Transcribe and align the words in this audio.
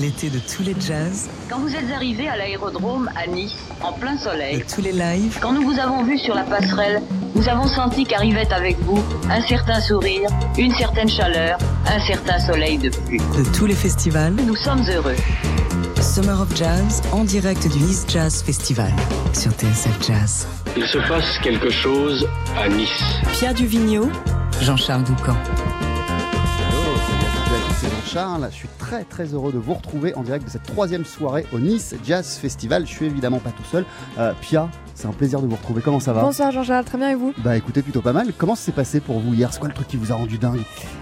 L'été 0.00 0.30
de 0.30 0.38
tous 0.38 0.62
les 0.62 0.76
jazz, 0.80 1.28
Quand 1.50 1.58
vous 1.58 1.74
êtes 1.74 1.90
arrivé 1.92 2.28
à 2.28 2.36
l'aérodrome 2.36 3.10
à 3.16 3.26
Nice, 3.26 3.56
en 3.82 3.92
plein 3.92 4.14
de 4.14 4.20
soleil, 4.20 4.64
tous 4.72 4.80
les 4.80 4.92
lives, 4.92 5.38
quand 5.40 5.52
nous 5.52 5.62
vous 5.62 5.76
avons 5.80 6.04
vu 6.04 6.16
sur 6.18 6.36
la 6.36 6.44
passerelle, 6.44 7.02
nous 7.34 7.48
avons 7.48 7.66
senti 7.66 8.04
qu'arrivait 8.04 8.52
avec 8.52 8.78
vous 8.80 9.02
un 9.28 9.40
certain 9.48 9.80
sourire, 9.80 10.28
une 10.56 10.72
certaine 10.74 11.08
chaleur, 11.08 11.58
un 11.86 11.98
certain 12.06 12.38
soleil 12.38 12.78
de 12.78 12.90
pluie. 12.90 13.18
de 13.18 13.56
tous 13.56 13.66
les 13.66 13.74
festivals. 13.74 14.34
Nous 14.46 14.54
sommes 14.54 14.84
heureux. 14.88 15.16
Summer 16.00 16.40
of 16.40 16.54
Jazz 16.54 17.02
en 17.10 17.24
direct 17.24 17.66
du 17.66 17.78
Nice 17.80 18.04
Jazz 18.06 18.42
Festival 18.44 18.92
sur 19.32 19.50
TSF 19.50 20.06
Jazz. 20.06 20.46
Il 20.76 20.86
se 20.86 20.98
passe 21.08 21.38
quelque 21.42 21.70
chose 21.70 22.28
à 22.56 22.68
Nice. 22.68 23.02
Pierre 23.32 23.54
Duvigneau, 23.54 24.08
Jean-Charles 24.60 25.02
Doucan. 25.04 25.36
Jean-Charles. 28.08 28.48
Je 28.50 28.56
suis 28.56 28.68
très 28.78 29.04
très 29.04 29.34
heureux 29.34 29.52
de 29.52 29.58
vous 29.58 29.74
retrouver 29.74 30.14
en 30.14 30.22
direct 30.22 30.44
de 30.44 30.50
cette 30.50 30.62
troisième 30.62 31.04
soirée 31.04 31.46
au 31.52 31.58
Nice 31.58 31.94
Jazz 32.04 32.38
Festival. 32.38 32.86
Je 32.86 32.92
suis 32.92 33.06
évidemment 33.06 33.38
pas 33.38 33.50
tout 33.50 33.64
seul. 33.64 33.84
Euh, 34.18 34.32
Pia, 34.40 34.70
c'est 34.98 35.06
un 35.06 35.12
plaisir 35.12 35.40
de 35.40 35.46
vous 35.46 35.54
retrouver. 35.54 35.80
Comment 35.80 36.00
ça 36.00 36.12
va 36.12 36.22
Bonsoir 36.22 36.50
Jean-Charles, 36.50 36.84
très 36.84 36.98
bien 36.98 37.10
et 37.10 37.14
vous 37.14 37.32
Bah 37.38 37.56
écoutez, 37.56 37.82
plutôt 37.82 38.00
pas 38.00 38.12
mal. 38.12 38.32
Comment 38.36 38.56
ça 38.56 38.64
s'est 38.64 38.72
passé 38.72 38.98
pour 38.98 39.20
vous 39.20 39.32
hier? 39.32 39.52
C'est 39.52 39.60
quoi 39.60 39.68
le 39.68 39.74
truc 39.74 39.86
qui 39.86 39.96
vous 39.96 40.10
a 40.10 40.16
rendu 40.16 40.38
dingue? 40.38 40.58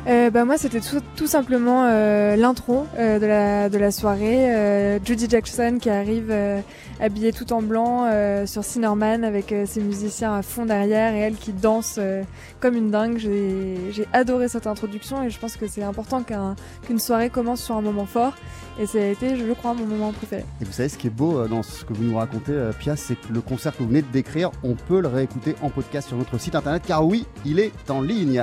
Euh, 0.07 0.29
bah, 0.29 0.45
Moi 0.45 0.59
c'était 0.59 0.81
tout, 0.81 1.01
tout 1.17 1.27
simplement 1.27 1.87
euh, 1.89 2.37
l'intro 2.37 2.87
euh, 2.99 3.19
de, 3.19 3.25
la, 3.25 3.71
de 3.71 3.79
la 3.79 3.91
soirée. 3.91 4.55
Euh, 4.55 4.99
Judy 5.03 5.29
Jackson 5.31 5.79
qui 5.81 5.89
arrive 5.89 6.31
habillée 7.01 7.33
tout 7.33 7.53
en 7.55 7.63
blanc 7.63 8.07
sur 8.47 8.65
Cinnamon 8.65 9.23
avec 9.23 9.55
ses 9.65 9.81
musiciens 9.81 10.35
à 10.35 10.43
fond 10.43 10.67
derrière 10.67 11.15
et 11.15 11.21
elle 11.21 11.37
qui 11.37 11.53
danse 11.53 11.99
comme 12.61 12.77
une 12.77 12.91
dingue. 12.91 13.17
J'ai 13.19 14.07
adoré 14.13 14.49
cette 14.49 14.67
introduction 14.67 15.23
et 15.23 15.31
je 15.31 15.39
pense 15.39 15.57
que 15.57 15.67
c'est 15.69 15.83
important 15.83 16.23
qu'un- 16.23 16.55
qu'une 16.87 16.99
soirée 16.99 17.31
commence 17.31 17.63
sur 17.63 17.77
un 17.77 17.83
moment 17.83 18.05
fort. 18.07 18.35
Et 18.79 18.85
ça 18.85 18.99
a 18.99 19.07
été, 19.07 19.39
je 19.39 19.53
crois, 19.55 19.73
mon 19.73 19.87
moment 19.87 20.13
préféré. 20.13 20.45
Et 20.61 20.67
vous 20.67 20.73
savez 20.73 20.91
ce 20.91 20.99
qui 20.99 21.07
est 21.07 21.11
beau 21.11 21.39
euh, 21.39 21.49
dans 21.49 21.63
ce 21.63 21.83
que 21.83 21.95
vous 21.95 22.05
nous 22.05 22.17
racontez, 22.17 22.53
euh, 22.53 22.73
Pia, 22.79 22.95
c'est 22.95 23.15
que 23.15 23.33
le 23.33 23.41
concert 23.41 23.73
que 23.73 23.79
vous 23.79 23.89
venez 23.89 24.03
de 24.03 24.13
décrire, 24.13 24.51
on 24.63 24.75
peut 24.75 25.01
le 25.01 25.09
réécouter 25.09 25.55
en 25.63 25.71
podcast 25.71 26.09
sur 26.09 26.19
notre 26.19 26.37
site 26.39 26.55
internet, 26.55 26.83
car 26.87 27.07
oui, 27.07 27.25
il 27.47 27.59
est 27.59 27.73
en 27.89 28.03
ligne. 28.03 28.43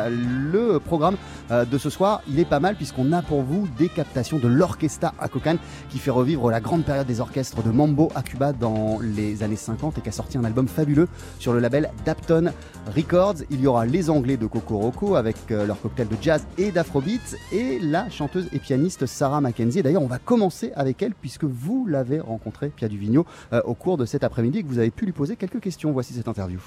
Le 0.52 0.80
programme 0.80 1.18
euh, 1.52 1.66
de 1.66 1.78
ce 1.78 1.92
soir, 1.92 2.24
il 2.28 2.40
est 2.40 2.46
pas 2.46 2.60
mal 2.60 2.76
puisqu'on 2.76 3.12
a 3.12 3.22
pour 3.22 3.44
vous 3.44 3.68
des 3.78 3.90
captations 3.90 4.40
de 4.40 4.48
l'Orchestra 4.48 5.14
à 5.20 5.28
Kokane 5.28 5.60
qui 5.92 6.00
fait 6.00 6.10
revivre 6.10 6.50
la 6.50 6.62
grande 6.62 6.84
période 6.84 7.06
des 7.06 7.20
orchestres 7.20 7.62
de 7.62 7.70
Mambo 7.70 8.10
à 8.16 8.24
Cuba 8.24 8.54
dans 8.54 8.98
les 9.04 9.44
années 9.44 9.56
50 9.56 10.00
et 10.00 10.02
qui 10.02 10.10
a 10.10 10.12
sorti 10.12 10.40
un 10.40 10.46
album 10.46 10.68
fabuleux 10.68 11.10
sur 11.38 11.54
le 11.54 11.60
label 11.60 11.92
Dapton 12.06 12.52
Records. 12.96 13.44
Il 13.52 13.62
y 13.62 13.68
aura 13.68 13.86
les 13.86 14.10
Anglais 14.10 14.38
de 14.38 14.48
Coco 14.48 14.80
Roco 14.80 15.16
avec 15.16 15.38
leur 15.50 15.80
cocktail 15.80 16.08
de 16.08 16.18
jazz 16.20 16.48
et 16.58 16.72
d'afrobeat 16.72 17.38
et 17.52 17.78
la 17.80 18.10
chanteuse 18.10 18.48
et 18.52 18.58
pianiste 18.58 19.06
Sarah 19.06 19.40
Mackenzie. 19.40 19.84
D'ailleurs, 19.84 20.02
on 20.02 20.08
va 20.08 20.20
commencer 20.24 20.72
avec 20.76 21.02
elle 21.02 21.14
puisque 21.14 21.44
vous 21.44 21.86
l'avez 21.86 22.20
rencontrée, 22.20 22.70
Pia 22.70 22.88
Duvigneau, 22.88 23.26
euh, 23.52 23.62
au 23.66 23.74
cours 23.74 23.98
de 23.98 24.06
cet 24.06 24.24
après-midi 24.24 24.60
et 24.60 24.64
que 24.64 24.68
vous 24.68 24.80
avez 24.80 24.92
pu 24.92 25.06
lui 25.06 25.14
poser 25.14 25.36
quelques 25.36 25.60
questions. 25.60 25.92
Voici 25.92 26.14
cette 26.14 26.28
interview. 26.28 26.60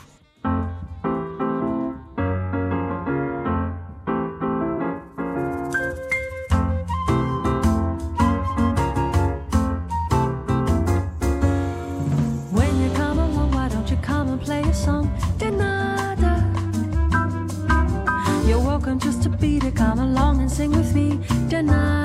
Come 19.77 19.99
along, 19.99 20.41
and 20.41 20.47
a 20.47 20.85
song? 20.85 21.21
De 21.49 21.96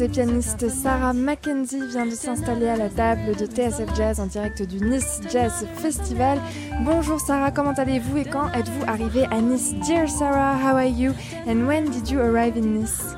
chanteuse 0.00 0.02
et 0.02 0.08
pianiste 0.08 0.68
Sarah 0.68 1.12
Mackenzie 1.12 1.80
vient 1.88 2.06
de 2.06 2.14
s'installer 2.14 2.68
à 2.68 2.76
la 2.76 2.88
table 2.88 3.36
de 3.36 3.46
TSF 3.46 3.94
Jazz 3.96 4.20
en 4.20 4.26
direct 4.26 4.62
du 4.62 4.80
Nice 4.80 5.20
Jazz 5.30 5.66
Festival. 5.76 6.38
Bonjour 6.84 7.20
Sarah, 7.20 7.50
comment 7.50 7.72
allez-vous 7.72 8.18
et 8.18 8.24
quand 8.24 8.50
êtes-vous 8.52 8.84
arrivée 8.86 9.26
à 9.30 9.40
Nice? 9.40 9.74
Dear 9.86 10.08
Sarah, 10.08 10.56
how 10.56 10.76
are 10.76 10.86
you? 10.86 11.12
And 11.46 11.66
when 11.66 11.90
did 11.90 12.08
you 12.08 12.20
arrive 12.20 12.56
in 12.56 12.80
Nice? 12.80 13.16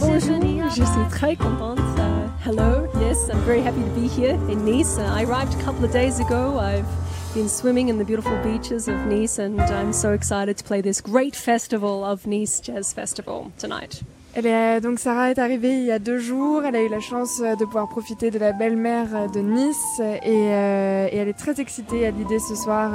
Bonjour, 0.00 0.40
je 0.70 0.82
suis 0.82 1.08
très 1.10 1.36
contente. 1.36 1.78
Uh, 1.78 2.28
hello, 2.44 2.88
yes, 3.00 3.28
I'm 3.30 3.40
very 3.44 3.60
happy 3.60 3.82
to 3.82 4.00
be 4.00 4.08
here 4.08 4.34
in 4.50 4.64
Nice. 4.64 4.98
Uh, 4.98 5.10
I 5.14 5.24
arrived 5.24 5.54
a 5.54 5.62
couple 5.62 5.84
of 5.84 5.92
days 5.92 6.20
ago. 6.20 6.58
I've 6.58 6.86
been 7.34 7.48
swimming 7.48 7.88
in 7.88 7.98
the 7.98 8.04
beautiful 8.04 8.36
beaches 8.42 8.88
of 8.88 8.96
Nice, 9.06 9.38
and 9.38 9.60
I'm 9.60 9.92
so 9.92 10.12
excited 10.12 10.56
to 10.58 10.64
play 10.64 10.80
this 10.80 11.00
great 11.00 11.36
festival 11.36 12.04
of 12.04 12.26
Nice 12.26 12.60
Jazz 12.60 12.92
Festival 12.92 13.52
tonight. 13.58 14.02
Elle 14.38 14.46
est, 14.46 14.80
donc 14.80 15.00
Sarah 15.00 15.32
est 15.32 15.40
arrivée 15.40 15.72
il 15.72 15.84
y 15.84 15.90
a 15.90 15.98
deux 15.98 16.20
jours. 16.20 16.62
Elle 16.64 16.76
a 16.76 16.82
eu 16.82 16.88
la 16.88 17.00
chance 17.00 17.40
euh, 17.40 17.56
de 17.56 17.64
pouvoir 17.64 17.88
profiter 17.88 18.30
de 18.30 18.38
la 18.38 18.52
belle 18.52 18.76
mer 18.76 19.08
euh, 19.12 19.26
de 19.26 19.40
Nice 19.40 19.98
et, 19.98 20.54
euh, 20.54 21.08
et 21.10 21.16
elle 21.16 21.26
est 21.26 21.36
très 21.36 21.60
excitée 21.60 22.06
à 22.06 22.12
l'idée 22.12 22.38
ce 22.38 22.54
soir 22.54 22.92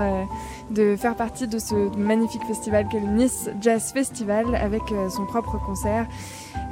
de 0.71 0.95
faire 0.95 1.17
partie 1.17 1.49
de 1.49 1.59
ce 1.59 1.75
magnifique 1.97 2.43
festival 2.47 2.87
qu'est 2.89 3.01
le 3.01 3.07
Nice 3.07 3.49
Jazz 3.59 3.91
Festival 3.91 4.55
avec 4.55 4.83
son 5.09 5.25
propre 5.25 5.59
concert. 5.65 6.07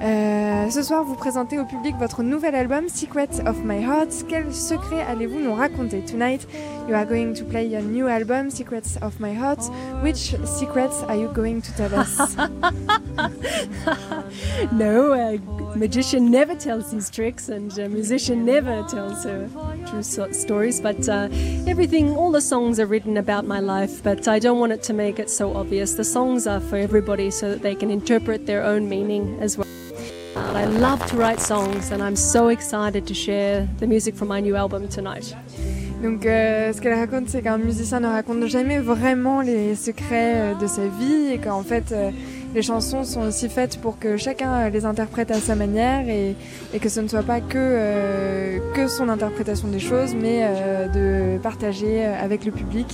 Euh, 0.03 0.69
ce 0.69 0.83
soir, 0.83 1.03
vous 1.03 1.15
présentez 1.15 1.59
au 1.59 1.65
public 1.65 1.95
votre 1.97 2.23
nouvel 2.23 2.55
album 2.55 2.89
Secrets 2.89 3.39
of 3.45 3.63
My 3.63 3.83
Heart. 3.83 4.25
Quel 4.27 4.53
secret 4.53 5.01
allez-vous 5.01 5.39
nous 5.39 5.53
raconter 5.53 6.01
Tonight, 6.01 6.47
you 6.87 6.95
are 6.95 7.05
going 7.05 7.33
to 7.33 7.45
play 7.45 7.67
your 7.67 7.81
new 7.81 8.07
album 8.07 8.49
Secrets 8.49 8.97
of 9.01 9.19
My 9.19 9.33
Heart. 9.33 9.69
Which 10.03 10.35
secrets 10.45 11.03
are 11.07 11.15
you 11.15 11.29
going 11.33 11.61
to 11.61 11.71
tell 11.75 11.93
us? 11.95 12.35
No, 14.71 15.13
a 15.13 15.39
magician 15.77 16.31
never 16.31 16.55
tells 16.55 16.91
his 16.91 17.09
tricks, 17.09 17.49
and 17.49 17.75
a 17.77 17.89
musician 17.89 18.45
never 18.45 18.83
tells 18.83 19.23
her 19.23 19.49
true 19.87 20.03
so- 20.03 20.31
stories. 20.31 20.79
But 20.79 21.07
uh, 21.09 21.27
everything, 21.67 22.15
all 22.15 22.31
the 22.31 22.41
songs 22.41 22.79
are 22.79 22.85
written 22.85 23.17
about 23.17 23.45
my 23.45 23.59
life, 23.59 24.01
but 24.03 24.27
I 24.27 24.39
don't 24.39 24.59
want 24.59 24.71
it 24.71 24.83
to 24.83 24.93
make 24.93 25.19
it 25.19 25.29
so 25.29 25.55
obvious. 25.55 25.95
The 25.95 26.03
songs 26.03 26.47
are 26.47 26.59
for 26.59 26.77
everybody 26.77 27.31
so 27.31 27.49
that 27.49 27.61
they 27.61 27.75
can 27.75 27.91
interpret 27.91 28.45
their 28.45 28.63
own 28.63 28.87
meaning 28.87 29.37
as 29.41 29.57
well. 29.57 29.67
I 30.35 30.65
love 30.65 31.05
to 31.07 31.17
write 31.17 31.41
songs, 31.41 31.91
and 31.91 32.01
I'm 32.01 32.15
so 32.15 32.47
excited 32.49 33.05
to 33.07 33.13
share 33.13 33.67
the 33.79 33.87
music 33.87 34.15
from 34.15 34.29
my 34.29 34.39
new 34.39 34.55
album 34.55 34.87
tonight. 34.87 35.35
Donc, 36.01 36.25
euh, 36.25 36.71
ce 36.73 36.81
qu'elle 36.81 36.97
raconte, 36.97 37.29
c'est 37.29 37.41
qu'un 37.41 37.57
musicien 37.57 37.99
ne 37.99 38.07
raconte 38.07 38.45
jamais 38.47 38.79
vraiment 38.79 39.41
les 39.41 39.75
secrets 39.75 40.33
euh, 40.35 40.55
de 40.55 40.67
sa 40.67 40.83
vie 40.87 41.31
et 41.33 41.37
qu'en 41.37 41.63
fait, 41.63 41.91
euh, 41.91 42.11
les 42.55 42.61
chansons 42.61 43.03
sont 43.03 43.21
aussi 43.27 43.49
faites 43.49 43.79
pour 43.79 43.99
que 43.99 44.17
chacun 44.17 44.69
les 44.69 44.85
interprète 44.85 45.31
à 45.31 45.39
sa 45.39 45.55
manière 45.55 46.07
et, 46.07 46.35
que 46.79 46.89
ce 46.89 47.01
ne 47.01 47.07
soit 47.07 47.23
pas 47.23 47.39
que, 47.39 48.59
que 48.73 48.87
son 48.87 49.09
interprétation 49.09 49.67
des 49.67 49.79
choses, 49.79 50.15
mais 50.15 50.45
de 50.93 51.37
partager 51.37 52.03
avec 52.03 52.43
le 52.43 52.51
public 52.51 52.87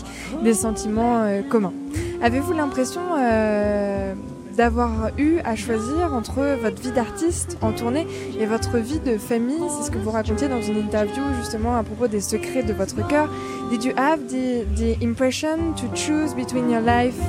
des 0.43 0.53
sentiments 0.53 1.27
communs. 1.49 1.73
Avez-vous 2.21 2.53
l'impression 2.53 3.01
d'avoir 4.57 5.11
eu 5.17 5.37
à 5.45 5.55
choisir 5.55 6.13
entre 6.13 6.57
votre 6.59 6.81
vie 6.81 6.91
d'artiste 6.91 7.57
en 7.61 7.71
tournée 7.71 8.07
et 8.39 8.45
votre 8.47 8.79
vie 8.79 8.99
de 8.99 9.17
famille 9.17 9.61
C'est 9.69 9.85
ce 9.85 9.91
que 9.91 9.99
vous 9.99 10.09
racontiez 10.09 10.47
dans 10.47 10.61
une 10.61 10.77
interview 10.77 11.23
justement 11.39 11.77
à 11.77 11.83
propos 11.83 12.07
des 12.07 12.21
secrets 12.21 12.63
de 12.63 12.73
votre 12.73 13.07
cœur. 13.07 13.29
Did 13.69 13.83
you 13.83 13.93
have 13.95 14.19
the, 14.27 14.65
the 14.75 15.01
impression 15.03 15.73
to 15.75 15.87
choose 15.95 16.33
between 16.33 16.69
your 16.71 16.81
life 16.81 17.19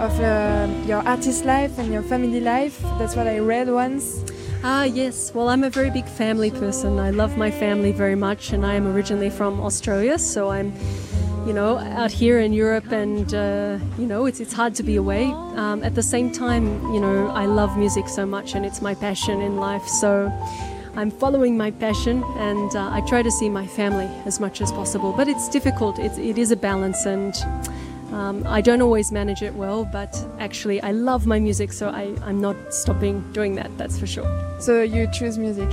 of 0.00 0.18
uh, 0.20 0.66
your 0.88 1.06
artist 1.06 1.44
life 1.44 1.78
and 1.78 1.92
your 1.92 2.02
family 2.02 2.40
life? 2.40 2.80
That's 2.98 3.14
what 3.14 3.26
I 3.26 3.40
read 3.40 3.68
once. 3.68 4.24
Ah, 4.62 4.84
yes. 4.84 5.32
Well, 5.34 5.48
I'm 5.48 5.64
a 5.64 5.70
very 5.70 5.90
big 5.90 6.06
family 6.06 6.50
person. 6.50 6.98
I 6.98 7.10
love 7.10 7.36
my 7.36 7.50
family 7.50 7.92
very 7.92 8.14
much, 8.14 8.52
and 8.52 8.64
I 8.64 8.74
am 8.74 8.86
originally 8.86 9.30
from 9.30 9.58
Australia, 9.60 10.18
so 10.18 10.50
I'm, 10.50 10.72
you 11.46 11.52
know, 11.52 11.78
out 11.78 12.10
here 12.10 12.38
in 12.40 12.52
Europe, 12.52 12.92
and 12.92 13.34
uh, 13.34 13.78
you 13.98 14.06
know, 14.06 14.26
it's 14.26 14.40
it's 14.40 14.52
hard 14.52 14.74
to 14.76 14.82
be 14.82 14.96
away. 14.96 15.24
Um, 15.56 15.82
at 15.82 15.94
the 15.94 16.02
same 16.02 16.30
time, 16.32 16.64
you 16.92 17.00
know, 17.00 17.28
I 17.28 17.46
love 17.46 17.76
music 17.76 18.08
so 18.08 18.26
much, 18.26 18.54
and 18.54 18.64
it's 18.64 18.80
my 18.80 18.94
passion 18.94 19.40
in 19.40 19.56
life. 19.56 19.86
So. 19.86 20.30
I'm 20.96 21.12
following 21.12 21.56
my 21.56 21.70
passion 21.70 22.24
and 22.36 22.74
uh, 22.74 22.90
I 22.90 23.00
try 23.02 23.22
to 23.22 23.30
see 23.30 23.48
my 23.48 23.64
family 23.64 24.06
as 24.26 24.40
much 24.40 24.60
as 24.60 24.72
possible. 24.72 25.12
But 25.12 25.28
it's 25.28 25.48
difficult, 25.48 26.00
it, 26.00 26.18
it 26.18 26.36
is 26.36 26.50
a 26.50 26.56
balance, 26.56 27.06
and 27.06 27.32
um, 28.12 28.44
I 28.46 28.60
don't 28.60 28.82
always 28.82 29.12
manage 29.12 29.40
it 29.40 29.54
well. 29.54 29.84
But 29.84 30.12
actually, 30.40 30.82
I 30.82 30.90
love 30.90 31.26
my 31.26 31.38
music, 31.38 31.72
so 31.72 31.90
I, 31.90 32.12
I'm 32.24 32.40
not 32.40 32.56
stopping 32.74 33.22
doing 33.32 33.54
that, 33.54 33.70
that's 33.78 33.98
for 34.00 34.06
sure. 34.06 34.28
So 34.58 34.82
you 34.82 35.08
choose 35.12 35.38
music. 35.38 35.70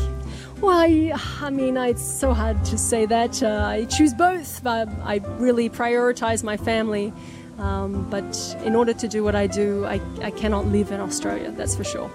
Well, 0.62 0.76
I, 0.76 1.14
I 1.42 1.50
mean, 1.52 1.78
it's 1.78 2.02
so 2.02 2.34
hard 2.34 2.66
to 2.66 2.78
say 2.78 3.06
that. 3.06 3.44
Uh, 3.44 3.66
I 3.68 3.86
choose 3.86 4.14
both, 4.14 4.64
but 4.64 4.90
I 5.04 5.22
really 5.38 5.70
prioritize 5.70 6.44
my 6.44 6.58
family. 6.58 7.14
Um, 7.60 8.08
but 8.10 8.56
in 8.66 8.76
order 8.76 8.94
to 8.94 9.08
do 9.08 9.24
what 9.24 9.36
I 9.36 9.48
do, 9.48 9.86
I, 9.86 10.00
I 10.22 10.32
cannot 10.32 10.68
live 10.68 10.92
in 10.92 11.00
Australia, 11.00 11.52
that's 11.52 11.76
for 11.76 11.84
sure. 11.84 12.10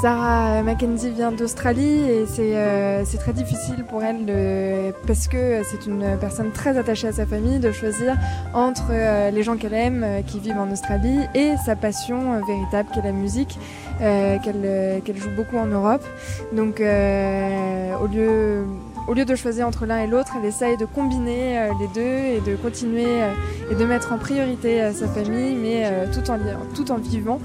Sarah 0.00 0.62
Mackenzie 0.62 1.10
vient 1.10 1.32
d'Australie 1.32 2.10
et 2.10 2.26
c'est 2.26 2.56
euh, 2.56 3.04
très 3.18 3.32
difficile 3.32 3.84
pour 3.88 4.02
elle 4.02 4.26
de, 4.26 4.92
parce 5.06 5.28
que 5.28 5.62
c'est 5.64 5.86
une 5.86 6.18
personne 6.18 6.50
très 6.50 6.76
attachée 6.76 7.06
à 7.08 7.12
sa 7.12 7.24
famille 7.24 7.58
de 7.58 7.70
choisir 7.72 8.16
entre 8.52 8.88
euh, 8.90 9.30
les 9.30 9.42
gens 9.42 9.56
qu'elle 9.56 9.72
aime 9.72 10.02
euh, 10.04 10.20
qui 10.22 10.40
vivent 10.40 10.58
en 10.58 10.70
Australie 10.70 11.20
et 11.34 11.54
sa 11.64 11.76
passion 11.76 12.34
euh, 12.34 12.40
véritable 12.46 12.88
qu'est 12.92 13.02
la 13.02 13.12
musique 13.12 13.56
euh, 13.56 13.83
qu'elle 13.98 14.62
euh, 14.64 15.00
qu'elle 15.00 15.16
joue 15.16 15.30
beaucoup 15.30 15.56
en 15.56 15.66
Europe. 15.66 16.04
Donc 16.52 16.80
euh, 16.80 17.94
au 18.02 18.06
lieu 18.06 18.64
au 19.06 19.12
lieu 19.12 19.24
de 19.24 19.34
choisir 19.34 19.66
entre 19.66 19.86
l'un 19.86 19.98
et 19.98 20.06
l'autre, 20.06 20.32
elle 20.38 20.46
essaye 20.46 20.76
de 20.76 20.86
combiner 20.86 21.58
euh, 21.58 21.72
les 21.78 21.88
deux 21.88 22.00
et 22.00 22.40
de 22.40 22.56
continuer 22.56 23.22
euh, 23.22 23.32
et 23.70 23.74
de 23.74 23.84
mettre 23.84 24.12
en 24.12 24.18
priorité 24.18 24.80
euh, 24.80 24.92
sa 24.92 25.06
famille, 25.06 25.54
mais 25.56 25.90
tout, 26.12 26.30
en, 26.30 26.38
tout 26.74 26.90
en 26.90 26.96
vivant 26.98 27.40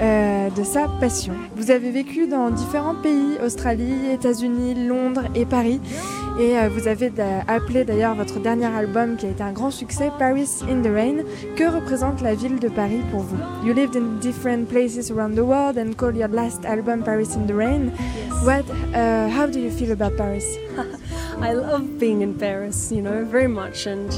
de 0.00 0.64
sa 0.64 0.88
passion. 1.00 1.34
Vous 1.56 1.70
avez 1.70 1.90
vécu 1.90 2.26
dans 2.26 2.50
différents 2.50 2.94
pays, 2.94 3.38
Australie, 3.44 4.10
États-Unis, 4.12 4.86
Londres 4.86 5.24
et 5.34 5.44
Paris, 5.44 5.80
et 6.38 6.54
vous 6.68 6.88
avez 6.88 7.12
appelé 7.46 7.84
d'ailleurs 7.84 8.14
votre 8.14 8.40
dernier 8.40 8.66
album 8.66 9.16
qui 9.16 9.26
a 9.26 9.30
été 9.30 9.42
un 9.42 9.52
grand 9.52 9.70
succès, 9.70 10.10
Paris 10.18 10.62
in 10.68 10.82
the 10.82 10.92
Rain. 10.92 11.24
Que 11.56 11.64
représente 11.64 12.22
la 12.22 12.34
ville 12.34 12.58
de 12.58 12.68
Paris 12.68 13.00
pour 13.10 13.20
vous? 13.20 13.36
You 13.64 13.74
lived 13.74 13.96
in 13.96 14.18
different 14.20 14.66
places 14.66 15.10
around 15.10 15.34
the 15.34 15.44
world 15.44 15.78
and 15.78 15.94
called 15.96 16.16
your 16.16 16.28
last 16.28 16.64
album 16.64 17.02
Paris 17.02 17.36
in 17.36 17.46
the 17.46 17.54
Rain. 17.54 17.92
What? 18.44 18.64
Uh, 18.94 19.28
how 19.28 19.46
do 19.46 19.60
you 19.60 19.70
feel 19.70 19.92
about 19.92 20.16
Paris? 20.16 20.44
I 21.38 21.52
love 21.52 21.98
being 21.98 22.22
in 22.22 22.38
Paris, 22.38 22.90
you 22.90 23.02
know, 23.02 23.24
very 23.24 23.48
much. 23.48 23.86
And 23.86 24.10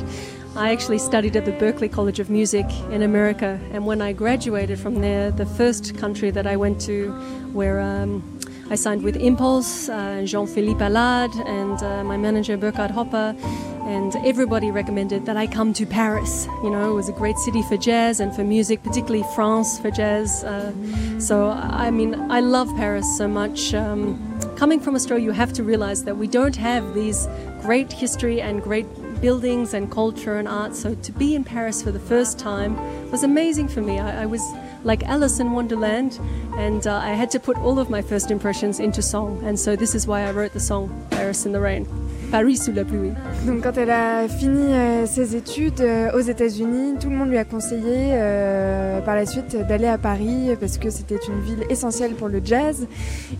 I 0.55 0.73
actually 0.73 0.99
studied 0.99 1.37
at 1.37 1.45
the 1.45 1.53
Berklee 1.53 1.91
College 1.91 2.21
of 2.21 2.31
Music 2.31 2.67
in 2.91 3.03
America. 3.03 3.61
And 3.73 3.85
when 3.85 4.01
I 4.01 4.13
graduated 4.13 4.79
from 4.79 5.01
there, 5.01 5.31
the 5.31 5.47
first 5.47 5.97
country 5.99 6.31
that 6.31 6.47
I 6.47 6.57
went 6.57 6.81
to 6.83 7.11
where 7.53 7.81
um, 7.81 8.23
I 8.71 8.75
signed 8.75 9.03
with 9.03 9.17
Impulse, 9.17 9.89
uh, 9.89 10.23
Jean 10.25 10.47
Philippe 10.47 10.85
Allard, 10.85 11.35
and 11.47 11.83
uh, 11.83 12.03
my 12.05 12.17
manager 12.17 12.57
Burkhard 12.57 12.91
Hopper. 12.91 13.37
And 13.85 14.17
everybody 14.27 14.71
recommended 14.71 15.27
that 15.27 15.37
I 15.37 15.47
come 15.47 15.73
to 15.75 15.87
Paris. 15.87 16.47
You 16.65 16.71
know, 16.71 16.91
it 16.91 16.95
was 16.95 17.09
a 17.09 17.13
great 17.13 17.39
city 17.39 17.63
for 17.63 17.77
jazz 17.77 18.19
and 18.19 18.35
for 18.35 18.43
music, 18.43 18.83
particularly 18.83 19.25
France 19.35 19.79
for 19.79 19.91
jazz. 19.91 20.43
Uh, 20.43 20.73
so, 21.21 21.51
I 21.51 21.91
mean, 21.91 22.15
I 22.31 22.41
love 22.41 22.69
Paris 22.77 23.07
so 23.17 23.29
much. 23.29 23.75
Um, 23.75 24.26
coming 24.57 24.81
from 24.81 24.95
Australia, 24.95 25.25
you 25.25 25.33
have 25.33 25.53
to 25.53 25.63
realize 25.63 26.05
that 26.05 26.17
we 26.17 26.27
don't 26.27 26.57
have 26.57 26.95
these 26.95 27.29
great 27.61 27.93
history 27.93 28.41
and 28.41 28.63
great 28.63 28.87
buildings 29.21 29.75
and 29.75 29.91
culture 29.91 30.37
and 30.39 30.49
art. 30.49 30.75
So 30.75 30.95
to 30.95 31.13
be 31.13 31.35
in 31.35 31.45
Paris 31.45 31.83
for 31.83 31.93
the 31.93 32.01
first 32.01 32.39
time 32.39 33.11
was 33.11 33.23
amazing 33.23 33.69
for 33.69 33.83
me. 33.83 33.99
I, 33.99 34.23
I 34.23 34.27
was 34.27 34.43
like 34.83 35.03
Alice 35.05 35.41
in 35.41 35.53
Wonderland, 35.53 36.19
and 36.57 36.87
uh, 36.87 36.97
I 36.97 37.11
had 37.11 37.31
to 37.33 37.41
put 37.41 37.59
all 37.59 37.79
of 37.79 37.91
my 37.91 38.01
first 38.01 38.31
impressions 38.31 38.81
into 38.81 39.03
song. 39.03 39.43
And 39.45 39.59
so 39.59 39.77
this 39.77 39.95
is 39.95 40.07
why 40.07 40.23
I 40.23 40.31
wrote 40.31 40.53
the 40.53 40.61
song 40.61 41.07
Paris 41.11 41.45
in 41.45 41.53
the 41.53 41.61
Rain. 41.61 42.06
Paris 42.31 42.57
sous 42.57 42.73
la 42.73 42.85
pluie. 42.85 43.13
Donc 43.47 43.63
quand 43.63 43.77
elle 43.77 43.91
a 43.91 44.29
fini 44.29 44.73
euh, 44.73 45.07
ses 45.07 45.37
études 45.37 45.81
euh, 45.81 46.11
aux 46.17 46.21
États-Unis, 46.21 46.95
tout 47.01 47.11
le 47.11 47.17
monde 47.17 47.31
lui 47.31 47.39
a 47.39 47.45
conseillé 47.45 48.13
euh, 48.13 49.01
par 49.01 49.15
la 49.15 49.27
suite 49.27 49.57
d'aller 49.69 49.87
à 49.87 49.99
Paris 49.99 50.51
parce 50.59 50.79
que 50.79 50.91
c'était 50.91 51.19
une 51.29 51.41
ville 51.41 51.65
essentielle 51.71 52.15
pour 52.15 52.29
le 52.29 52.41
jazz 52.45 52.87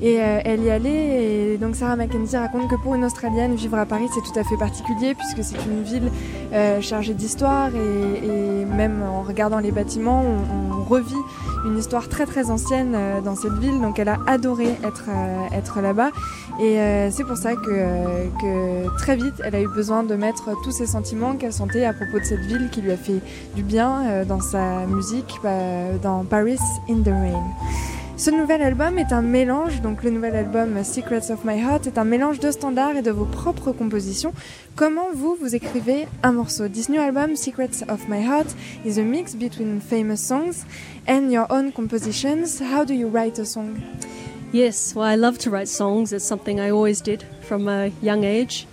et 0.01 0.15
elle 0.15 0.63
y 0.63 0.71
allait 0.71 1.53
et 1.53 1.59
donc 1.59 1.77
Sarah 1.77 1.97
Mackenzie 1.97 2.37
raconte 2.37 2.69
que 2.69 2.77
pour 2.77 2.95
une 2.95 3.05
Australienne 3.05 3.55
vivre 3.55 3.79
à 3.79 3.87
Paris 3.87 4.07
c'est 4.15 4.21
tout 4.21 4.39
à 4.39 4.45
fait 4.45 4.57
particulier 4.57 5.15
puisque 5.15 5.43
c'est 5.43 5.63
une 5.65 5.83
ville 5.83 6.11
chargée 6.81 7.15
d'histoire 7.15 7.71
et, 7.75 8.27
et 8.27 8.65
même 8.65 9.03
en 9.03 9.23
regardant 9.23 9.59
les 9.59 9.73
bâtiments 9.73 10.23
on, 10.23 10.81
on 10.81 10.85
revit 10.85 11.15
une 11.67 11.79
histoire 11.79 12.09
très 12.09 12.27
très 12.27 12.51
ancienne 12.51 12.95
euh, 12.95 13.21
dans 13.21 13.35
cette 13.35 13.59
ville 13.59 13.81
donc 13.81 13.99
elle 13.99 14.09
a 14.09 14.19
adoré 14.27 14.69
être, 14.85 15.05
euh, 15.09 15.57
être 15.57 15.81
là-bas 15.81 16.11
et 16.61 16.81
euh, 16.81 17.11
c'est 17.11 17.25
pour 17.25 17.37
ça 17.37 17.55
que, 17.55 18.29
que 18.41 18.97
très 18.97 19.17
vite, 19.17 19.35
elle 19.45 19.55
a 19.55 19.61
eu 19.61 19.69
besoin 19.69 20.05
de 20.05 20.15
mettre 20.15 20.51
tous 20.63 20.71
ses 20.71 20.87
sentiments 20.87 21.35
qu'elle 21.35 21.53
sentait 21.53 21.85
à 21.85 21.93
propos 21.93 22.19
de 22.19 22.25
cette 22.25 22.41
ville 22.41 22.71
qui 22.71 22.81
lui 22.81 22.93
a 22.93 22.97
fait 22.97 23.21
du 23.55 23.63
bien 23.63 24.25
dans 24.25 24.41
sa 24.41 24.87
musique, 24.87 25.39
dans 26.03 26.25
Paris 26.25 26.59
in 26.89 27.03
the 27.03 27.09
Rain. 27.09 27.45
Ce 28.19 28.31
nouvel 28.31 28.63
album 28.63 28.99
est 28.99 29.13
un 29.13 29.21
mélange, 29.21 29.83
donc 29.83 30.03
le 30.03 30.09
nouvel 30.09 30.35
album 30.35 30.83
Secrets 30.83 31.31
of 31.31 31.45
My 31.45 31.61
Heart 31.61 31.87
est 31.87 31.99
un 31.99 32.05
mélange 32.05 32.41
de 32.41 32.51
standards 32.51 32.97
et 32.97 33.03
de 33.03 33.11
vos 33.11 33.27
propres 33.27 33.73
compositions. 33.73 34.33
Comment 34.75 35.09
vous, 35.15 35.37
vous 35.39 35.55
écrivez 35.55 36.09
un 36.23 36.33
morceau? 36.33 36.67
This 36.67 36.89
new 36.89 36.99
album, 36.99 37.37
Secrets 37.37 37.85
of 37.91 38.09
My 38.09 38.27
Heart, 38.27 38.57
is 38.87 38.99
a 38.99 39.03
mix 39.03 39.35
between 39.35 39.83
famous 39.83 40.17
songs 40.17 40.65
and 41.07 41.33
your 41.33 41.51
own 41.51 41.73
compositions. 41.73 42.59
How 42.59 42.85
do 42.85 42.95
you 42.95 43.09
write 43.09 43.39
a 43.39 43.47
song 43.47 43.83
Yes, 44.53 44.95
well, 44.95 45.05
I 45.05 45.17
love 45.17 45.39
to 45.39 45.51
write 45.51 45.69
songs. 45.69 46.13
It's 46.13 46.25
something 46.25 46.61
I 46.61 46.71
always 46.71 47.01
did 47.01 47.25
from 47.43 47.69
a 47.69 47.89
young 48.01 48.25
age. 48.25 48.67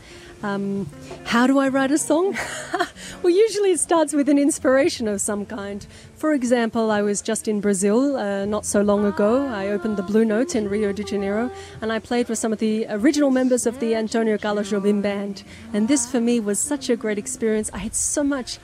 Um, 0.43 0.89
how 1.23 1.47
do 1.47 1.57
I 1.57 1.69
write 1.69 1.89
a 1.91 1.97
song? 1.97 2.37
well, 3.23 3.33
usually 3.33 3.71
it 3.71 3.79
starts 3.79 4.13
with 4.13 4.29
an 4.29 4.37
inspiration 4.37 5.07
of 5.07 5.19
some 5.21 5.45
kind. 5.45 5.85
For 6.15 6.33
example, 6.33 6.91
I 6.91 7.01
was 7.01 7.21
just 7.21 7.47
in 7.47 7.61
Brazil 7.61 8.17
uh, 8.17 8.45
not 8.45 8.65
so 8.65 8.81
long 8.81 9.05
ago. 9.05 9.47
I 9.47 9.69
opened 9.69 9.97
the 9.97 10.03
Blue 10.03 10.25
Note 10.25 10.55
in 10.55 10.69
Rio 10.69 10.91
de 10.91 11.03
Janeiro 11.03 11.49
and 11.81 11.91
I 11.91 11.99
played 11.99 12.27
with 12.27 12.39
some 12.39 12.53
of 12.53 12.59
the 12.59 12.85
original 12.89 13.31
members 13.31 13.65
of 13.65 13.79
the 13.79 13.95
Antonio 13.95 14.37
Carlos 14.37 14.71
Jobim 14.71 15.01
band. 15.01 15.43
And 15.73 15.87
this 15.87 16.09
for 16.09 16.19
me 16.19 16.41
was 16.41 16.59
such 16.59 16.89
a 16.89 16.97
great 16.97 17.17
experience. 17.17 17.71
I 17.73 17.79
had 17.79 17.95
so 17.95 18.23
much 18.23 18.59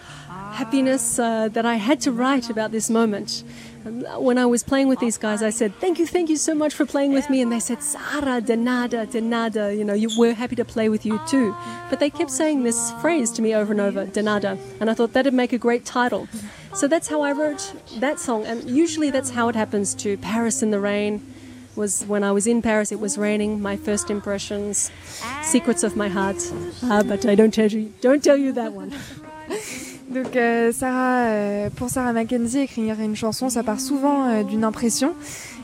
happiness 0.51 1.19
uh, 1.19 1.47
that 1.49 1.65
I 1.65 1.75
had 1.75 2.01
to 2.01 2.11
write 2.11 2.49
about 2.49 2.71
this 2.71 2.89
moment. 2.89 3.43
When 4.17 4.37
I 4.37 4.45
was 4.45 4.61
playing 4.61 4.89
with 4.89 4.99
these 4.99 5.17
guys, 5.17 5.41
I 5.41 5.51
said, 5.51 5.73
Thank 5.75 5.99
you, 5.99 6.05
thank 6.05 6.29
you 6.29 6.35
so 6.35 6.53
much 6.53 6.73
for 6.73 6.85
playing 6.85 7.13
with 7.13 7.29
me. 7.29 7.41
And 7.41 7.51
they 7.51 7.59
said, 7.59 7.81
Sara, 7.81 8.41
de 8.41 8.57
nada, 8.57 9.05
de 9.05 9.21
nada. 9.21 9.73
You 9.73 9.85
know, 9.85 9.93
you, 9.93 10.09
we're 10.17 10.33
happy 10.33 10.55
to 10.57 10.65
play 10.65 10.89
with 10.89 11.05
you 11.05 11.19
too. 11.27 11.55
But 11.89 11.99
they 11.99 12.09
kept 12.09 12.31
saying 12.31 12.63
this 12.63 12.91
phrase 13.01 13.31
to 13.31 13.41
me 13.41 13.55
over 13.55 13.71
and 13.71 13.81
over, 13.81 14.05
de 14.05 14.21
nada. 14.21 14.57
And 14.79 14.89
I 14.89 14.93
thought 14.93 15.13
that'd 15.13 15.33
make 15.33 15.53
a 15.53 15.57
great 15.57 15.85
title. 15.85 16.27
So 16.73 16.87
that's 16.87 17.07
how 17.07 17.21
I 17.21 17.31
wrote 17.31 17.73
that 17.99 18.19
song. 18.19 18.45
And 18.45 18.69
usually 18.69 19.11
that's 19.11 19.31
how 19.31 19.49
it 19.49 19.55
happens 19.55 19.95
to 19.95 20.17
Paris 20.17 20.61
in 20.61 20.71
the 20.71 20.79
Rain. 20.79 21.21
Was 21.75 22.03
when 22.05 22.23
I 22.25 22.33
was 22.33 22.45
in 22.45 22.61
Paris, 22.61 22.91
it 22.91 22.99
was 22.99 23.17
raining. 23.17 23.61
My 23.61 23.77
first 23.77 24.09
impressions, 24.09 24.91
secrets 25.41 25.83
of 25.83 25.95
my 25.95 26.09
heart. 26.09 26.51
Ah, 26.83 27.03
but 27.03 27.25
I 27.25 27.35
don't 27.35 27.53
tell 27.53 27.71
you, 27.71 27.93
don't 28.01 28.21
tell 28.21 28.37
you 28.37 28.51
that 28.53 28.73
one. 28.73 28.93
Donc 30.13 30.35
euh, 30.35 30.71
Sarah, 30.71 31.25
euh, 31.27 31.69
pour 31.75 31.89
Sarah 31.89 32.13
Mackenzie, 32.13 32.61
écrire 32.61 32.99
une 32.99 33.15
chanson, 33.15 33.49
ça 33.49 33.61
part 33.61 33.79
souvent 33.79 34.27
euh, 34.27 34.43
d'une 34.43 34.63
impression. 34.63 35.13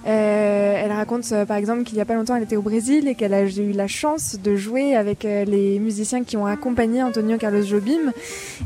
Elle 0.08 0.92
raconte 0.92 1.34
par 1.48 1.58
exemple 1.58 1.82
qu'il 1.82 1.98
y 1.98 2.02
a 2.02 2.06
pas 2.06 2.14
longtemps, 2.14 2.36
elle 2.36 2.44
était 2.44 2.58
au 2.58 2.62
Brésil 2.62 3.08
et 3.08 3.16
qu'elle 3.16 3.34
a 3.34 3.42
eu 3.42 3.72
la 3.72 3.88
chance 3.88 4.38
de 4.40 4.56
jouer 4.56 4.96
avec 4.96 5.24
les 5.24 5.80
musiciens 5.80 6.24
qui 6.24 6.38
ont 6.38 6.46
accompagné 6.46 7.02
Antonio 7.02 7.40
Carlos 7.40 7.64
Jobim. 7.64 8.12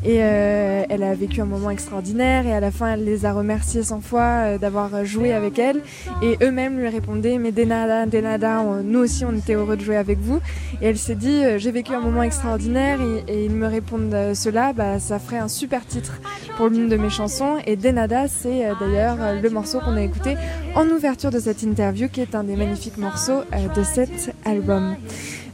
Et 0.03 0.15
elle 0.15 1.01
a 1.01 1.15
vécu 1.15 1.39
un 1.39 1.45
moment 1.45 1.69
extraordinaire 1.69 2.45
et 2.45 2.51
à 2.51 2.59
la 2.59 2.71
fin, 2.71 2.87
elle 2.87 3.05
les 3.05 3.25
a 3.25 3.31
remerciés 3.31 3.83
100 3.83 4.01
fois 4.01 4.57
d'avoir 4.57 5.05
joué 5.05 5.31
avec 5.31 5.59
elle. 5.59 5.81
Et 6.21 6.35
eux-mêmes 6.43 6.77
lui 6.77 6.89
répondaient, 6.89 7.37
mais 7.37 7.53
de 7.53 7.63
nada, 7.63 8.05
de 8.05 8.17
nada, 8.19 8.59
on- 8.59 8.83
nous 8.83 8.99
aussi 8.99 9.23
on 9.23 9.31
était 9.33 9.53
heureux 9.53 9.77
de 9.77 9.81
jouer 9.81 9.95
avec 9.95 10.19
vous. 10.19 10.41
Et 10.81 10.87
elle 10.87 10.97
s'est 10.97 11.15
dit, 11.15 11.41
j'ai 11.55 11.71
vécu 11.71 11.93
un 11.93 12.01
moment 12.01 12.23
extraordinaire 12.23 12.99
et, 13.29 13.45
ils 13.45 13.51
me 13.55 13.67
répondent 13.67 14.33
cela, 14.33 14.73
bah, 14.73 14.99
ça 14.99 15.19
ferait 15.19 15.37
un 15.37 15.47
super 15.47 15.68
titre 15.77 16.19
pour 16.57 16.67
l'une 16.67 16.89
de 16.89 16.97
mes 16.97 17.09
chansons. 17.09 17.57
Et 17.65 17.75
Denada, 17.75 18.27
c'est 18.27 18.67
euh, 18.67 18.73
d'ailleurs 18.79 19.17
euh, 19.19 19.39
le 19.39 19.49
morceau 19.49 19.79
qu'on 19.79 19.95
a 19.95 20.01
écouté 20.01 20.35
en 20.75 20.87
ouverture 20.87 21.31
de 21.31 21.39
cette 21.39 21.63
interview, 21.63 22.09
qui 22.09 22.21
est 22.21 22.35
un 22.35 22.43
des 22.43 22.55
magnifiques 22.55 22.97
morceaux 22.97 23.43
euh, 23.53 23.67
de 23.75 23.83
cet 23.83 24.33
album. 24.45 24.95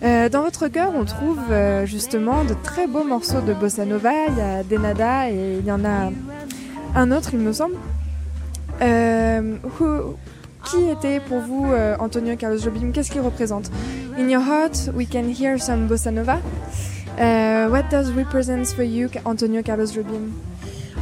Dans 0.01 0.43
votre 0.43 0.67
cœur, 0.67 0.91
on 0.95 1.03
trouve 1.03 1.39
justement 1.85 2.43
de 2.43 2.53
très 2.61 2.85
beaux 2.85 3.03
morceaux 3.03 3.41
de 3.41 3.53
bossa 3.53 3.85
nova. 3.85 4.11
Il 4.27 4.37
y 4.37 4.41
a 4.41 4.63
Denada 4.63 5.31
et 5.31 5.57
il 5.59 5.65
y 5.65 5.71
en 5.71 5.83
a 5.83 6.11
un 6.93 7.11
autre, 7.11 7.29
il 7.33 7.39
me 7.39 7.53
semble. 7.53 7.75
Qui 10.65 10.89
était 10.91 11.19
pour 11.21 11.39
vous 11.39 11.65
Antonio 11.97 12.35
Carlos 12.35 12.59
Jobim? 12.59 12.91
Qu'est-ce 12.91 13.09
qu'il 13.09 13.21
représente? 13.21 13.71
In 14.19 14.29
your 14.29 14.43
heart, 14.43 14.91
we 14.93 15.07
can 15.09 15.27
hear 15.27 15.59
some 15.59 15.87
bossa 15.87 16.11
nova. 16.11 16.39
Uh, 17.65 17.69
what 17.69 17.89
does 17.89 18.11
represents 18.11 18.71
for 18.71 18.83
you 18.83 19.09
Antonio 19.25 19.63
Carlos 19.63 19.91
Jobim? 19.91 20.33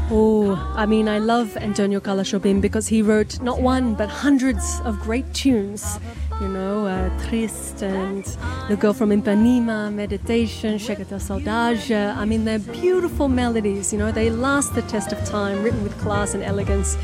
Oh, 0.09 0.55
I 0.77 0.85
mean, 0.85 1.09
I 1.09 1.17
love 1.17 1.57
Antonio 1.57 1.99
Carlos 1.99 2.31
Jobim 2.31 2.61
because 2.61 2.87
he 2.87 3.01
wrote 3.01 3.41
not 3.41 3.61
one 3.61 3.95
but 3.95 4.07
hundreds 4.07 4.79
of 4.85 4.97
great 5.01 5.33
tunes. 5.33 5.99
You 6.39 6.47
know, 6.47 6.87
uh, 6.87 7.09
Triste 7.27 7.83
and 7.83 8.23
The 8.69 8.77
Girl 8.77 8.93
from 8.93 9.09
Ipanema, 9.09 9.93
Meditation, 9.93 10.75
Chega 10.75 11.05
da 11.09 11.17
Saudade. 11.17 12.15
I 12.15 12.23
mean, 12.23 12.45
they're 12.45 12.59
beautiful 12.59 13.27
melodies. 13.27 13.91
You 13.91 13.99
know, 13.99 14.13
they 14.13 14.29
last 14.29 14.73
the 14.73 14.83
test 14.83 15.11
of 15.11 15.23
time, 15.25 15.63
written 15.63 15.83
with 15.83 15.99
class 15.99 16.33
and 16.33 16.43
elegance. 16.43 16.95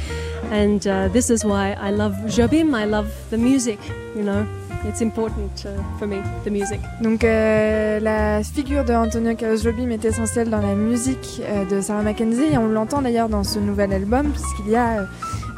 And 0.51 0.85
uh, 0.87 1.09
this 1.09 1.29
is 1.29 1.43
why 1.45 1.75
I 1.79 1.91
love 1.91 2.13
Jobim. 2.27 2.73
I 2.75 2.85
love 2.85 3.11
the 3.29 3.37
music. 3.37 3.79
You 4.15 4.23
know, 4.23 4.47
it's 4.85 5.01
important 5.01 5.65
uh, 5.65 5.81
for 5.97 6.07
me, 6.07 6.21
the 6.43 6.49
music. 6.49 6.79
Donc 7.01 7.23
euh, 7.23 7.99
la 7.99 8.43
figure 8.43 8.83
de 8.85 8.93
Antonio 8.93 9.35
Carlos 9.35 9.57
Jobim 9.57 9.89
est 9.91 10.05
essentielle 10.05 10.49
dans 10.49 10.61
la 10.61 10.75
musique 10.75 11.41
euh, 11.43 11.65
de 11.65 11.81
Sarah 11.81 12.01
Mackenzie 12.01 12.53
et 12.53 12.57
on 12.57 12.67
l'entend 12.67 13.01
d'ailleurs 13.01 13.29
dans 13.29 13.43
ce 13.43 13.59
nouvel 13.59 13.93
album 13.93 14.29
puisqu'il 14.31 14.71
y 14.71 14.75
a 14.75 15.07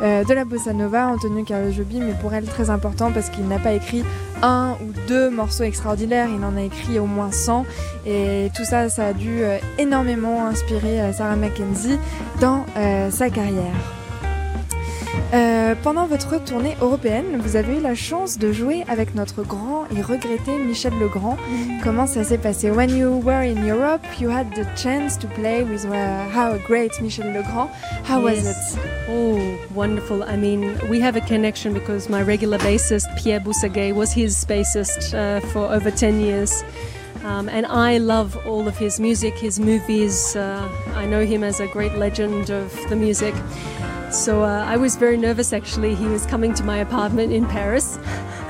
euh, 0.02 0.24
de 0.24 0.34
la 0.34 0.46
bossa 0.46 0.74
nova. 0.74 1.08
Antonio 1.08 1.44
Carlos 1.44 1.72
Jobim 1.72 2.08
est 2.08 2.20
pour 2.20 2.34
elle 2.34 2.46
très 2.46 2.70
important 2.70 3.12
parce 3.12 3.30
qu'il 3.30 3.48
n'a 3.48 3.60
pas 3.60 3.74
écrit 3.74 4.04
un 4.42 4.76
ou 4.82 4.92
deux 5.08 5.30
morceaux 5.30 5.64
extraordinaires, 5.64 6.28
il 6.36 6.44
en 6.44 6.58
a 6.58 6.64
écrit 6.64 6.98
au 6.98 7.06
moins 7.06 7.32
100 7.32 7.66
et 8.08 8.50
tout 8.56 8.66
ça, 8.66 8.90
ça 8.90 9.08
a 9.08 9.14
dû 9.14 9.44
énormément 9.78 10.48
inspirer 10.48 11.14
Sarah 11.14 11.36
Mackenzie 11.36 12.00
dans 12.40 12.66
sa 13.12 13.30
carrière. 13.30 14.01
Euh, 15.34 15.76
pendant 15.82 16.08
votre 16.08 16.44
tournée 16.44 16.76
européenne, 16.82 17.38
vous 17.40 17.56
avez 17.56 17.78
eu 17.78 17.82
la 17.82 17.96
chance 17.96 18.38
de 18.38 18.52
jouer 18.52 18.84
avec 18.90 19.16
notre 19.16 19.44
grand 19.44 19.86
et 19.96 20.02
regretté 20.02 20.58
Michel 20.58 20.92
Legrand. 21.00 21.38
Comment 21.84 22.06
ça 22.06 22.26
s'est 22.26 22.38
passé? 22.38 22.70
When 22.70 22.90
you 22.90 23.22
were 23.24 23.42
in 23.42 23.66
Europe, 23.66 24.02
you 24.20 24.30
had 24.30 24.48
the 24.54 24.66
chance 24.76 25.18
to 25.20 25.28
play 25.28 25.64
with 25.64 25.86
uh, 25.86 26.28
how 26.36 26.58
great 26.68 26.92
Michel 27.02 27.28
Legrand. 27.28 27.70
How 28.06 28.22
was 28.22 28.44
Yes. 28.44 28.76
it? 28.76 28.80
Oh, 29.10 29.40
wonderful. 29.74 30.22
I 30.24 30.36
mean, 30.36 30.74
we 30.90 31.00
have 31.00 31.16
a 31.16 31.22
connection 31.22 31.74
because 31.74 32.10
my 32.10 32.22
regular 32.22 32.58
bassist, 32.58 33.06
Pierre 33.18 33.40
Boussagay, 33.40 33.94
was 33.96 34.12
his 34.12 34.44
bassist 34.46 35.14
uh, 35.14 35.40
for 35.54 35.66
over 35.74 35.92
10 35.92 36.20
years. 36.20 36.62
Um, 37.24 37.48
and 37.48 37.66
I 37.68 38.00
love 38.00 38.36
all 38.46 38.68
of 38.68 38.78
his 38.78 39.00
music, 39.00 39.36
his 39.38 39.60
movies. 39.62 40.36
Uh, 40.36 40.68
I 40.96 41.06
know 41.06 41.24
him 41.24 41.42
as 41.44 41.62
a 41.62 41.68
great 41.68 41.96
legend 41.98 42.50
of 42.50 42.74
the 42.90 42.96
music. 42.98 43.34
So 44.12 44.44
uh, 44.44 44.66
I 44.68 44.76
was 44.76 44.98
very 44.98 45.16
nervous 45.16 45.54
actually. 45.54 45.96
He 45.96 46.06
was 46.06 46.26
coming 46.26 46.54
to 46.56 46.64
my 46.64 46.80
apartment 46.80 47.32
in 47.32 47.46
Paris. 47.46 47.98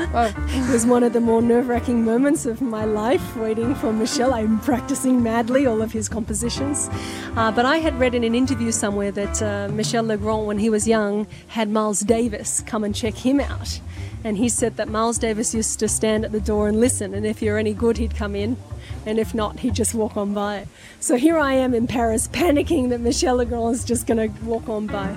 it 0.14 0.72
was 0.72 0.86
one 0.86 1.04
of 1.04 1.14
the 1.14 1.22
more 1.22 1.42
nerve 1.42 1.68
wracking 1.68 2.04
moments 2.04 2.46
of 2.46 2.60
my 2.60 2.86
life 2.86 3.36
waiting 3.36 3.76
for 3.76 3.94
Michel. 3.94 4.34
I'm 4.34 4.60
practicing 4.60 5.22
madly 5.22 5.68
all 5.68 5.82
of 5.82 5.92
his 5.92 6.10
compositions. 6.10 6.90
Uh, 7.36 7.52
but 7.52 7.66
I 7.66 7.78
had 7.78 8.00
read 8.00 8.16
in 8.16 8.24
an 8.24 8.34
interview 8.34 8.72
somewhere 8.72 9.12
that 9.12 9.42
uh, 9.42 9.70
Michel 9.72 10.04
Legrand, 10.04 10.48
when 10.48 10.58
he 10.58 10.70
was 10.72 10.88
young, 10.88 11.28
had 11.50 11.70
Miles 11.70 12.00
Davis 12.00 12.62
come 12.62 12.84
and 12.84 12.96
check 12.96 13.14
him 13.14 13.40
out. 13.40 13.80
And 14.24 14.38
he 14.38 14.50
said 14.50 14.78
that 14.78 14.88
Miles 14.88 15.20
Davis 15.20 15.54
used 15.54 15.80
to 15.80 15.88
stand 15.88 16.26
at 16.26 16.32
the 16.32 16.42
door 16.42 16.68
and 16.68 16.80
listen, 16.80 17.14
and 17.14 17.26
if 17.26 17.42
you're 17.42 17.58
any 17.58 17.74
good, 17.74 17.98
he'd 17.98 18.16
come 18.16 18.36
in. 18.36 18.58
And 19.06 19.20
if 19.20 19.34
not, 19.36 19.60
he'd 19.60 19.76
just 19.76 19.94
walk 19.94 20.18
on 20.18 20.34
by. 20.34 20.68
So 21.00 21.16
here 21.16 21.38
I 21.38 21.54
am 21.54 21.74
in 21.74 21.88
Paris, 21.88 22.28
panicking 22.28 22.90
that 22.90 23.02
Michel 23.02 23.36
Legrand 23.38 23.76
is 23.76 23.84
just 23.84 24.08
going 24.08 24.32
to 24.32 24.46
walk 24.46 24.68
on 24.68 24.88
by. 24.88 25.16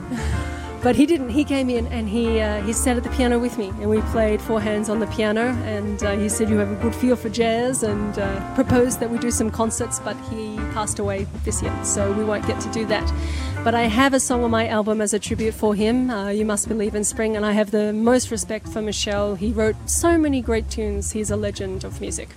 But 0.84 0.96
he 0.96 1.06
didn't. 1.06 1.30
He 1.30 1.44
came 1.44 1.70
in 1.70 1.86
and 1.86 2.06
he 2.06 2.40
uh, 2.40 2.62
he 2.62 2.74
sat 2.74 2.98
at 2.98 3.04
the 3.04 3.08
piano 3.08 3.38
with 3.38 3.56
me, 3.56 3.68
and 3.80 3.88
we 3.88 4.02
played 4.12 4.42
four 4.42 4.60
hands 4.60 4.90
on 4.90 4.98
the 5.00 5.06
piano. 5.06 5.56
And 5.64 6.02
uh, 6.04 6.14
he 6.18 6.28
said, 6.28 6.50
"You 6.50 6.58
have 6.58 6.70
a 6.70 6.74
good 6.74 6.94
feel 6.94 7.16
for 7.16 7.30
jazz," 7.30 7.82
and 7.82 8.18
uh, 8.18 8.54
proposed 8.54 9.00
that 9.00 9.08
we 9.08 9.16
do 9.16 9.30
some 9.30 9.50
concerts. 9.50 9.98
But 9.98 10.14
he 10.30 10.58
passed 10.74 10.98
away 10.98 11.26
this 11.42 11.62
year, 11.62 11.72
so 11.84 12.12
we 12.12 12.22
won't 12.22 12.46
get 12.46 12.60
to 12.60 12.70
do 12.70 12.84
that. 12.86 13.10
But 13.64 13.74
I 13.74 13.84
have 13.84 14.12
a 14.12 14.20
song 14.20 14.44
on 14.44 14.50
my 14.50 14.68
album 14.68 15.00
as 15.00 15.14
a 15.14 15.18
tribute 15.18 15.54
for 15.54 15.74
him. 15.74 16.10
Uh, 16.10 16.28
you 16.28 16.44
must 16.44 16.68
believe 16.68 16.94
in 16.94 17.02
spring, 17.02 17.34
and 17.34 17.46
I 17.46 17.52
have 17.52 17.70
the 17.70 17.94
most 17.94 18.30
respect 18.30 18.68
for 18.68 18.82
Michel. 18.82 19.36
He 19.36 19.52
wrote 19.52 19.76
so 19.86 20.18
many 20.18 20.42
great 20.42 20.68
tunes. 20.68 21.12
He's 21.12 21.30
a 21.30 21.36
legend 21.36 21.84
of 21.84 22.02
music. 22.02 22.28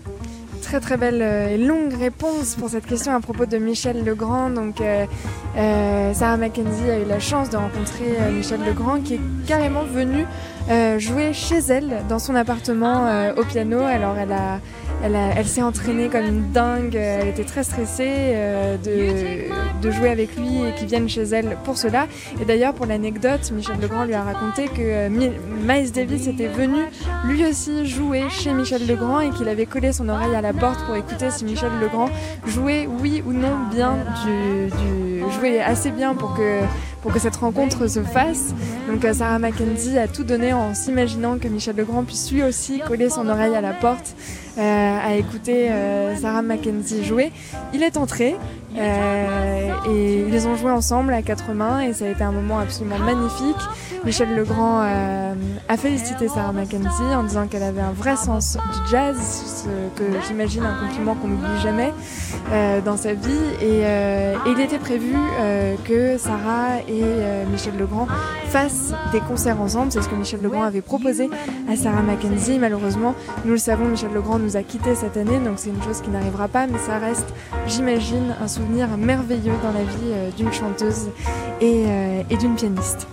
Très 0.62 0.80
très 0.82 0.98
belle 0.98 1.22
euh, 1.22 1.50
et 1.50 1.58
longue 1.58 1.94
réponse 1.94 2.56
pour 2.56 2.70
cette 2.70 2.86
question 2.86 3.14
à 3.14 3.22
propos 3.22 3.46
de 3.46 3.58
Michel 3.58 4.04
Legrand. 4.04 4.50
Donc 4.50 4.82
euh, 5.58 6.14
Sarah 6.14 6.38
Mackenzie 6.38 6.90
a 6.90 7.00
eu 7.00 7.06
la 7.06 7.20
chance 7.20 7.50
de 7.50 7.58
rencontrer 7.58 8.06
euh, 8.20 8.32
Michel 8.32 8.60
Legrand 8.66 9.00
qui 9.04 9.16
est 9.16 9.20
carrément 9.48 9.84
venu 9.84 10.26
euh, 10.70 11.00
jouer 11.00 11.34
chez 11.34 11.60
elle 11.70 11.98
dans 12.10 12.20
son 12.20 12.36
appartement 12.36 13.08
euh, 13.08 13.34
au 13.36 13.44
piano. 13.44 13.80
Alors 13.80 14.16
elle 14.18 14.32
a 14.34 14.60
elle, 15.04 15.16
a- 15.16 15.30
elle 15.38 15.46
s'est 15.46 15.62
entraînée 15.62 16.08
comme 16.10 16.26
une 16.26 16.52
dingue, 16.52 16.96
elle 16.96 17.28
était 17.28 17.44
très 17.44 17.64
stressée 17.64 18.34
de, 18.84 19.82
de 19.82 19.92
jouer 19.92 20.10
avec 20.10 20.36
lui 20.36 20.48
et 20.68 20.74
qu'il 20.76 20.88
vienne 20.88 21.08
chez 21.08 21.22
elle 21.22 21.56
pour 21.66 21.78
cela. 21.78 22.08
Et 22.42 22.46
d'ailleurs, 22.46 22.74
pour 22.74 22.88
l'anecdote, 22.88 23.52
Michel 23.52 23.76
Legrand 23.80 24.06
lui 24.06 24.16
a 24.16 24.24
raconté 24.24 24.66
que 24.66 25.08
Mi- 25.10 25.32
Miles 25.68 25.92
Davis 25.92 26.26
était 26.28 26.48
venu 26.48 26.80
lui 27.26 27.46
aussi 27.46 27.86
jouer 27.86 28.24
chez 28.32 28.54
Michel 28.54 28.88
Legrand 28.88 29.20
et 29.20 29.30
qu'il 29.30 29.48
avait 29.50 29.68
collé 29.68 29.94
son 29.94 30.10
oreille 30.10 30.34
à 30.36 30.42
la 30.42 30.52
porte 30.54 30.84
pour 30.88 30.96
écouter 30.96 31.30
si 31.30 31.46
Michel 31.46 31.70
Legrand 31.80 32.10
jouait 32.48 32.88
oui 33.02 33.22
ou 33.24 33.34
non 33.34 33.56
bien 33.72 33.98
du, 34.26 34.66
du 34.72 35.17
jouait 35.32 35.62
assez 35.62 35.92
bien 35.92 36.14
pour 36.16 36.34
que 36.36 36.62
pour 37.02 37.14
que 37.14 37.20
cette 37.20 37.36
rencontre 37.36 37.88
se 37.88 38.02
fasse. 38.02 38.54
Donc 38.88 39.06
euh, 39.06 39.14
Sarah 39.14 39.40
Mackenzie 39.40 39.98
a 39.98 40.08
tout 40.08 40.24
donné 40.24 40.54
en 40.54 40.74
s'imaginant 40.74 41.38
que 41.38 41.48
Michel 41.48 41.76
Legrand 41.76 42.04
puisse 42.04 42.32
lui 42.32 42.44
aussi 42.44 42.80
coller 42.80 43.10
son 43.10 43.28
oreille 43.28 43.56
à 43.56 43.62
la 43.62 43.74
porte 43.74 44.16
euh, 44.58 44.62
à 44.62 45.16
écouter 45.16 45.70
euh, 45.70 46.16
Sarah 46.16 46.42
Mackenzie 46.42 47.04
jouer. 47.04 47.32
Il 47.74 47.84
est 47.84 47.98
entré 47.98 48.36
et 48.76 50.26
ils 50.28 50.48
ont 50.48 50.56
joué 50.56 50.72
ensemble 50.72 51.14
à 51.14 51.22
quatre 51.22 51.52
mains 51.54 51.82
et 51.82 51.94
ça 51.94 52.06
a 52.06 52.10
été 52.10 52.24
un 52.24 52.32
moment 52.32 52.60
absolument 52.60 53.00
magnifique. 53.00 53.56
Michel 54.06 54.36
Legrand 54.36 54.82
a 55.68 55.78
félicité 55.78 56.28
Sarah 56.28 56.52
Mackenzie 56.52 57.16
en 57.16 57.24
disant 57.24 57.48
qu'elle 57.48 57.64
avait 57.64 57.82
un 57.82 57.92
vrai 57.92 58.16
sens 58.16 58.56
du 58.56 58.92
jazz, 58.92 59.18
ce 59.18 60.00
que 60.00 60.06
j'imagine 60.28 60.64
un 60.64 60.80
compliment 60.86 61.16
qu'on 61.16 61.28
n'oublie 61.28 61.60
jamais 61.64 61.92
dans 62.86 62.98
sa 62.98 63.14
vie. 63.14 63.32
Et, 63.62 63.84
il 64.46 64.60
était 64.60 64.80
prévu 64.80 65.16
que 65.86 66.18
Sarah 66.18 66.82
et 66.88 67.02
euh, 67.04 67.46
Michel 67.52 67.78
Legrand 67.78 68.08
fassent 68.46 68.94
des 69.12 69.20
concerts 69.20 69.62
ensemble. 69.62 69.92
C'est 69.92 70.02
ce 70.02 70.10
que 70.10 70.16
Michel 70.16 70.42
Legrand 70.42 70.64
avait 70.64 70.82
proposé 70.82 71.30
à 71.70 71.76
Sarah 71.76 72.02
Mackenzie. 72.02 72.60
Malheureusement, 72.60 73.16
nous 73.46 73.52
le 73.52 73.58
savons, 73.58 73.86
Michel 73.86 74.14
Legrand 74.14 74.40
nous 74.40 74.58
a 74.58 74.64
quittés 74.64 74.96
cette 74.96 75.18
année, 75.18 75.40
donc 75.40 75.56
c'est 75.58 75.70
une 75.70 75.82
chose 75.84 76.02
qui 76.02 76.10
n'arrivera 76.10 76.48
pas, 76.48 76.68
mais 76.68 76.80
ça 76.80 76.98
reste, 76.98 77.28
j'imagine, 77.68 78.36
un 78.42 78.48
souvenir 78.48 78.88
merveilleux 78.98 79.54
dans 79.64 79.72
la 79.72 79.84
vie 79.84 80.12
euh, 80.12 80.30
d'une 80.38 80.52
chanteuse 80.52 81.10
et, 81.62 81.86
euh, 81.88 82.24
et 82.30 82.38
d'une 82.38 82.56
pianiste. 82.56 83.08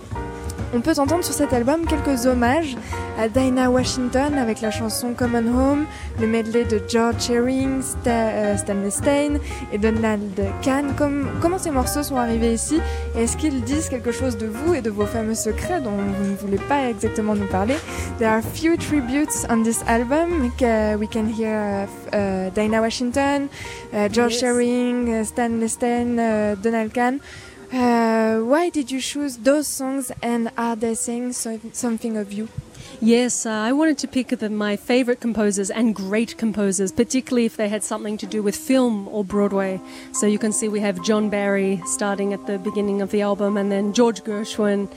On 0.75 0.81
peut 0.81 0.99
entendre 0.99 1.23
sur 1.23 1.33
cet 1.33 1.53
album 1.53 1.85
quelques 1.87 2.25
hommages 2.25 2.75
à 3.17 3.29
Dinah 3.29 3.69
Washington 3.71 4.33
avec 4.37 4.59
la 4.59 4.71
chanson 4.71 5.13
Common 5.13 5.47
Home, 5.47 5.85
le 6.19 6.27
medley 6.27 6.65
de 6.65 6.81
George 6.87 7.21
Shearing, 7.21 7.79
Sta- 7.81 8.07
euh, 8.07 8.57
Stanley 8.57 8.89
Stein 8.91 9.35
et 9.71 9.77
Donald 9.77 10.31
Kahn. 10.61 10.93
Comme- 10.97 11.29
comment 11.41 11.57
ces 11.57 11.71
morceaux 11.71 12.03
sont 12.03 12.17
arrivés 12.17 12.53
ici? 12.53 12.81
Est-ce 13.17 13.37
qu'ils 13.37 13.61
disent 13.63 13.87
quelque 13.87 14.11
chose 14.11 14.37
de 14.37 14.47
vous 14.47 14.73
et 14.73 14.81
de 14.81 14.89
vos 14.89 15.05
fameux 15.05 15.33
secrets 15.35 15.79
dont 15.81 15.91
vous 15.91 16.31
ne 16.31 16.35
voulez 16.35 16.59
pas 16.67 16.89
exactement 16.89 17.35
nous 17.35 17.47
parler? 17.47 17.75
There 18.19 18.29
are 18.29 18.41
few 18.41 18.75
tributes 18.75 19.45
on 19.49 19.63
this 19.63 19.79
album. 19.87 20.41
We 20.41 21.07
can 21.07 21.25
hear 21.27 21.87
uh, 22.13 22.15
uh, 22.15 22.51
Dinah 22.53 22.81
Washington, 22.81 23.47
uh, 23.93 24.09
George 24.11 24.33
Yes. 24.33 24.41
Shearing, 24.41 25.21
uh, 25.21 25.23
Stanley 25.23 25.69
Stein, 25.69 26.19
uh, 26.19 26.55
Donald 26.61 26.91
Kahn. 26.91 27.19
Uh, 27.75 28.39
why 28.39 28.69
did 28.69 28.89
you 28.89 29.01
choose 29.01 29.35
those 29.35 29.67
songs 29.67 30.09
and 30.21 30.49
are 30.57 30.77
they 30.77 30.95
saying 30.95 31.33
so- 31.33 31.59
something 31.73 32.15
of 32.15 32.31
you? 32.31 32.47
Yes, 33.01 33.45
uh, 33.45 33.49
I 33.49 33.73
wanted 33.73 33.97
to 33.97 34.07
pick 34.07 34.29
the, 34.29 34.49
my 34.49 34.77
favorite 34.77 35.19
composers 35.19 35.69
and 35.69 35.93
great 35.93 36.37
composers, 36.37 36.93
particularly 36.93 37.45
if 37.45 37.57
they 37.57 37.67
had 37.67 37.83
something 37.83 38.17
to 38.19 38.25
do 38.25 38.41
with 38.41 38.55
film 38.55 39.09
or 39.09 39.25
Broadway. 39.25 39.81
So 40.13 40.25
you 40.25 40.39
can 40.39 40.53
see 40.53 40.69
we 40.69 40.79
have 40.79 41.03
John 41.03 41.29
Barry 41.29 41.81
starting 41.85 42.31
at 42.31 42.47
the 42.47 42.57
beginning 42.57 43.01
of 43.01 43.11
the 43.11 43.21
album, 43.21 43.57
and 43.57 43.69
then 43.69 43.91
George 43.91 44.23
Gershwin. 44.23 44.89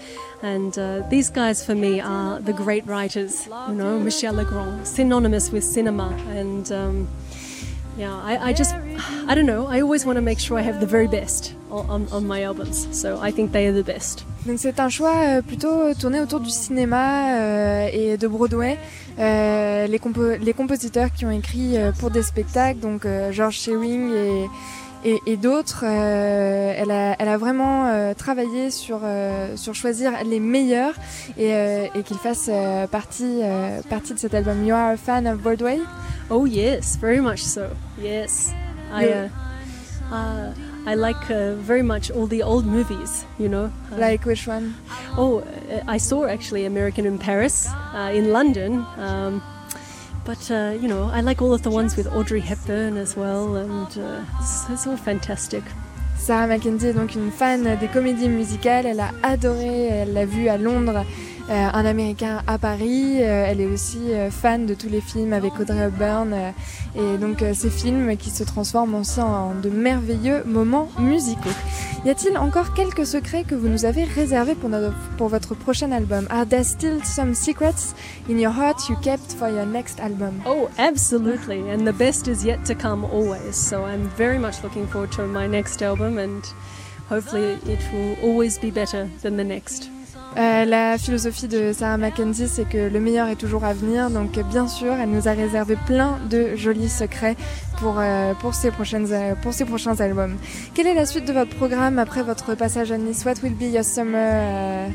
And 0.43 0.79
uh, 0.79 1.03
these 1.11 1.31
guys, 1.31 1.67
for 1.67 1.75
me, 1.75 1.99
are 2.01 2.39
the 2.39 2.53
great 2.53 2.87
writers. 2.87 3.49
You 3.49 3.75
know, 3.75 3.99
Michel 3.99 4.35
Legrand, 4.35 4.87
synonymous 4.87 5.51
with 5.51 5.65
cinema. 5.65 6.11
And 6.29 6.71
um, 6.71 7.09
yeah, 7.99 8.15
I, 8.25 8.51
I 8.51 8.53
just, 8.55 8.75
I 9.27 9.35
don't 9.35 9.47
know, 9.47 9.67
I 9.67 9.81
always 9.81 10.07
want 10.07 10.17
to 10.17 10.23
make 10.23 10.39
sure 10.39 10.59
I 10.59 10.63
have 10.63 10.81
the 10.81 10.87
very 10.87 11.09
best 11.09 11.55
on, 11.71 12.07
on, 12.13 12.27
my 12.27 12.43
albums. 12.43 12.87
So 12.93 13.19
I 13.21 13.31
think 13.33 13.53
they 13.53 13.67
are 13.67 13.73
the 13.73 13.85
best. 13.85 14.25
Donc 14.47 14.59
c'est 14.59 14.81
un 14.81 14.89
choix 14.89 15.13
euh, 15.17 15.43
plutôt 15.43 15.93
tourné 15.95 16.21
autour 16.21 16.41
du 16.41 16.51
cinéma 16.51 17.35
euh, 17.35 17.89
et 17.93 18.17
de 18.17 18.29
Broadway. 18.29 18.79
Euh, 19.19 19.87
les, 19.89 19.99
compo- 19.99 20.39
les 20.41 20.53
compositeurs 20.53 21.13
qui 21.13 21.27
ont 21.27 21.31
écrit 21.31 21.77
euh, 21.77 21.91
pour 21.93 22.11
des 22.11 22.23
spectacles, 22.23 22.79
donc 22.79 23.05
euh, 23.05 23.33
George 23.33 23.57
Shearing 23.57 24.13
et, 24.15 24.47
et, 25.05 25.19
et 25.27 25.37
d'autres, 25.37 25.85
euh, 25.87 26.75
elle, 26.77 26.91
a, 26.91 27.15
elle 27.19 27.29
a 27.29 27.37
vraiment 27.39 27.87
euh, 27.87 28.15
travaillé 28.15 28.71
sur, 28.71 29.01
euh, 29.05 29.57
sur 29.57 29.75
choisir 29.75 30.13
les 30.25 30.41
meilleurs 30.41 30.95
et, 31.37 31.55
euh, 31.55 31.87
et 31.95 32.03
qu'ils 32.03 32.19
fassent 32.19 32.51
euh, 32.53 32.87
partie, 32.87 33.41
euh, 33.43 33.81
partie 33.89 34.15
de 34.15 34.19
cet 34.19 34.35
album. 34.35 34.65
You 34.65 34.75
are 34.75 34.93
a 34.93 34.97
fan 34.97 35.27
of 35.27 35.39
Broadway? 35.39 35.79
Oh 36.31 36.47
yes, 36.47 36.97
very 37.01 37.21
much 37.21 37.41
so. 37.43 37.63
Yes, 38.01 38.53
I 38.93 39.07
uh, 39.07 39.29
uh, 40.13 40.53
I 40.87 40.95
like 40.95 41.31
uh, 41.31 41.55
very 41.55 41.83
much 41.83 42.11
all 42.11 42.27
the 42.27 42.43
old 42.43 42.67
movies. 42.67 43.25
You 43.39 43.49
know, 43.49 43.71
Uh, 43.93 43.99
Like 43.99 44.27
which 44.27 44.47
one? 44.47 44.75
Oh, 45.17 45.39
uh, 45.41 45.81
I 45.87 45.99
saw 45.99 46.27
actually 46.27 46.67
American 46.67 47.07
in 47.07 47.19
Paris, 47.19 47.67
uh, 47.95 48.11
in 48.15 48.31
London. 48.33 48.85
Um, 48.99 49.43
but 50.29 50.51
uh, 50.51 50.77
you 50.79 50.89
know, 50.89 51.05
I 51.11 51.23
like 51.23 51.41
all 51.41 51.55
of 51.55 51.63
the 51.63 51.71
ones 51.71 51.97
with 51.97 52.07
Audrey 52.09 52.41
Hepburn 52.41 52.99
as 52.99 53.17
well, 53.17 53.57
and 53.57 53.89
uh, 53.97 54.21
it's, 54.39 54.87
all 54.87 54.95
fantastic. 54.95 55.65
Sarah 56.19 56.47
Mackenzie 56.47 56.89
est 56.89 56.93
donc 56.93 57.15
une 57.15 57.31
fan 57.31 57.79
des 57.81 57.89
comédies 57.89 58.29
musicales. 58.29 58.85
Elle 58.85 59.01
a 59.01 59.11
adoré, 59.23 59.87
elle 59.87 60.13
l'a 60.13 60.27
vu 60.27 60.51
à 60.51 60.59
Londres, 60.59 61.07
un 61.49 61.85
Américain 61.85 62.43
à 62.47 62.59
Paris. 62.59 63.19
Euh, 63.21 63.47
elle 63.47 63.61
est 63.61 63.67
aussi 63.67 64.13
euh, 64.13 64.31
fan 64.31 64.67
de 64.67 64.75
tous 64.75 64.89
les 64.89 65.01
films 65.01 65.33
avec 65.33 65.59
Audrey 65.59 65.79
Hepburn. 65.79 66.33
euh, 66.33 66.51
et 66.95 67.19
donc 67.19 67.43
euh, 67.43 67.55
ces 67.55 67.71
films 67.71 68.17
qui 68.17 68.31
se 68.31 68.45
transforment 68.45 68.95
aussi 68.97 69.21
en 69.21 69.55
de 69.55 69.71
merveilleux 69.71 70.43
moments 70.45 70.89
musicaux. 70.99 71.49
Y 72.05 72.11
a-t-il 72.11 72.39
encore 72.39 72.75
quelques 72.75 73.05
secrets 73.05 73.43
que 73.43 73.55
vous 73.55 73.69
nous 73.69 73.85
avez 73.85 74.05
réservés 74.05 74.55
pour, 74.55 74.71
pour 75.17 75.29
votre 75.29 75.55
prochain 75.55 75.91
album? 75.91 76.27
Are 76.31 76.47
there 76.47 76.65
still 76.65 77.03
some 77.03 77.35
secrets 77.35 77.95
in 78.31 78.39
your 78.39 78.53
heart 78.53 78.89
you 78.89 78.97
kept 79.03 79.33
for 79.33 79.49
your 79.49 79.67
next 79.67 79.99
album? 80.01 80.41
Oh, 80.47 80.69
absolutely, 80.79 81.59
and 81.71 81.85
the 81.85 81.93
best 81.93 82.29
is 82.29 82.45
yet 82.45 82.65
to 82.67 82.75
come 82.75 83.05
always. 83.05 83.57
So 83.57 83.85
I'm 83.85 84.09
very 84.17 84.39
much 84.39 84.63
looking 84.63 84.87
forward 84.87 85.11
to 85.13 85.27
my 85.27 85.49
next 85.49 85.83
album, 85.83 86.19
and 86.19 86.45
hopefully 87.09 87.59
it 87.67 87.81
will 87.93 88.17
always 88.23 88.59
be 88.59 88.71
better 88.71 89.09
than 89.23 89.37
the 89.37 89.45
next. 89.45 89.91
Euh, 90.39 90.65
la 90.65 90.99
philosophie 90.99 91.49
de 91.49 91.73
Sarah 91.73 91.97
Mackenzie, 91.97 92.47
c'est 92.47 92.69
que 92.69 92.89
le 92.89 93.01
meilleur 93.01 93.27
est 93.27 93.37
toujours 93.37 93.65
à 93.65 93.75
venir. 93.75 94.09
Donc, 94.09 94.39
bien 94.51 94.69
sûr, 94.69 94.93
elle 94.95 95.11
nous 95.11 95.27
a 95.27 95.33
réservé 95.33 95.77
plein 95.87 96.19
de 96.31 96.55
jolis 96.55 96.89
secrets 96.89 97.35
pour, 97.81 97.97
euh, 97.99 98.35
pour, 98.35 98.55
ces, 98.55 98.71
prochaines, 98.71 99.09
euh, 99.11 99.35
pour 99.35 99.53
ces 99.53 99.65
prochains 99.65 99.99
albums. 100.01 100.37
Quelle 100.75 100.87
est 100.87 100.95
la 100.95 101.07
suite 101.07 101.27
de 101.27 101.33
votre 101.33 101.57
programme 101.57 101.99
après 101.99 102.23
votre 102.23 102.55
passage 102.55 102.93
à 102.93 102.99
Nice? 102.99 103.25
What 103.25 103.43
will 103.43 103.55
be 103.55 103.75
your 103.75 103.83
summer 103.83 104.89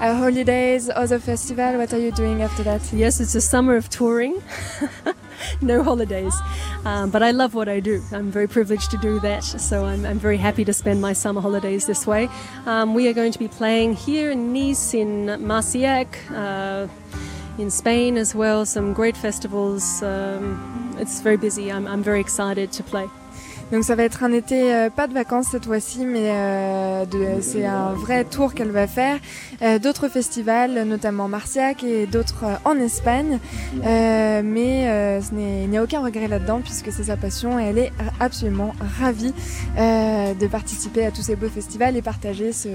uh, 0.00 0.22
holidays, 0.22 0.88
other 0.94 1.18
festival? 1.18 1.78
What 1.78 1.92
are 1.92 2.00
you 2.00 2.12
doing 2.12 2.42
after 2.42 2.62
that? 2.62 2.78
Yes, 2.92 3.18
it's 3.18 3.34
a 3.34 3.40
summer 3.40 3.76
of 3.76 3.88
touring, 3.88 4.34
no 5.60 5.82
holidays. 5.82 6.34
Um, 6.84 7.10
but 7.10 7.22
I 7.22 7.30
love 7.30 7.54
what 7.54 7.68
I 7.68 7.80
do. 7.80 8.02
I'm 8.12 8.30
very 8.30 8.48
privileged 8.48 8.90
to 8.92 8.98
do 8.98 9.20
that, 9.20 9.44
so 9.44 9.84
I'm, 9.84 10.04
I'm 10.04 10.18
very 10.18 10.36
happy 10.36 10.64
to 10.64 10.72
spend 10.72 11.00
my 11.00 11.12
summer 11.12 11.40
holidays 11.40 11.86
this 11.86 12.06
way. 12.06 12.28
Um, 12.66 12.94
we 12.94 13.08
are 13.08 13.12
going 13.12 13.32
to 13.32 13.38
be 13.38 13.48
playing 13.48 13.94
here 13.94 14.30
in 14.30 14.52
Nice, 14.52 14.94
in 14.94 15.26
Marciac, 15.46 16.18
uh, 16.30 16.88
in 17.58 17.70
Spain 17.70 18.16
as 18.16 18.34
well, 18.34 18.66
some 18.66 18.92
great 18.92 19.16
festivals. 19.16 20.02
Um, 20.02 20.96
it's 20.98 21.20
very 21.20 21.36
busy. 21.36 21.72
I'm, 21.72 21.86
I'm 21.86 22.02
very 22.02 22.20
excited 22.20 22.72
to 22.72 22.82
play. 22.82 23.08
Donc 23.72 23.82
ça 23.82 23.96
va 23.96 24.04
être 24.04 24.22
un 24.22 24.32
été 24.32 24.72
euh, 24.72 24.90
pas 24.90 25.08
de 25.08 25.12
vacances 25.12 25.46
cette 25.50 25.66
fois-ci, 25.66 26.06
mais 26.06 26.30
euh, 26.30 27.04
c'est 27.40 27.66
un 27.66 27.94
vrai 27.94 28.24
tour 28.24 28.54
qu'elle 28.54 28.70
va 28.70 28.86
faire. 28.86 29.18
Euh, 29.62 29.80
d'autres 29.80 30.08
festivals, 30.08 30.84
notamment 30.84 31.26
Marciac 31.28 31.82
et 31.82 32.06
d'autres 32.06 32.44
euh, 32.44 32.54
en 32.64 32.78
Espagne. 32.78 33.40
Euh, 33.84 34.42
mais 34.44 34.88
euh, 34.88 35.20
ce 35.20 35.32
il 35.34 35.68
n'y 35.68 35.78
a 35.78 35.82
aucun 35.82 36.00
regret 36.00 36.28
là-dedans 36.28 36.60
puisque 36.62 36.92
c'est 36.92 37.04
sa 37.04 37.16
passion 37.16 37.58
et 37.58 37.64
elle 37.64 37.78
est 37.78 37.92
absolument 38.20 38.72
ravie 39.00 39.34
de 39.76 40.46
participer 40.46 41.04
à 41.04 41.10
tous 41.10 41.22
ces 41.22 41.36
beaux 41.36 41.48
festivals 41.48 41.96
et 41.96 42.02
partager 42.02 42.52
ce, 42.52 42.68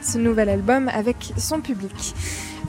ce 0.00 0.18
nouvel 0.18 0.48
album 0.48 0.88
avec 0.94 1.32
son 1.36 1.60
public. 1.60 2.14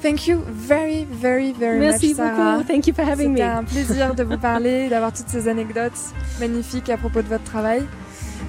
Thank 0.02 0.28
you 0.28 0.42
very, 0.48 1.06
very, 1.06 1.52
very 1.52 1.80
Merci 1.80 2.08
much, 2.10 2.16
Sarah. 2.18 2.52
beaucoup. 2.58 2.68
Thank 2.68 2.88
you 2.88 2.94
for 2.94 3.04
having 3.06 3.36
C'était 3.36 3.44
me. 3.48 3.58
un 3.58 3.64
plaisir 3.64 4.16
de 4.16 4.24
vous 4.24 4.38
parler, 4.38 4.88
d'avoir 4.90 5.12
toutes 5.12 5.28
ces 5.30 5.48
anecdotes 5.50 6.14
magnifiques 6.40 6.90
à 6.90 6.98
propos 6.98 7.22
de 7.22 7.28
votre 7.28 7.44
travail. 7.44 7.84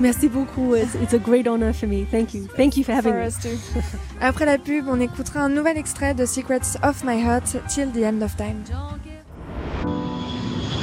Merci 0.00 0.28
beaucoup. 0.28 0.74
It's, 0.76 0.94
it's 1.02 1.12
a 1.12 1.18
great 1.18 1.46
honor 1.48 1.72
for 1.74 1.86
me. 1.88 2.06
Thank 2.10 2.32
you. 2.34 2.46
Thank 2.56 2.76
you 2.76 2.84
for 2.84 2.92
having 2.94 3.12
For 3.12 3.20
me. 3.20 3.26
us 3.26 3.38
too. 3.38 3.58
Après 4.20 4.46
la 4.46 4.56
pub, 4.58 4.86
on 4.88 5.00
écoutera 5.00 5.40
un 5.40 5.48
nouvel 5.50 5.76
extrait 5.76 6.14
de 6.14 6.24
Secrets 6.24 6.78
of 6.82 7.02
My 7.04 7.20
Heart, 7.20 7.56
Till 7.68 7.90
the 7.92 8.04
End 8.04 8.22
of 8.22 8.36
Time. 8.36 8.62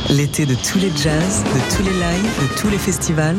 L'été 0.09 0.45
de 0.45 0.55
tous 0.55 0.77
les 0.79 0.91
jazz, 0.95 1.43
de 1.43 1.75
tous 1.75 1.83
les 1.83 1.93
lives, 1.93 2.41
de 2.41 2.61
tous 2.61 2.69
les 2.69 2.77
festivals. 2.77 3.37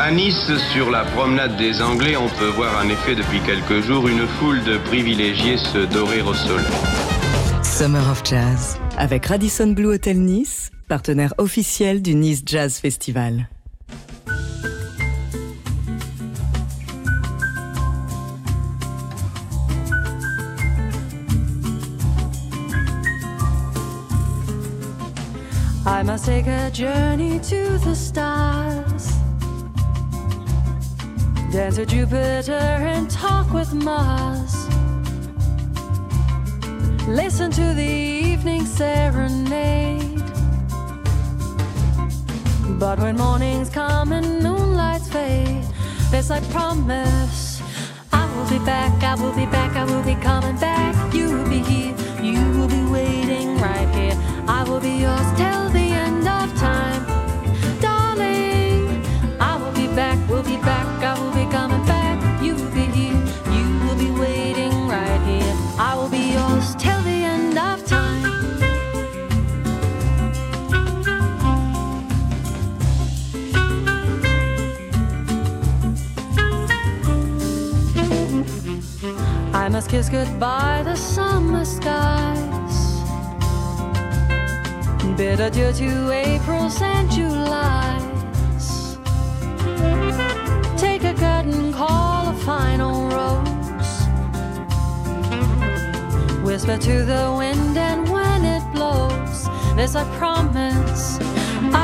À 0.00 0.12
Nice, 0.12 0.52
sur 0.72 0.92
la 0.92 1.04
promenade 1.04 1.56
des 1.56 1.82
Anglais, 1.82 2.16
on 2.16 2.28
peut 2.28 2.50
voir 2.50 2.84
en 2.84 2.88
effet 2.88 3.16
depuis 3.16 3.40
quelques 3.40 3.84
jours 3.84 4.06
une 4.06 4.28
foule 4.28 4.62
de 4.62 4.78
privilégiés 4.78 5.56
se 5.56 5.92
dorer 5.92 6.22
au 6.22 6.32
soleil. 6.34 6.64
Summer 7.64 8.08
of 8.08 8.22
Jazz. 8.24 8.78
Avec 8.96 9.26
Radisson 9.26 9.72
Blue 9.72 9.88
Hotel 9.88 10.20
Nice, 10.20 10.70
partenaire 10.86 11.34
officiel 11.38 12.00
du 12.00 12.14
Nice 12.14 12.42
Jazz 12.46 12.78
Festival. 12.78 13.48
I 25.84 26.04
must 26.04 26.24
take 26.26 26.46
a 26.46 26.70
journey 26.70 27.40
to 27.40 27.78
the 27.84 27.96
stars. 27.96 29.17
Dance 31.50 31.78
with 31.78 31.88
Jupiter 31.88 32.52
and 32.52 33.10
talk 33.10 33.50
with 33.54 33.72
Mars. 33.72 34.68
Listen 37.08 37.50
to 37.50 37.72
the 37.72 37.82
evening 37.82 38.66
serenade. 38.66 40.22
But 42.78 42.98
when 42.98 43.16
mornings 43.16 43.70
come 43.70 44.12
and 44.12 44.42
moonlights 44.42 45.08
fade, 45.08 45.64
there's 46.10 46.30
I 46.30 46.40
promise. 46.52 47.62
I 48.12 48.26
will 48.34 48.48
be 48.50 48.62
back, 48.66 49.02
I 49.02 49.14
will 49.14 49.32
be 49.32 49.46
back, 49.46 49.74
I 49.74 49.84
will 49.84 50.02
be 50.02 50.16
coming 50.16 50.56
back. 50.56 51.14
You 51.14 51.30
will 51.34 51.48
be 51.48 51.60
here, 51.60 51.94
you 52.22 52.44
will 52.58 52.68
be 52.68 52.82
waiting 52.92 53.56
right 53.58 53.88
here. 53.94 54.16
I 54.46 54.64
will 54.64 54.80
be 54.80 54.98
yours 55.00 55.26
till 55.38 55.70
the 55.70 55.78
end 55.78 56.28
of 56.28 56.54
time. 56.58 56.87
Must 79.78 79.90
kiss 79.90 80.08
goodbye 80.08 80.82
the 80.82 80.96
summer 80.96 81.64
skies. 81.64 82.76
Bid 85.16 85.38
adieu 85.38 85.72
to 85.72 86.10
Aprils 86.10 86.82
and 86.82 87.08
Julys. 87.08 88.98
Take 90.76 91.04
a 91.04 91.14
curtain 91.14 91.72
call, 91.72 92.30
a 92.30 92.34
final 92.44 93.08
rose. 93.16 93.94
Whisper 96.42 96.76
to 96.78 97.04
the 97.04 97.32
wind, 97.38 97.78
and 97.78 98.08
when 98.10 98.44
it 98.44 98.64
blows, 98.74 99.46
there's 99.76 99.94
a 99.94 100.04
promise. 100.18 101.20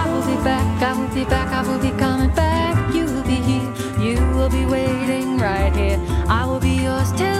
I 0.00 0.02
will 0.10 0.26
be 0.26 0.38
back, 0.42 0.82
I 0.82 0.98
will 0.98 1.14
be 1.14 1.24
back, 1.24 1.48
I 1.52 1.62
will 1.62 1.78
be 1.78 1.96
coming 1.96 2.34
back. 2.34 2.92
You 2.92 3.04
will 3.04 3.22
be 3.22 3.38
here, 3.50 3.70
you 4.00 4.16
will 4.34 4.50
be 4.50 4.66
waiting 4.66 5.38
right 5.38 5.72
here. 5.76 6.00
I 6.28 6.44
will 6.44 6.58
be 6.58 6.74
yours 6.86 7.12
till 7.12 7.33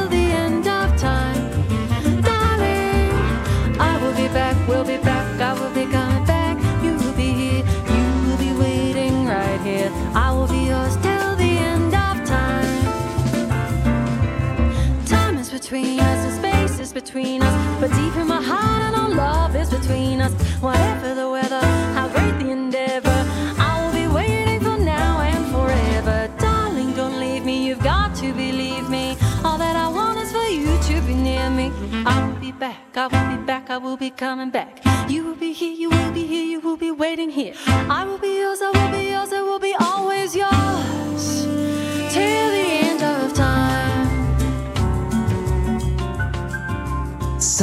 us. 20.24 20.32
Whatever 20.60 21.14
the 21.14 21.28
weather, 21.30 21.60
how 21.96 22.08
great 22.08 22.36
the 22.38 22.50
endeavor, 22.50 23.20
I 23.58 23.72
will 23.80 23.94
be 24.02 24.06
waiting 24.12 24.60
for 24.60 24.76
now 24.78 25.20
and 25.20 25.42
forever. 25.54 26.30
Darling, 26.38 26.94
don't 26.94 27.18
leave 27.20 27.44
me, 27.44 27.66
you've 27.66 27.82
got 27.82 28.14
to 28.16 28.32
believe 28.32 28.88
me. 28.88 29.16
All 29.44 29.58
that 29.58 29.76
I 29.76 29.88
want 29.88 30.18
is 30.18 30.32
for 30.32 30.48
you 30.58 30.72
to 30.88 31.06
be 31.06 31.14
near 31.14 31.50
me. 31.50 31.70
I 32.06 32.26
will 32.26 32.40
be 32.40 32.52
back, 32.52 32.96
I 32.96 33.06
will 33.06 33.36
be 33.36 33.42
back, 33.44 33.70
I 33.70 33.78
will 33.78 33.96
be 33.96 34.10
coming 34.10 34.50
back. 34.50 34.80
You 35.08 35.24
will 35.26 35.36
be 35.46 35.52
here, 35.52 35.74
you 35.82 35.90
will 35.90 36.12
be 36.12 36.26
here, 36.26 36.44
you 36.44 36.60
will 36.60 36.78
be 36.78 36.90
waiting 36.90 37.30
here. 37.30 37.54
I 37.66 38.04
will 38.04 38.18
be 38.18 38.38
yours, 38.40 38.60
I 38.62 38.70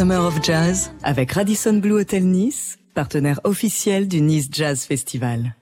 Summer 0.01 0.25
of 0.25 0.41
Jazz 0.41 0.89
avec 1.03 1.31
Radisson 1.33 1.75
Blue 1.75 1.99
Hotel 1.99 2.23
Nice, 2.23 2.79
partenaire 2.95 3.39
officiel 3.43 4.07
du 4.07 4.19
Nice 4.19 4.47
Jazz 4.51 4.83
Festival. 4.83 5.53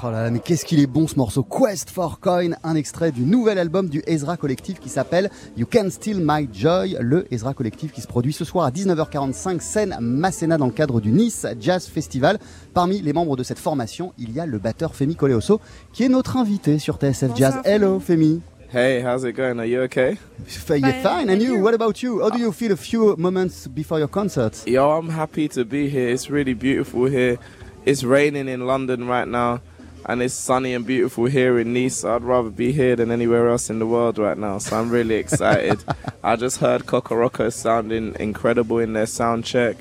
Oh 0.00 0.10
là 0.12 0.22
là, 0.22 0.30
mais 0.30 0.38
qu'est-ce 0.38 0.64
qu'il 0.64 0.78
est 0.78 0.86
bon 0.86 1.08
ce 1.08 1.16
morceau 1.16 1.42
Quest 1.42 1.90
for 1.90 2.20
Coin, 2.20 2.50
un 2.62 2.76
extrait 2.76 3.10
du 3.10 3.22
nouvel 3.22 3.58
album 3.58 3.88
du 3.88 4.00
Ezra 4.06 4.36
Collective 4.36 4.78
qui 4.78 4.88
s'appelle 4.88 5.28
You 5.56 5.66
Can 5.70 5.90
Steal 5.90 6.18
My 6.20 6.48
Joy, 6.52 6.96
le 7.00 7.26
Ezra 7.32 7.52
Collective 7.52 7.90
qui 7.90 8.00
se 8.00 8.06
produit 8.06 8.32
ce 8.32 8.44
soir 8.44 8.64
à 8.66 8.70
19h45 8.70 9.58
scène 9.60 9.96
Masséna 10.00 10.56
dans 10.56 10.66
le 10.66 10.72
cadre 10.72 11.00
du 11.00 11.10
Nice 11.10 11.46
Jazz 11.58 11.88
Festival. 11.88 12.38
Parmi 12.74 13.00
les 13.02 13.12
membres 13.12 13.36
de 13.36 13.42
cette 13.42 13.58
formation, 13.58 14.12
il 14.18 14.30
y 14.30 14.38
a 14.38 14.46
le 14.46 14.58
batteur 14.58 14.94
Femi 14.94 15.16
Coleoso 15.16 15.60
qui 15.92 16.04
est 16.04 16.08
notre 16.08 16.36
invité 16.36 16.78
sur 16.78 16.96
TSF 16.98 17.34
Jazz. 17.34 17.54
Bonsoir, 17.56 17.66
Hello 17.66 17.98
Femi. 17.98 18.40
Hey, 18.72 19.02
how's 19.02 19.24
it 19.24 19.34
going? 19.34 19.58
Are 19.58 19.66
you 19.66 19.80
okay? 19.80 20.16
You're 20.46 20.80
Fine, 20.80 21.02
fine, 21.02 21.28
and 21.28 21.40
you? 21.40 21.60
What 21.60 21.74
about 21.74 22.02
you? 22.02 22.20
How 22.22 22.30
do 22.30 22.38
you 22.38 22.52
feel 22.52 22.70
a 22.70 22.76
few 22.76 23.16
moments 23.16 23.66
before 23.66 23.98
your 23.98 24.08
concert? 24.08 24.62
Yo, 24.66 24.90
I'm 24.90 25.08
happy 25.08 25.48
to 25.48 25.64
be 25.64 25.88
here. 25.88 26.08
It's 26.10 26.30
really 26.30 26.54
beautiful 26.54 27.06
here. 27.06 27.38
It's 27.86 28.04
raining 28.04 28.46
in 28.48 28.66
London 28.66 29.08
right 29.08 29.26
now, 29.26 29.60
and 30.08 30.22
it's 30.22 30.34
sunny 30.34 30.72
and 30.72 30.86
beautiful 30.86 31.26
here 31.26 31.58
in 31.58 31.74
Nice. 31.74 32.02
I'd 32.02 32.24
rather 32.24 32.48
be 32.48 32.72
here 32.72 32.96
than 32.96 33.10
anywhere 33.10 33.48
else 33.50 33.68
in 33.68 33.78
the 33.78 33.86
world 33.86 34.16
right 34.16 34.38
now, 34.38 34.56
so 34.56 34.80
I'm 34.80 34.88
really 34.88 35.16
excited. 35.16 35.84
I 36.24 36.36
just 36.36 36.56
heard 36.56 36.86
Kokoroko 36.86 37.52
sounding 37.52 38.16
incredible 38.18 38.78
in 38.78 38.94
their 38.94 39.06
sound 39.06 39.44
check. 39.44 39.76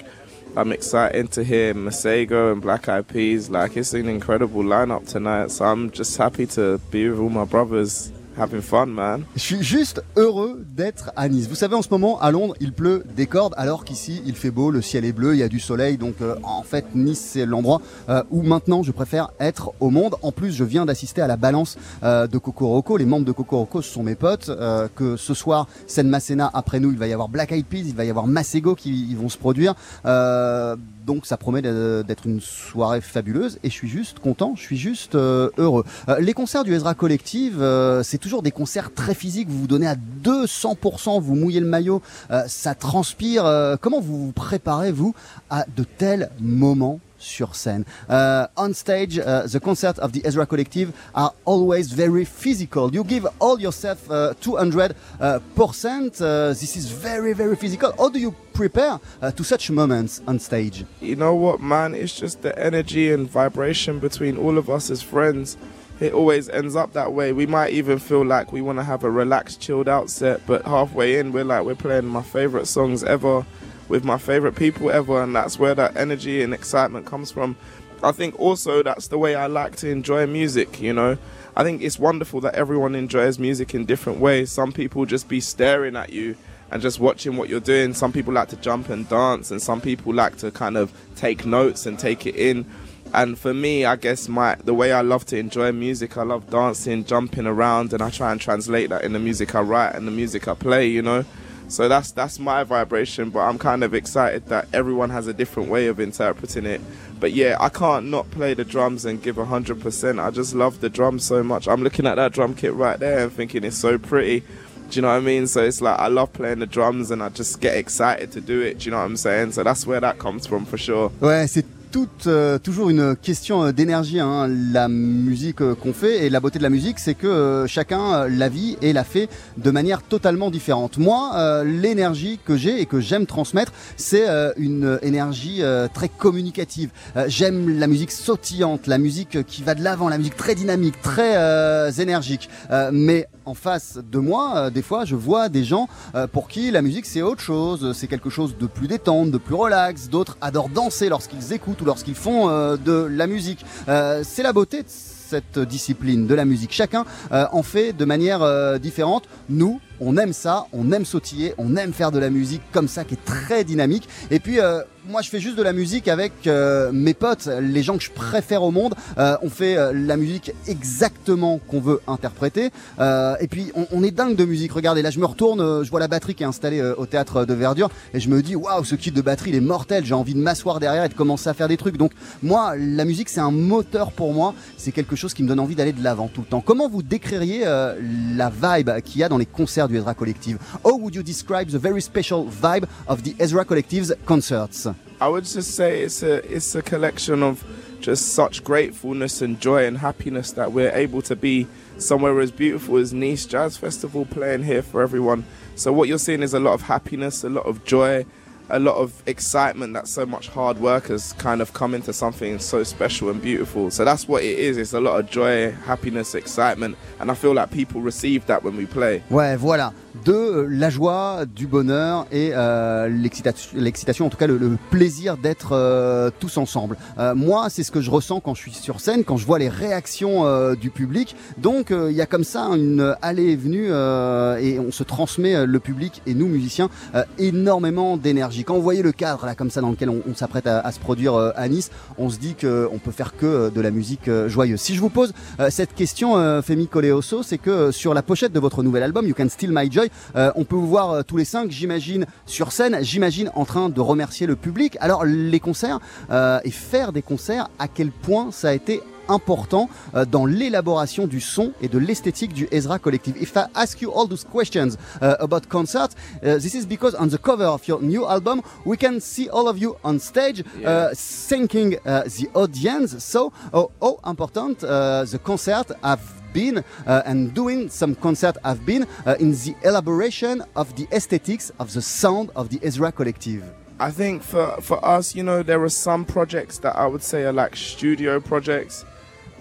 I'm 0.57 0.73
excited 0.73 1.31
to 1.31 1.43
hear 1.45 1.73
Masego 1.73 2.51
and 2.51 2.61
Black 2.61 2.89
Eyed 2.89 3.07
Peas. 3.07 3.49
Like, 3.49 3.77
it's 3.77 3.93
an 3.93 4.09
incredible 4.09 4.63
lineup 4.63 5.07
tonight, 5.07 5.51
so 5.51 5.65
I'm 5.65 5.91
just 5.91 6.17
happy 6.17 6.45
to 6.47 6.77
be 6.91 7.09
with 7.09 7.19
all 7.19 7.29
my 7.29 7.45
brothers 7.45 8.11
having 8.39 8.61
fun, 8.61 8.85
man. 8.87 9.23
Je 9.35 9.41
suis 9.41 9.63
juste 9.63 10.03
heureux 10.15 10.65
d'être 10.75 11.11
à 11.15 11.27
Nice. 11.29 11.47
Vous 11.47 11.55
savez, 11.55 11.75
en 11.75 11.81
ce 11.81 11.89
moment, 11.89 12.19
à 12.19 12.31
Londres, 12.31 12.55
il 12.59 12.73
pleut 12.73 13.03
des 13.15 13.25
cordes, 13.25 13.53
alors 13.57 13.85
qu'ici, 13.85 14.21
il 14.25 14.35
fait 14.35 14.51
beau, 14.51 14.71
le 14.71 14.81
ciel 14.81 15.05
est 15.05 15.11
bleu, 15.11 15.33
il 15.35 15.39
y 15.39 15.43
a 15.43 15.47
du 15.47 15.59
soleil. 15.59 15.97
Donc, 15.97 16.15
euh, 16.21 16.35
en 16.43 16.63
fait, 16.63 16.85
Nice, 16.95 17.19
c'est 17.33 17.45
l'endroit 17.45 17.81
euh, 18.09 18.23
où 18.31 18.41
maintenant 18.43 18.83
je 18.83 18.91
préfère 18.91 19.31
être 19.39 19.71
au 19.79 19.89
monde. 19.89 20.15
En 20.21 20.31
plus, 20.31 20.51
je 20.51 20.63
viens 20.63 20.85
d'assister 20.85 21.21
à 21.21 21.27
la 21.27 21.37
balance 21.37 21.77
euh, 22.03 22.27
de 22.27 22.37
Kokoroko. 22.37 22.97
Les 22.97 23.05
membres 23.05 23.25
de 23.25 23.31
Kokoroko, 23.31 23.81
ce 23.81 23.91
sont 23.91 24.03
mes 24.03 24.15
potes. 24.15 24.49
euh, 24.49 24.87
que 24.95 25.17
ce 25.17 25.33
soir, 25.33 25.67
scène 25.87 26.09
Masséna, 26.09 26.49
après 26.53 26.79
nous, 26.79 26.91
il 26.91 26.97
va 26.97 27.07
y 27.07 27.13
avoir 27.13 27.29
Black 27.29 27.51
Eyed 27.51 27.65
Peas, 27.65 27.83
il 27.87 27.95
va 27.95 28.05
y 28.05 28.09
avoir 28.09 28.27
Masego 28.27 28.75
qui 28.75 29.13
vont 29.15 29.29
se 29.29 29.37
produire. 29.37 29.73
Donc, 30.03 31.25
ça 31.25 31.37
promet 31.37 31.61
d'être 31.61 32.25
une 32.25 32.41
soirée 32.41 33.01
fabuleuse. 33.01 33.59
Et 33.63 33.69
je 33.69 33.73
suis 33.73 33.87
juste 33.87 34.19
content, 34.19 34.53
je 34.55 34.61
suis 34.61 34.77
juste 34.77 35.15
heureux. 35.15 35.85
Les 36.19 36.33
concerts 36.33 36.63
du 36.63 36.73
Ezra 36.73 36.95
Collective, 36.95 37.63
c'est 38.03 38.17
toujours 38.27 38.43
des 38.43 38.51
concerts 38.51 38.93
très 38.93 39.13
physiques. 39.13 39.47
Vous 39.47 39.59
vous 39.59 39.67
donnez 39.67 39.87
à 39.87 39.95
200%, 39.95 41.21
vous 41.21 41.35
mouillez 41.35 41.61
le 41.61 41.65
maillot, 41.65 42.01
euh, 42.29 42.43
ça 42.47 42.75
transpire. 42.75 43.45
Euh, 43.45 43.77
comment 43.79 44.01
vous 44.01 44.25
vous 44.25 44.31
préparez, 44.33 44.91
vous, 44.91 45.15
à 45.49 45.65
de 45.77 45.85
tels 45.85 46.29
moments 46.41 46.99
sur 47.17 47.55
scène? 47.55 47.85
Uh, 48.09 48.47
on 48.57 48.73
stage, 48.73 49.17
uh, 49.17 49.47
the 49.47 49.61
concerts 49.61 49.97
of 49.99 50.11
the 50.11 50.25
Ezra 50.25 50.45
Collective 50.45 50.91
are 51.15 51.33
always 51.45 51.93
very 51.93 52.25
physical. 52.25 52.93
You 52.93 53.05
give 53.05 53.25
all 53.39 53.61
yourself 53.61 53.99
uh, 54.11 54.33
200 54.41 54.93
uh, 55.21 55.39
percent. 55.55 56.19
Uh, 56.19 56.49
this 56.49 56.75
is 56.75 56.89
very, 56.91 57.31
very 57.31 57.55
physical. 57.55 57.93
How 57.97 58.09
do 58.09 58.19
you 58.19 58.35
prepare 58.53 58.99
uh, 59.21 59.31
to 59.31 59.43
such 59.45 59.71
moments 59.71 60.21
on 60.27 60.39
stage? 60.39 60.83
You 60.99 61.15
know 61.15 61.33
what, 61.33 61.61
man? 61.61 61.95
It's 61.95 62.19
just 62.19 62.41
the 62.41 62.53
energy 62.59 63.09
and 63.09 63.29
vibration 63.29 63.99
between 63.99 64.35
all 64.35 64.57
of 64.57 64.69
us 64.69 64.91
as 64.91 65.01
friends. 65.01 65.55
It 65.99 66.13
always 66.13 66.47
ends 66.49 66.75
up 66.75 66.93
that 66.93 67.13
way. 67.13 67.33
We 67.33 67.47
might 67.47 67.73
even 67.73 67.97
feel 67.97 68.23
like 68.23 68.51
we 68.51 68.61
want 68.61 68.77
to 68.77 68.83
have 68.83 69.03
a 69.03 69.09
relaxed, 69.09 69.61
chilled 69.61 69.89
out 69.89 70.09
set, 70.09 70.45
but 70.45 70.63
halfway 70.63 71.19
in, 71.19 71.31
we're 71.31 71.43
like, 71.43 71.65
we're 71.65 71.75
playing 71.75 72.05
my 72.05 72.21
favorite 72.21 72.67
songs 72.67 73.03
ever 73.03 73.45
with 73.89 74.03
my 74.03 74.17
favorite 74.17 74.55
people 74.55 74.91
ever, 74.91 75.23
and 75.23 75.35
that's 75.35 75.57
where 75.57 75.73
that 75.73 75.97
energy 75.97 76.43
and 76.43 76.53
excitement 76.53 77.05
comes 77.05 77.31
from. 77.31 77.55
I 78.03 78.11
think 78.11 78.39
also 78.39 78.83
that's 78.83 79.07
the 79.07 79.17
way 79.17 79.33
I 79.33 79.47
like 79.47 79.75
to 79.77 79.89
enjoy 79.89 80.27
music, 80.27 80.79
you 80.79 80.93
know. 80.93 81.17
I 81.55 81.63
think 81.63 81.81
it's 81.81 81.97
wonderful 81.97 82.41
that 82.41 82.53
everyone 82.53 82.93
enjoys 82.93 83.39
music 83.39 83.73
in 83.73 83.85
different 83.85 84.19
ways. 84.19 84.51
Some 84.51 84.71
people 84.71 85.05
just 85.05 85.27
be 85.27 85.39
staring 85.39 85.95
at 85.95 86.11
you 86.11 86.35
and 86.69 86.79
just 86.79 86.99
watching 86.99 87.37
what 87.37 87.49
you're 87.49 87.59
doing. 87.59 87.95
Some 87.95 88.11
people 88.13 88.33
like 88.33 88.49
to 88.49 88.55
jump 88.57 88.89
and 88.89 89.09
dance, 89.09 89.49
and 89.49 89.59
some 89.59 89.81
people 89.81 90.13
like 90.13 90.37
to 90.37 90.51
kind 90.51 90.77
of 90.77 90.93
take 91.15 91.45
notes 91.45 91.87
and 91.87 91.97
take 91.97 92.27
it 92.27 92.35
in. 92.35 92.65
And 93.13 93.37
for 93.37 93.53
me, 93.53 93.85
I 93.85 93.95
guess 93.95 94.27
my 94.27 94.55
the 94.63 94.73
way 94.73 94.91
I 94.91 95.01
love 95.01 95.25
to 95.27 95.37
enjoy 95.37 95.71
music, 95.71 96.17
I 96.17 96.23
love 96.23 96.49
dancing, 96.49 97.05
jumping 97.05 97.47
around, 97.47 97.93
and 97.93 98.01
I 98.01 98.09
try 98.09 98.31
and 98.31 98.39
translate 98.39 98.89
that 98.89 99.03
in 99.03 99.13
the 99.13 99.19
music 99.19 99.55
I 99.55 99.61
write 99.61 99.95
and 99.95 100.07
the 100.07 100.11
music 100.11 100.47
I 100.47 100.53
play. 100.53 100.87
You 100.87 101.01
know, 101.01 101.25
so 101.67 101.87
that's 101.87 102.11
that's 102.11 102.37
my 102.37 102.63
vibration. 102.63 103.29
But 103.29 103.39
I'm 103.41 103.57
kind 103.57 103.83
of 103.83 103.93
excited 103.93 104.47
that 104.47 104.67
everyone 104.73 105.09
has 105.09 105.27
a 105.27 105.33
different 105.33 105.69
way 105.69 105.87
of 105.87 105.99
interpreting 105.99 106.65
it. 106.65 106.81
But 107.19 107.33
yeah, 107.33 107.57
I 107.59 107.69
can't 107.69 108.07
not 108.07 108.29
play 108.31 108.53
the 108.53 108.65
drums 108.65 109.05
and 109.05 109.21
give 109.21 109.37
hundred 109.37 109.81
percent. 109.81 110.19
I 110.19 110.29
just 110.29 110.53
love 110.53 110.81
the 110.81 110.89
drums 110.89 111.23
so 111.23 111.43
much. 111.43 111.67
I'm 111.67 111.83
looking 111.83 112.05
at 112.05 112.15
that 112.15 112.33
drum 112.33 112.53
kit 112.55 112.73
right 112.73 112.99
there 112.99 113.19
and 113.19 113.31
thinking 113.31 113.63
it's 113.63 113.77
so 113.77 113.97
pretty. 113.97 114.43
Do 114.89 114.95
you 114.95 115.01
know 115.01 115.09
what 115.09 115.15
I 115.15 115.19
mean? 115.19 115.47
So 115.47 115.63
it's 115.63 115.81
like 115.81 115.99
I 115.99 116.07
love 116.07 116.31
playing 116.31 116.59
the 116.59 116.65
drums 116.65 117.11
and 117.11 117.21
I 117.21 117.29
just 117.29 117.59
get 117.59 117.75
excited 117.75 118.31
to 118.33 118.41
do 118.41 118.61
it. 118.61 118.79
Do 118.79 118.85
you 118.85 118.91
know 118.91 118.97
what 118.97 119.03
I'm 119.03 119.17
saying? 119.17 119.51
So 119.51 119.63
that's 119.63 119.85
where 119.85 119.99
that 119.99 120.17
comes 120.17 120.47
from 120.47 120.65
for 120.65 120.77
sure. 120.77 121.09
Ouais, 121.19 121.45
c'est 121.47 121.65
toute, 121.91 122.27
euh, 122.27 122.57
toujours 122.59 122.89
une 122.89 123.15
question 123.15 123.63
euh, 123.63 123.71
d'énergie, 123.71 124.19
hein, 124.19 124.47
la 124.47 124.87
musique 124.87 125.61
euh, 125.61 125.75
qu'on 125.75 125.93
fait. 125.93 126.25
Et 126.25 126.29
la 126.29 126.39
beauté 126.39 126.59
de 126.59 126.63
la 126.63 126.69
musique, 126.69 126.99
c'est 126.99 127.13
que 127.13 127.27
euh, 127.27 127.67
chacun 127.67 128.27
la 128.27 128.49
vit 128.49 128.77
et 128.81 128.93
la 128.93 129.03
fait 129.03 129.29
de 129.57 129.71
manière 129.71 130.01
totalement 130.01 130.51
différente. 130.51 130.97
Moi, 130.97 131.63
l'énergie 131.63 132.39
que 132.43 132.57
j'ai 132.57 132.81
et 132.81 132.85
que 132.85 132.99
j'aime 132.99 133.25
transmettre, 133.25 133.71
c'est 133.95 134.27
une 134.57 134.99
énergie 135.01 135.61
très 135.93 136.09
communicative. 136.09 136.89
J'aime 137.27 137.79
la 137.79 137.87
musique 137.87 138.11
sautillante, 138.11 138.87
la 138.87 138.97
musique 138.97 139.43
qui 139.45 139.63
va 139.63 139.75
de 139.75 139.83
l'avant, 139.83 140.09
la 140.09 140.17
musique 140.17 140.37
très 140.37 140.55
dynamique, 140.55 141.01
très 141.01 141.99
énergique. 141.99 142.49
Mais 142.91 143.27
en 143.47 143.53
face 143.53 143.97
de 144.11 144.19
moi, 144.19 144.57
euh, 144.57 144.69
des 144.69 144.81
fois, 144.81 145.05
je 145.05 145.15
vois 145.15 145.47
des 145.47 145.63
gens 145.63 145.87
euh, 146.15 146.27
pour 146.27 146.49
qui 146.49 146.69
la 146.69 146.81
musique 146.81 147.05
c'est 147.05 147.21
autre 147.21 147.41
chose, 147.41 147.93
c'est 147.93 148.07
quelque 148.07 148.29
chose 148.29 148.57
de 148.57 148.67
plus 148.67 148.87
détente, 148.87 149.31
de 149.31 149.37
plus 149.37 149.55
relax. 149.55 150.09
D'autres 150.09 150.37
adorent 150.41 150.69
danser 150.69 151.07
lorsqu'ils 151.07 151.53
écoutent 151.53 151.81
ou 151.81 151.85
lorsqu'ils 151.85 152.15
font 152.15 152.49
euh, 152.49 152.75
de 152.75 153.07
la 153.09 153.25
musique. 153.25 153.65
C'est 153.87 154.43
la 154.43 154.53
beauté 154.53 154.83
de 154.83 154.87
cette 154.87 155.59
discipline 155.59 156.27
de 156.27 156.35
la 156.35 156.45
musique. 156.45 156.73
Chacun 156.73 157.05
en 157.31 157.63
fait 157.63 157.93
de 157.93 158.05
manière 158.05 158.79
différente. 158.79 159.23
Nous, 159.49 159.79
on 159.99 160.17
aime 160.17 160.33
ça, 160.33 160.67
on 160.73 160.91
aime 160.91 161.05
sautiller, 161.05 161.53
on 161.57 161.75
aime 161.75 161.93
faire 161.93 162.11
de 162.11 162.19
la 162.19 162.29
musique 162.29 162.61
comme 162.71 162.87
ça 162.87 163.03
qui 163.03 163.15
est 163.15 163.25
très 163.25 163.63
dynamique. 163.63 164.07
Et 164.31 164.39
puis 164.39 164.59
euh, 164.59 164.81
moi 165.07 165.21
je 165.21 165.29
fais 165.29 165.39
juste 165.39 165.57
de 165.57 165.63
la 165.63 165.73
musique 165.73 166.07
avec 166.07 166.31
euh, 166.45 166.91
mes 166.91 167.13
potes, 167.13 167.49
les 167.61 167.83
gens 167.83 167.97
que 167.97 168.03
je 168.03 168.11
préfère 168.11 168.63
au 168.63 168.71
monde. 168.71 168.93
Euh, 169.17 169.37
on 169.41 169.49
fait 169.49 169.77
la 169.93 170.17
musique 170.17 170.51
exactement 170.67 171.59
qu'on 171.67 171.79
veut 171.79 172.01
interpréter. 172.07 172.71
Et 172.99 173.47
puis 173.49 173.71
on, 173.91 174.03
est 174.03 174.11
dingue 174.11 174.35
de 174.35 174.45
musique. 174.45 174.71
Regardez, 174.71 175.01
là 175.01 175.09
je 175.09 175.19
me 175.19 175.25
retourne, 175.25 175.83
je 175.83 175.89
vois 175.89 175.99
la 175.99 176.07
batterie 176.07 176.35
qui 176.35 176.43
est 176.43 176.47
installée 176.47 176.81
au 176.81 177.05
théâtre 177.05 177.45
de 177.45 177.53
Verdure 177.53 177.89
et 178.13 178.19
je 178.19 178.29
me 178.29 178.41
dis 178.41 178.55
waouh, 178.55 178.83
ce 178.83 178.95
kit 178.95 179.11
de 179.11 179.21
batterie 179.21 179.51
il 179.51 179.55
est 179.55 179.61
mortel. 179.61 180.05
J'ai 180.05 180.13
envie 180.13 180.33
de 180.33 180.39
m'asseoir 180.39 180.79
derrière 180.79 181.03
et 181.03 181.09
de 181.09 181.13
commencer 181.13 181.49
à 181.49 181.53
faire 181.53 181.67
des 181.67 181.77
trucs. 181.77 181.97
Donc 181.97 182.11
moi, 182.43 182.75
la 182.77 183.05
musique 183.05 183.29
c'est 183.29 183.39
un 183.39 183.51
moteur 183.51 184.11
pour 184.11 184.33
moi. 184.33 184.53
C'est 184.77 184.91
quelque 184.91 185.15
chose 185.15 185.33
qui 185.33 185.43
me 185.43 185.47
donne 185.47 185.59
envie 185.59 185.75
d'aller 185.75 185.93
de 185.93 186.03
l'avant 186.03 186.27
tout 186.27 186.41
le 186.41 186.47
temps. 186.47 186.61
Comment 186.61 186.89
vous 186.89 187.03
décririez 187.03 187.63
la 187.65 188.51
vibe 188.51 189.01
qu'il 189.01 189.21
y 189.21 189.23
a 189.23 189.29
dans 189.29 189.37
les 189.37 189.45
concerts 189.45 189.86
du 189.87 189.97
Ezra 189.97 190.13
Collective 190.13 190.59
How 190.83 190.95
would 190.95 191.15
you 191.15 191.23
describe 191.23 191.69
the 191.69 191.79
very 191.79 192.01
special 192.01 192.45
vibe 192.45 192.87
of 193.07 193.23
the 193.23 193.35
Ezra 193.39 193.65
Collective's 193.65 194.13
concerts 194.25 194.87
I 195.19 195.27
would 195.27 195.45
just 195.45 195.71
say 195.75 196.01
it's 196.03 196.21
a 196.21 196.35
it's 196.55 196.75
a 196.75 196.81
collection 196.83 197.41
of 197.41 197.63
just 197.99 198.33
such 198.33 198.63
gratefulness 198.63 199.41
and 199.41 199.59
joy 199.59 199.85
and 199.87 199.97
happiness 199.97 200.51
that 200.51 200.71
we're 200.71 200.91
able 200.91 201.23
to 201.23 201.35
be 201.35 201.65
somewhere 201.97 202.39
as 202.39 202.51
beautiful 202.51 202.97
as 202.97 203.13
Nice 203.13 203.47
Jazz 203.47 203.77
Festival 203.77 204.25
playing 204.25 204.63
here 204.63 204.83
for 204.83 205.01
everyone. 205.01 205.43
So 205.75 205.91
what 205.91 206.07
you're 206.07 206.19
seeing 206.19 206.43
is 206.43 206.53
a 206.53 206.59
lot 206.59 206.73
of 206.73 206.83
happiness, 206.83 207.43
a 207.43 207.49
lot 207.49 207.65
of 207.65 207.83
joy, 207.83 208.27
a 208.69 208.79
lot 208.79 208.95
of 208.97 209.11
excitement 209.25 209.93
that 209.93 210.07
so 210.07 210.25
much 210.25 210.49
hard 210.49 210.79
work 210.79 211.07
has 211.07 211.33
kind 211.33 211.61
of 211.61 211.71
come 211.73 211.95
into 211.95 212.11
something 212.11 212.59
so 212.59 212.83
special 212.83 213.29
and 213.29 213.41
beautiful. 213.41 213.89
So 213.91 214.03
that's 214.03 214.27
what 214.27 214.43
it 214.43 214.59
is. 214.59 214.77
It's 214.77 214.93
a 214.93 214.99
lot 214.99 215.19
of 215.19 215.29
joy, 215.29 215.73
happiness, 215.85 216.35
excitement, 216.35 216.95
and 217.19 217.31
I 217.31 217.35
feel 217.35 217.53
like 217.53 217.71
people 217.71 218.01
receive 218.01 218.45
that 218.47 218.63
when 218.63 218.75
we 218.77 218.85
play. 218.85 219.21
Ouais, 219.31 219.55
voilà. 219.55 219.93
De 220.25 220.31
euh, 220.33 220.67
la 220.69 220.89
joie, 220.89 221.45
du 221.45 221.67
bonheur 221.67 222.25
et 222.31 222.51
euh, 222.53 223.07
l'excitation, 223.07 224.25
en 224.25 224.29
tout 224.29 224.37
cas 224.37 224.47
le, 224.47 224.57
le 224.57 224.77
plaisir 224.89 225.37
d'être 225.37 225.73
euh, 225.73 226.31
tous 226.39 226.57
ensemble. 226.57 226.97
Euh, 227.19 227.35
moi, 227.35 227.67
c'est 227.69 227.83
ce 227.83 227.91
que 227.91 228.01
je 228.01 228.09
ressens 228.09 228.39
quand 228.39 228.55
je 228.55 228.61
suis 228.61 228.71
sur 228.71 228.99
scène, 228.99 229.23
quand 229.23 229.37
je 229.37 229.45
vois 229.45 229.59
les 229.59 229.69
réactions 229.69 230.45
euh, 230.45 230.75
du 230.75 230.89
public. 230.89 231.35
Donc, 231.57 231.91
euh, 231.91 232.09
il 232.09 232.17
y 232.17 232.21
a 232.21 232.25
comme 232.25 232.43
ça 232.43 232.63
une 232.75 233.15
allée 233.21 233.51
et 233.51 233.55
venue 233.55 233.87
et 233.87 234.79
on 234.79 234.91
se 234.91 235.03
transmet 235.03 235.65
le 235.65 235.79
public 235.79 236.21
et 236.25 236.33
nous 236.33 236.47
musiciens 236.47 236.89
énormément 237.37 238.17
d'énergie. 238.17 238.56
Quand 238.63 238.75
vous 238.75 238.81
voyez 238.81 239.03
le 239.03 239.11
cadre 239.11 239.45
là 239.45 239.55
comme 239.55 239.69
ça 239.69 239.81
dans 239.81 239.89
lequel 239.89 240.09
on, 240.09 240.21
on 240.29 240.35
s'apprête 240.35 240.67
à, 240.67 240.91
se 240.91 240.99
produire 240.99 241.35
euh, 241.35 241.51
à 241.55 241.67
Nice, 241.67 241.91
on 242.17 242.29
se 242.29 242.37
dit 242.37 242.55
que 242.55 242.87
on 242.91 242.99
peut 242.99 243.11
faire 243.11 243.35
que 243.35 243.45
euh, 243.45 243.69
de 243.69 243.81
la 243.81 243.91
musique 243.91 244.27
euh, 244.27 244.49
joyeuse. 244.49 244.79
Si 244.79 244.95
je 244.95 245.01
vous 245.01 245.09
pose 245.09 245.33
euh, 245.59 245.69
cette 245.69 245.93
question, 245.93 246.37
euh, 246.37 246.61
Femi 246.61 246.87
Coleoso, 246.87 247.43
c'est 247.43 247.57
que 247.57 247.69
euh, 247.69 247.91
sur 247.91 248.13
la 248.13 248.21
pochette 248.21 248.51
de 248.51 248.59
votre 248.59 248.83
nouvel 248.83 249.03
album, 249.03 249.27
You 249.27 249.33
Can 249.35 249.49
Steal 249.49 249.71
My 249.73 249.91
Joy, 249.91 250.09
euh, 250.35 250.51
on 250.55 250.63
peut 250.63 250.75
vous 250.75 250.87
voir 250.87 251.11
euh, 251.11 251.21
tous 251.23 251.37
les 251.37 251.45
cinq, 251.45 251.71
j'imagine, 251.71 252.25
sur 252.45 252.71
scène, 252.71 252.97
j'imagine 253.01 253.51
en 253.55 253.65
train 253.65 253.89
de 253.89 254.01
remercier 254.01 254.47
le 254.47 254.55
public. 254.55 254.97
Alors 254.99 255.25
les 255.25 255.59
concerts 255.59 255.99
euh, 256.31 256.59
et 256.63 256.71
faire 256.71 257.13
des 257.13 257.21
concerts, 257.21 257.69
à 257.79 257.87
quel 257.87 258.11
point 258.11 258.49
ça 258.51 258.69
a 258.69 258.73
été 258.73 259.01
important 259.29 259.89
euh, 260.15 260.25
dans 260.25 260.45
l'élaboration 260.45 261.27
du 261.27 261.39
son 261.39 261.73
et 261.81 261.87
de 261.87 261.97
l'esthétique 261.97 262.53
du 262.53 262.67
Ezra 262.71 262.99
Collective. 262.99 263.35
If 263.41 263.55
I 263.55 263.65
ask 263.75 264.01
you 264.01 264.11
all 264.11 264.27
those 264.27 264.43
questions 264.43 264.97
uh, 265.21 265.35
about 265.39 265.67
concerts, 265.67 266.15
uh, 266.43 266.57
this 266.57 266.73
is 266.73 266.85
because 266.85 267.15
on 267.15 267.27
the 267.29 267.37
cover 267.37 267.65
of 267.65 267.87
your 267.87 268.01
new 268.01 268.25
album, 268.25 268.61
we 268.85 268.97
can 268.97 269.19
see 269.19 269.49
all 269.49 269.67
of 269.67 269.77
you 269.77 269.95
on 270.03 270.19
stage 270.19 270.63
uh, 270.85 271.09
thanking 271.13 271.97
uh, 272.05 272.23
the 272.23 272.49
audience. 272.53 273.23
So, 273.23 273.51
oh, 273.73 273.91
how 274.01 274.19
important 274.25 274.83
uh, 274.83 275.25
the 275.25 275.39
concert 275.39 275.91
have 276.03 276.21
been 276.53 276.83
and 277.05 277.53
doing 277.53 277.89
some 277.89 278.15
concert 278.15 278.57
have 278.63 278.83
been 278.85 279.05
in 279.39 279.51
the 279.51 279.75
elaboration 279.83 280.63
of 280.75 280.95
the 280.95 281.05
aesthetics 281.11 281.71
of 281.77 281.93
the 281.93 282.01
sound 282.01 282.49
of 282.55 282.69
the 282.69 282.79
Ezra 282.81 283.11
Collective. 283.11 283.63
I 283.99 284.11
think 284.11 284.43
for 284.43 284.77
for 284.81 285.03
us, 285.03 285.35
you 285.35 285.41
know, 285.41 285.63
there 285.63 285.81
are 285.83 285.89
some 285.89 286.23
projects 286.23 286.77
that 286.79 286.95
I 286.95 287.07
would 287.07 287.23
say 287.23 287.43
are 287.45 287.53
like 287.53 287.75
studio 287.75 288.39
projects, 288.39 289.05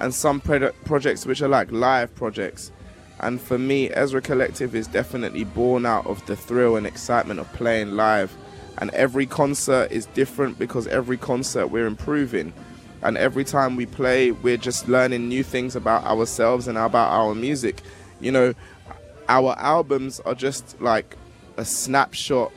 and 0.00 0.14
some 0.14 0.40
pro- 0.40 0.72
projects 0.84 1.26
which 1.26 1.42
are 1.42 1.48
like 1.48 1.70
live 1.72 2.14
projects. 2.14 2.70
And 3.20 3.40
for 3.40 3.58
me, 3.58 3.90
Ezra 3.90 4.20
Collective 4.20 4.74
is 4.74 4.86
definitely 4.86 5.44
born 5.44 5.86
out 5.86 6.06
of 6.06 6.24
the 6.26 6.36
thrill 6.36 6.76
and 6.76 6.86
excitement 6.86 7.40
of 7.40 7.50
playing 7.54 7.92
live. 7.92 8.36
And 8.78 8.90
every 8.90 9.24
concert 9.24 9.90
is 9.90 10.06
different 10.06 10.58
because 10.58 10.86
every 10.86 11.16
concert 11.16 11.68
we're 11.68 11.86
improving. 11.86 12.52
And 13.02 13.16
every 13.16 13.44
time 13.44 13.76
we 13.76 13.86
play, 13.86 14.32
we're 14.32 14.58
just 14.58 14.88
learning 14.88 15.28
new 15.28 15.42
things 15.42 15.76
about 15.76 16.04
ourselves 16.04 16.68
and 16.68 16.76
about 16.76 17.10
our 17.10 17.34
music. 17.34 17.80
You 18.20 18.32
know, 18.32 18.54
our 19.28 19.58
albums 19.58 20.20
are 20.20 20.34
just 20.34 20.80
like 20.80 21.16
a 21.56 21.64
snapshot 21.64 22.52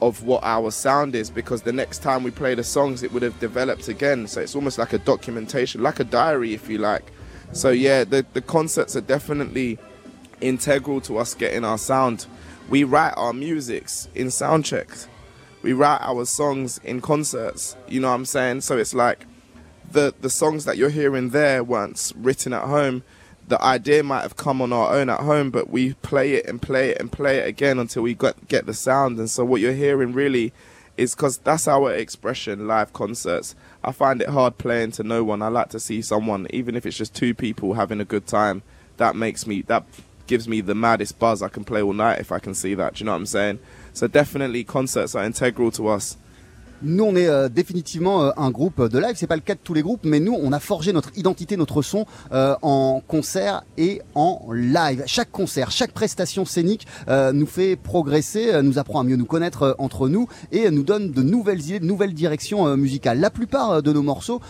of 0.00 0.22
what 0.22 0.42
our 0.44 0.70
sound 0.70 1.14
is 1.14 1.30
because 1.30 1.62
the 1.62 1.72
next 1.72 2.02
time 2.02 2.22
we 2.22 2.30
play 2.30 2.54
the 2.54 2.64
songs 2.64 3.02
it 3.02 3.12
would 3.12 3.22
have 3.22 3.38
developed 3.40 3.88
again. 3.88 4.26
So 4.26 4.40
it's 4.40 4.54
almost 4.54 4.78
like 4.78 4.92
a 4.92 4.98
documentation 4.98 5.82
like 5.82 6.00
a 6.00 6.04
diary 6.04 6.54
if 6.54 6.68
you 6.68 6.78
like. 6.78 7.10
So 7.52 7.70
yeah 7.70 8.04
the, 8.04 8.24
the 8.32 8.40
concerts 8.40 8.96
are 8.96 9.00
definitely 9.00 9.78
integral 10.40 11.00
to 11.02 11.18
us 11.18 11.34
getting 11.34 11.64
our 11.64 11.78
sound. 11.78 12.26
We 12.68 12.84
write 12.84 13.14
our 13.16 13.32
musics 13.32 14.08
in 14.14 14.30
sound 14.30 14.64
checks. 14.64 15.08
We 15.62 15.72
write 15.72 16.00
our 16.02 16.24
songs 16.24 16.78
in 16.84 17.00
concerts 17.00 17.76
you 17.88 18.00
know 18.00 18.08
what 18.08 18.14
i'm 18.14 18.24
saying? 18.24 18.60
So 18.62 18.78
it's 18.78 18.94
like 18.94 19.26
the 19.90 20.14
the 20.20 20.30
songs 20.30 20.64
that 20.66 20.76
you're 20.76 20.90
hearing 20.90 21.30
there 21.30 21.64
weren't 21.64 22.12
written 22.16 22.52
at 22.52 22.64
home 22.64 23.02
the 23.48 23.62
idea 23.62 24.02
might 24.02 24.22
have 24.22 24.36
come 24.36 24.60
on 24.60 24.72
our 24.72 24.94
own 24.94 25.08
at 25.08 25.20
home, 25.20 25.50
but 25.50 25.70
we 25.70 25.94
play 25.94 26.34
it 26.34 26.46
and 26.46 26.60
play 26.60 26.90
it 26.90 27.00
and 27.00 27.10
play 27.10 27.38
it 27.38 27.48
again 27.48 27.78
until 27.78 28.02
we 28.02 28.14
got 28.14 28.48
get 28.48 28.66
the 28.66 28.74
sound. 28.74 29.18
And 29.18 29.30
so 29.30 29.44
what 29.44 29.60
you're 29.60 29.72
hearing 29.72 30.12
really 30.12 30.52
is 30.96 31.14
because 31.14 31.38
that's 31.38 31.66
our 31.66 31.92
expression. 31.92 32.66
Live 32.66 32.92
concerts. 32.92 33.54
I 33.82 33.92
find 33.92 34.20
it 34.20 34.28
hard 34.28 34.58
playing 34.58 34.92
to 34.92 35.02
no 35.02 35.24
one. 35.24 35.40
I 35.40 35.48
like 35.48 35.70
to 35.70 35.80
see 35.80 36.02
someone, 36.02 36.46
even 36.50 36.76
if 36.76 36.84
it's 36.84 36.96
just 36.96 37.14
two 37.14 37.34
people 37.34 37.74
having 37.74 38.00
a 38.00 38.04
good 38.04 38.26
time. 38.26 38.62
That 38.98 39.16
makes 39.16 39.46
me 39.46 39.62
that 39.62 39.84
gives 40.26 40.46
me 40.46 40.60
the 40.60 40.74
maddest 40.74 41.18
buzz. 41.18 41.42
I 41.42 41.48
can 41.48 41.64
play 41.64 41.80
all 41.80 41.92
night 41.94 42.18
if 42.18 42.30
I 42.30 42.38
can 42.38 42.54
see 42.54 42.74
that. 42.74 42.94
Do 42.94 43.00
you 43.00 43.06
know 43.06 43.12
what 43.12 43.18
I'm 43.18 43.26
saying? 43.26 43.60
So 43.94 44.06
definitely 44.06 44.64
concerts 44.64 45.14
are 45.14 45.24
integral 45.24 45.70
to 45.72 45.88
us. 45.88 46.16
Nous, 46.82 47.02
on 47.02 47.16
est 47.16 47.26
euh, 47.26 47.48
définitivement 47.48 48.22
euh, 48.22 48.30
un 48.36 48.50
groupe 48.50 48.80
de 48.88 48.98
live. 49.00 49.14
C'est 49.16 49.26
pas 49.26 49.34
le 49.34 49.42
cas 49.42 49.54
de 49.54 49.60
tous 49.62 49.74
les 49.74 49.82
groupes, 49.82 50.04
mais 50.04 50.20
nous, 50.20 50.36
on 50.40 50.52
a 50.52 50.60
forgé 50.60 50.92
notre 50.92 51.10
identité, 51.16 51.56
notre 51.56 51.82
son 51.82 52.06
euh, 52.30 52.54
en 52.62 53.02
concert 53.04 53.64
et 53.76 54.00
en 54.14 54.46
live. 54.52 55.02
Chaque 55.06 55.32
concert, 55.32 55.72
chaque 55.72 55.90
prestation 55.90 56.44
scénique 56.44 56.86
euh, 57.08 57.32
nous 57.32 57.46
fait 57.46 57.74
progresser, 57.74 58.52
euh, 58.52 58.62
nous 58.62 58.78
apprend 58.78 59.00
à 59.00 59.04
mieux 59.04 59.16
nous 59.16 59.26
connaître 59.26 59.62
euh, 59.62 59.74
entre 59.78 60.08
nous 60.08 60.28
et 60.52 60.70
nous 60.70 60.84
donne 60.84 61.10
de 61.10 61.22
nouvelles 61.22 61.62
idées, 61.62 61.80
de 61.80 61.84
nouvelles 61.84 62.14
directions 62.14 62.76
musicales. 62.76 63.18
La 63.18 63.30
plupart 63.30 63.82
de 63.82 63.92
nos 63.92 64.02
morceaux, 64.02 64.40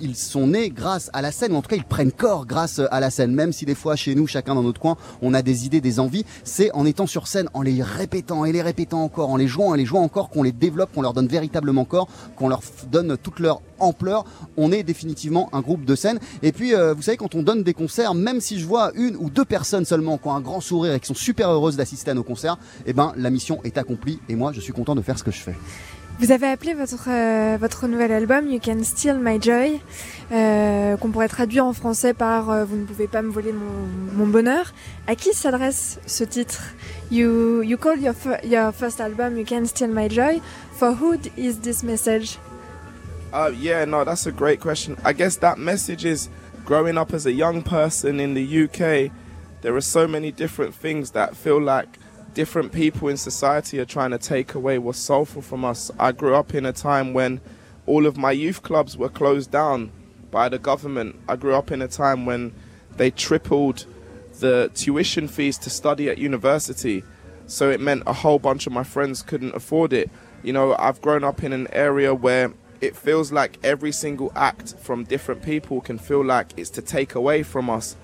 ils 0.00 0.16
sont 0.16 0.48
nés 0.48 0.70
grâce 0.70 1.10
à 1.12 1.22
la 1.22 1.32
scène, 1.32 1.52
ou 1.52 1.56
en 1.56 1.62
tout 1.62 1.68
cas, 1.68 1.76
ils 1.76 1.84
prennent 1.84 2.12
corps 2.12 2.46
grâce 2.46 2.80
à 2.90 3.00
la 3.00 3.10
scène. 3.10 3.34
Même 3.34 3.52
si 3.52 3.64
des 3.64 3.74
fois, 3.74 3.96
chez 3.96 4.14
nous, 4.14 4.26
chacun 4.26 4.54
dans 4.54 4.62
notre 4.62 4.80
coin, 4.80 4.96
on 5.20 5.34
a 5.34 5.42
des 5.42 5.66
idées, 5.66 5.80
des 5.80 5.98
envies, 5.98 6.24
c'est 6.44 6.70
en 6.72 6.86
étant 6.86 7.06
sur 7.06 7.26
scène, 7.26 7.48
en 7.54 7.62
les 7.62 7.82
répétant 7.82 8.44
et 8.44 8.52
les 8.52 8.62
répétant 8.62 9.02
encore, 9.02 9.30
en 9.30 9.36
les 9.36 9.46
jouant 9.48 9.74
et 9.74 9.78
les 9.78 9.84
jouant 9.84 10.02
encore, 10.02 10.30
qu'on 10.30 10.42
les 10.42 10.52
développe, 10.52 10.92
qu'on 10.94 11.02
leur 11.02 11.14
donne 11.14 11.28
véritablement 11.28 11.71
corps, 11.84 12.08
qu'on 12.36 12.48
leur 12.48 12.60
donne 12.90 13.16
toute 13.16 13.40
leur 13.40 13.60
ampleur. 13.78 14.24
On 14.56 14.72
est 14.72 14.82
définitivement 14.82 15.48
un 15.52 15.60
groupe 15.60 15.84
de 15.84 15.94
scène. 15.94 16.18
Et 16.42 16.52
puis, 16.52 16.74
euh, 16.74 16.94
vous 16.94 17.02
savez, 17.02 17.16
quand 17.16 17.34
on 17.34 17.42
donne 17.42 17.62
des 17.62 17.74
concerts, 17.74 18.14
même 18.14 18.40
si 18.40 18.58
je 18.58 18.66
vois 18.66 18.92
une 18.94 19.16
ou 19.16 19.30
deux 19.30 19.44
personnes 19.44 19.84
seulement 19.84 20.18
qui 20.18 20.28
ont 20.28 20.34
un 20.34 20.40
grand 20.40 20.60
sourire 20.60 20.94
et 20.94 21.00
qui 21.00 21.06
sont 21.06 21.14
super 21.14 21.50
heureuses 21.50 21.76
d'assister 21.76 22.10
à 22.10 22.14
nos 22.14 22.22
concerts, 22.22 22.58
eh 22.86 22.92
ben, 22.92 23.12
la 23.16 23.30
mission 23.30 23.60
est 23.64 23.78
accomplie 23.78 24.20
et 24.28 24.34
moi, 24.34 24.52
je 24.52 24.60
suis 24.60 24.72
content 24.72 24.94
de 24.94 25.02
faire 25.02 25.18
ce 25.18 25.24
que 25.24 25.30
je 25.30 25.40
fais. 25.40 25.54
Vous 26.18 26.30
avez 26.30 26.46
appelé 26.46 26.74
votre, 26.74 27.08
euh, 27.08 27.56
votre 27.58 27.88
nouvel 27.88 28.12
album 28.12 28.46
You 28.46 28.60
Can 28.62 28.84
Steal 28.84 29.18
My 29.20 29.40
Joy, 29.40 29.80
euh, 30.30 30.96
qu'on 30.98 31.10
pourrait 31.10 31.28
traduire 31.28 31.64
en 31.64 31.72
français 31.72 32.12
par 32.12 32.66
Vous 32.66 32.76
ne 32.76 32.84
pouvez 32.84 33.08
pas 33.08 33.22
me 33.22 33.30
voler 33.30 33.52
mon 34.14 34.26
bonheur. 34.26 34.72
À 35.06 35.16
qui 35.16 35.32
s'adresse 35.32 35.98
ce 36.06 36.22
titre? 36.22 36.62
You, 37.12 37.60
you 37.60 37.76
call 37.76 37.96
your, 37.96 38.14
fir- 38.14 38.40
your 38.42 38.72
first 38.72 39.00
album 39.00 39.36
You 39.36 39.44
Can 39.44 39.66
Steal 39.66 39.88
My 39.88 40.08
Joy. 40.08 40.40
For 40.72 40.94
who 40.94 41.20
is 41.36 41.60
this 41.60 41.82
message 41.82 42.38
Uh, 43.32 43.52
yeah, 43.54 43.84
no, 43.84 44.04
that's 44.04 44.26
a 44.26 44.32
great 44.32 44.60
question. 44.60 44.96
I 45.04 45.12
guess 45.12 45.36
that 45.36 45.58
message 45.58 46.04
is 46.04 46.28
growing 46.64 46.98
up 46.98 47.12
as 47.12 47.26
a 47.26 47.32
young 47.32 47.62
person 47.62 48.20
in 48.20 48.34
the 48.34 48.64
UK, 48.64 49.12
there 49.62 49.74
are 49.74 49.80
so 49.80 50.06
many 50.08 50.32
different 50.32 50.74
things 50.74 51.12
that 51.12 51.36
feel 51.36 51.60
like 51.60 51.98
different 52.34 52.72
people 52.72 53.08
in 53.08 53.16
society 53.16 53.78
are 53.78 53.84
trying 53.84 54.10
to 54.10 54.18
take 54.18 54.54
away 54.54 54.78
what's 54.78 54.98
soulful 54.98 55.42
from 55.42 55.64
us. 55.64 55.90
I 55.98 56.12
grew 56.12 56.34
up 56.34 56.54
in 56.54 56.66
a 56.66 56.72
time 56.72 57.12
when 57.12 57.40
all 57.86 58.06
of 58.06 58.16
my 58.16 58.32
youth 58.32 58.62
clubs 58.62 58.96
were 58.96 59.08
closed 59.08 59.50
down 59.50 59.92
by 60.30 60.48
the 60.48 60.58
government. 60.58 61.16
I 61.28 61.36
grew 61.36 61.54
up 61.54 61.70
in 61.70 61.82
a 61.82 61.88
time 61.88 62.26
when 62.26 62.52
they 62.96 63.10
tripled 63.10 63.86
the 64.42 64.70
tuition 64.74 65.28
fees 65.28 65.56
to 65.56 65.70
study 65.70 66.10
at 66.10 66.18
university. 66.18 67.04
So 67.46 67.70
it 67.70 67.80
meant 67.80 68.02
a 68.06 68.12
whole 68.12 68.38
bunch 68.38 68.66
of 68.66 68.72
my 68.72 68.82
friends 68.82 69.22
couldn't 69.22 69.54
afford 69.54 69.92
it. 69.92 70.10
You 70.42 70.52
know, 70.52 70.74
I've 70.78 71.00
grown 71.00 71.22
up 71.22 71.42
in 71.44 71.52
an 71.52 71.68
area 71.72 72.12
where 72.12 72.52
it 72.80 72.96
feels 72.96 73.30
like 73.30 73.58
every 73.62 73.92
single 73.92 74.32
act 74.34 74.74
from 74.80 75.04
different 75.04 75.42
people 75.42 75.80
can 75.80 75.96
feel 75.96 76.24
like 76.24 76.52
it's 76.56 76.70
to 76.70 76.82
take 76.82 77.14
away 77.14 77.44
from 77.44 77.70
us. 77.70 77.94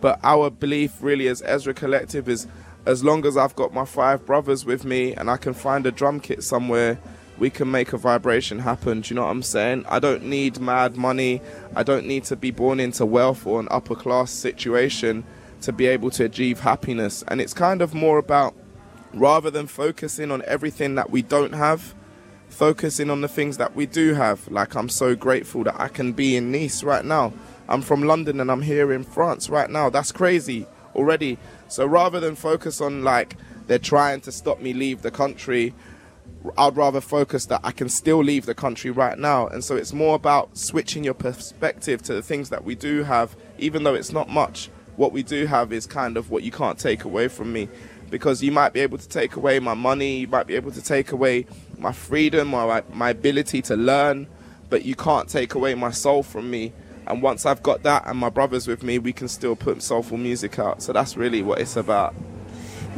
But 0.00 0.20
our 0.22 0.50
belief, 0.50 0.98
really, 1.00 1.26
as 1.26 1.42
Ezra 1.42 1.74
Collective, 1.74 2.28
is 2.28 2.46
as 2.86 3.02
long 3.02 3.26
as 3.26 3.36
I've 3.36 3.56
got 3.56 3.74
my 3.74 3.84
five 3.84 4.24
brothers 4.24 4.64
with 4.64 4.84
me 4.84 5.14
and 5.14 5.28
I 5.28 5.36
can 5.36 5.52
find 5.52 5.84
a 5.84 5.90
drum 5.90 6.20
kit 6.20 6.44
somewhere, 6.44 7.00
we 7.38 7.50
can 7.50 7.68
make 7.72 7.92
a 7.92 7.98
vibration 7.98 8.60
happen. 8.60 9.00
Do 9.00 9.08
you 9.08 9.16
know 9.16 9.24
what 9.24 9.32
I'm 9.32 9.42
saying? 9.42 9.84
I 9.88 9.98
don't 9.98 10.24
need 10.24 10.60
mad 10.60 10.96
money. 10.96 11.40
I 11.74 11.82
don't 11.82 12.06
need 12.06 12.22
to 12.24 12.36
be 12.36 12.52
born 12.52 12.78
into 12.78 13.04
wealth 13.04 13.44
or 13.46 13.58
an 13.58 13.66
upper 13.72 13.96
class 13.96 14.30
situation 14.30 15.24
to 15.62 15.72
be 15.72 15.86
able 15.86 16.10
to 16.10 16.24
achieve 16.24 16.60
happiness. 16.60 17.24
And 17.28 17.40
it's 17.40 17.54
kind 17.54 17.82
of 17.82 17.94
more 17.94 18.18
about 18.18 18.54
rather 19.12 19.50
than 19.50 19.66
focusing 19.66 20.30
on 20.30 20.42
everything 20.46 20.94
that 20.96 21.10
we 21.10 21.22
don't 21.22 21.52
have, 21.52 21.94
focusing 22.48 23.10
on 23.10 23.20
the 23.20 23.28
things 23.28 23.56
that 23.56 23.74
we 23.74 23.86
do 23.86 24.14
have. 24.14 24.48
Like, 24.50 24.74
I'm 24.76 24.88
so 24.88 25.14
grateful 25.14 25.64
that 25.64 25.80
I 25.80 25.88
can 25.88 26.12
be 26.12 26.36
in 26.36 26.52
Nice 26.52 26.82
right 26.82 27.04
now. 27.04 27.32
I'm 27.68 27.82
from 27.82 28.02
London 28.02 28.40
and 28.40 28.50
I'm 28.50 28.62
here 28.62 28.92
in 28.92 29.04
France 29.04 29.50
right 29.50 29.68
now. 29.68 29.90
That's 29.90 30.12
crazy 30.12 30.66
already. 30.94 31.38
So, 31.68 31.86
rather 31.86 32.20
than 32.20 32.34
focus 32.34 32.80
on 32.80 33.04
like 33.04 33.36
they're 33.66 33.78
trying 33.78 34.20
to 34.22 34.32
stop 34.32 34.60
me 34.60 34.72
leave 34.72 35.02
the 35.02 35.10
country, 35.10 35.74
I'd 36.56 36.76
rather 36.76 37.00
focus 37.00 37.46
that 37.46 37.60
I 37.62 37.72
can 37.72 37.88
still 37.90 38.24
leave 38.24 38.46
the 38.46 38.54
country 38.54 38.90
right 38.90 39.18
now. 39.18 39.48
And 39.48 39.62
so, 39.62 39.76
it's 39.76 39.92
more 39.92 40.14
about 40.14 40.56
switching 40.56 41.04
your 41.04 41.14
perspective 41.14 42.02
to 42.02 42.14
the 42.14 42.22
things 42.22 42.48
that 42.48 42.64
we 42.64 42.74
do 42.74 43.02
have, 43.02 43.36
even 43.58 43.82
though 43.82 43.94
it's 43.94 44.12
not 44.12 44.30
much. 44.30 44.70
What 44.98 45.12
we 45.12 45.22
do 45.22 45.46
have 45.46 45.72
is 45.72 45.86
kind 45.86 46.16
of 46.16 46.28
what 46.28 46.42
you 46.42 46.50
can't 46.50 46.76
take 46.76 47.04
away 47.04 47.28
from 47.28 47.52
me 47.52 47.68
because 48.10 48.42
you 48.42 48.50
might 48.50 48.72
be 48.72 48.80
able 48.80 48.98
to 48.98 49.08
take 49.08 49.36
away 49.36 49.60
my 49.60 49.74
money, 49.74 50.16
you 50.16 50.26
might 50.26 50.48
be 50.48 50.56
able 50.56 50.72
to 50.72 50.82
take 50.82 51.12
away 51.12 51.46
my 51.78 51.92
freedom 51.92 52.52
or 52.52 52.66
my, 52.66 52.82
my 52.92 53.10
ability 53.10 53.62
to 53.62 53.76
learn, 53.76 54.26
but 54.68 54.84
you 54.84 54.96
can't 54.96 55.28
take 55.28 55.54
away 55.54 55.76
my 55.76 55.92
soul 55.92 56.24
from 56.24 56.50
me. 56.50 56.72
And 57.06 57.22
once 57.22 57.46
I've 57.46 57.62
got 57.62 57.84
that 57.84 58.08
and 58.08 58.18
my 58.18 58.28
brothers 58.28 58.66
with 58.66 58.82
me, 58.82 58.98
we 58.98 59.12
can 59.12 59.28
still 59.28 59.54
put 59.54 59.84
soulful 59.84 60.18
music 60.18 60.58
out. 60.58 60.82
So 60.82 60.92
that's 60.92 61.16
really 61.16 61.42
what 61.42 61.60
it's 61.60 61.76
about. 61.76 62.12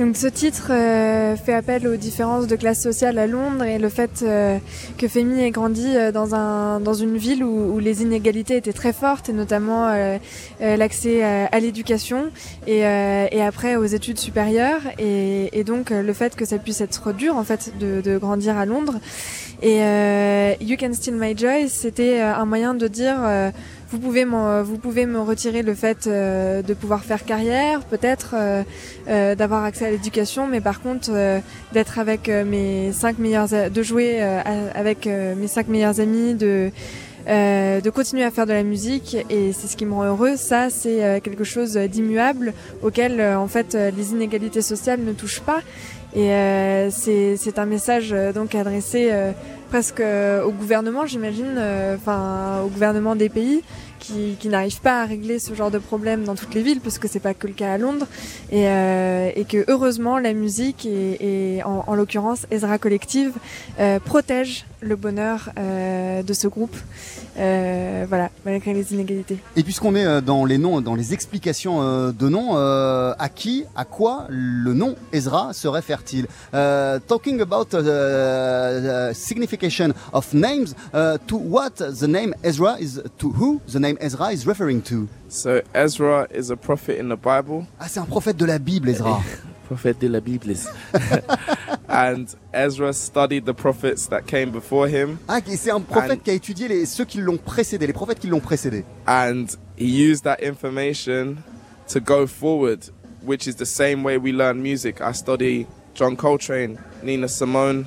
Donc 0.01 0.16
ce 0.16 0.28
titre 0.28 0.68
euh, 0.70 1.36
fait 1.36 1.53
appel 1.53 1.86
aux 1.86 1.96
différences 1.96 2.46
de 2.46 2.57
classe 2.57 2.82
sociale 2.82 3.18
à 3.18 3.26
Londres 3.26 3.64
et 3.64 3.78
le 3.78 3.90
fait 3.90 4.22
euh, 4.22 4.57
que 4.96 5.07
Femi 5.09 5.42
ait 5.42 5.51
grandi 5.51 5.94
euh, 5.94 6.11
dans, 6.11 6.34
un, 6.34 6.80
dans 6.80 6.94
une 6.94 7.18
ville 7.18 7.44
où, 7.44 7.74
où 7.74 7.78
les 7.80 8.01
inégalités 8.01 8.57
étaient 8.57 8.72
très 8.72 8.94
fortes 8.94 9.28
et 9.28 9.34
notamment 9.34 9.88
euh, 9.88 10.16
euh, 10.62 10.76
l'accès 10.78 11.22
à, 11.22 11.61
l'éducation 11.61 12.30
et, 12.66 12.86
euh, 12.86 13.26
et 13.30 13.42
après 13.42 13.76
aux 13.76 13.84
études 13.84 14.18
supérieures. 14.18 14.80
Et, 14.98 15.51
et 15.53 15.64
donc 15.64 15.90
le 15.90 16.12
fait 16.14 16.34
que 16.34 16.46
ça 16.46 16.57
puisse 16.57 16.80
être 16.80 17.12
dur 17.12 17.36
en 17.36 17.44
fait 17.44 17.74
de, 17.78 18.01
de 18.01 18.16
grandir 18.16 18.57
à 18.57 18.64
Londres. 18.64 18.98
Et 19.62 19.80
You 20.62 20.78
Can 20.80 20.94
Steal 20.94 21.16
My 21.16 21.36
Joy 21.36 21.68
c'était 21.68 22.20
un 22.20 22.46
moyen 22.46 22.72
de 22.72 22.88
dire 22.88 23.18
vous 23.91 23.99
pouvez, 23.99 24.24
m'en- 24.24 24.62
vous 24.62 24.78
pouvez 24.78 25.07
me 25.07 25.20
retirer 25.20 25.62
le 25.62 25.74
fait 25.74 26.07
euh, 26.07 26.62
de 26.62 26.74
pouvoir 26.74 27.03
faire 27.05 27.24
carrière, 27.24 27.80
peut-être 27.82 28.34
euh, 28.34 28.62
euh, 29.09 29.34
d'avoir 29.34 29.64
accès 29.64 29.86
à 29.86 29.91
l'éducation, 29.91 30.47
mais 30.47 30.61
par 30.61 30.80
contre 30.80 31.11
euh, 31.12 31.41
d'être 31.72 31.99
avec 31.99 32.28
euh, 32.28 32.45
mes 32.45 32.93
cinq 32.93 33.18
meilleurs, 33.18 33.49
de 33.49 33.82
jouer 33.82 34.18
euh, 34.22 34.41
avec 34.74 35.07
euh, 35.07 35.34
mes 35.34 35.49
cinq 35.49 35.68
meilleurs 35.68 36.01
amis, 36.01 36.34
de 36.34 36.70
euh, 37.28 37.82
de 37.82 37.91
continuer 37.91 38.24
à 38.24 38.30
faire 38.30 38.47
de 38.47 38.53
la 38.55 38.62
musique 38.62 39.14
et 39.28 39.53
c'est 39.53 39.66
ce 39.66 39.76
qui 39.76 39.84
me 39.84 39.93
rend 39.93 40.05
heureux. 40.05 40.36
Ça, 40.36 40.70
c'est 40.70 41.05
euh, 41.05 41.20
quelque 41.20 41.45
chose 41.45 41.74
d'immuable 41.76 42.55
auquel 42.82 43.20
euh, 43.20 43.38
en 43.38 43.47
fait 43.47 43.74
euh, 43.74 43.91
les 43.95 44.12
inégalités 44.12 44.62
sociales 44.62 45.01
ne 45.05 45.12
touchent 45.12 45.43
pas. 45.43 45.61
Et 46.16 46.32
euh, 46.32 46.91
c'est 46.91 47.59
un 47.59 47.66
message 47.66 48.11
euh, 48.12 48.32
donc 48.32 48.55
adressé 48.55 49.11
euh, 49.12 49.32
presque 49.70 50.00
euh, 50.00 50.42
au 50.42 50.50
gouvernement, 50.50 51.06
j'imagine, 51.06 51.54
euh, 51.56 51.94
enfin 51.94 52.60
au 52.64 52.68
gouvernement 52.68 53.14
des 53.14 53.28
pays 53.28 53.62
qui, 54.01 54.36
qui 54.40 54.48
n'arrivent 54.48 54.80
pas 54.80 55.03
à 55.03 55.07
régler 55.07 55.38
ce 55.38 55.55
genre 55.55 55.70
de 55.70 55.78
problème 55.78 56.24
dans 56.24 56.34
toutes 56.34 56.55
les 56.55 56.62
villes, 56.62 56.80
parce 56.80 56.98
que 56.98 57.07
c'est 57.07 57.20
pas 57.20 57.34
que 57.34 57.46
le 57.46 57.53
cas 57.53 57.72
à 57.72 57.78
Londres, 57.78 58.07
et, 58.51 58.66
euh, 58.66 59.30
que 59.48 59.64
heureusement 59.68 60.18
la 60.18 60.32
musique 60.32 60.86
et, 60.86 61.62
en, 61.64 61.84
en 61.86 61.94
l'occurrence 61.94 62.46
Ezra 62.51 62.78
Collective 62.78 63.32
euh, 63.78 63.98
protège 63.98 64.66
le 64.80 64.96
bonheur 64.96 65.51
euh, 65.59 66.22
de 66.22 66.32
ce 66.32 66.48
groupe, 66.48 66.76
voilà, 67.36 68.30
malgré 68.44 68.74
les 68.74 68.92
inégalités. 68.92 69.38
Et 69.57 69.62
puisqu'on 69.62 69.94
est 69.94 70.22
dans 70.22 70.44
les 70.44 70.59
noms, 70.59 70.80
dans 70.80 70.94
les 70.94 71.12
explications 71.14 72.11
de 72.11 72.28
noms, 72.28 72.57
à 72.57 73.28
qui, 73.34 73.64
à 73.76 73.84
quoi 73.84 74.26
le 74.28 74.72
nom 74.72 74.94
Ezra 75.12 75.53
se 75.53 75.68
réfère-t-il 75.68 76.26
Talking 77.07 77.40
about 77.40 77.66
the 77.66 79.12
signification 79.14 79.92
of 80.12 80.32
names, 80.32 80.74
to 81.26 81.36
what 81.36 81.70
the 81.78 82.09
name 82.09 82.34
Ezra 82.42 82.76
is, 82.78 83.03
to 83.18 83.30
who 83.30 83.61
the 83.72 83.78
name 83.78 83.89
Ezra 84.01 84.30
is 84.32 84.47
referring 84.47 84.82
to 84.82 85.09
So 85.28 85.62
Ezra 85.74 86.26
is 86.30 86.51
a 86.51 86.57
prophet 86.57 86.99
in 86.99 87.09
the 87.09 87.16
Bible. 87.16 87.66
Ah, 87.78 87.88
c'est 87.88 88.01
un 88.01 88.07
prophète 88.07 88.36
de 88.36 88.45
la 88.47 88.59
Bible, 88.59 88.88
Ezra. 88.91 89.22
Prophet 89.68 90.01
de 90.01 90.09
la 90.09 90.18
Bible. 90.20 90.53
and 91.88 92.26
Ezra 92.53 92.93
studied 92.93 93.45
the 93.47 93.55
prophets 93.55 94.07
that 94.09 94.26
came 94.26 94.51
before 94.51 94.88
him. 94.88 95.18
Ah, 95.28 95.41
c'est 95.47 95.70
un 95.70 95.80
prophète 95.80 96.18
And- 96.18 96.24
qui 96.24 96.30
a 96.30 96.34
étudié 96.34 96.68
les, 96.68 96.86
ceux 96.86 97.05
qui 97.05 97.18
l'ont 97.20 97.36
précédé, 97.38 97.86
les 97.86 97.93
prophètes 97.93 98.18
qui 98.18 98.26
l'ont 98.28 98.41
précédé. 98.41 98.84
and 99.07 99.47
he 99.76 99.86
used 99.86 100.24
that 100.24 100.41
information 100.43 101.36
to 101.88 102.01
go 102.01 102.26
forward, 102.26 102.91
which 103.22 103.47
is 103.47 103.55
the 103.57 103.66
same 103.66 104.03
way 104.03 104.18
we 104.18 104.32
learn 104.32 104.61
music. 104.62 105.01
I 105.01 105.12
study 105.12 105.66
John 105.95 106.16
Coltrane, 106.16 106.78
Nina 107.03 107.28
Simone, 107.28 107.86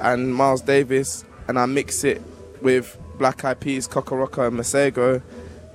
and 0.00 0.34
Miles 0.34 0.62
Davis, 0.62 1.24
and 1.48 1.58
I 1.58 1.66
mix 1.66 2.02
it 2.04 2.20
with 2.62 2.96
Black 3.18 3.44
Eyed 3.44 3.60
Peas, 3.60 3.88
Kokoroko, 3.88 4.46
and 4.46 4.58
Masego, 4.58 5.22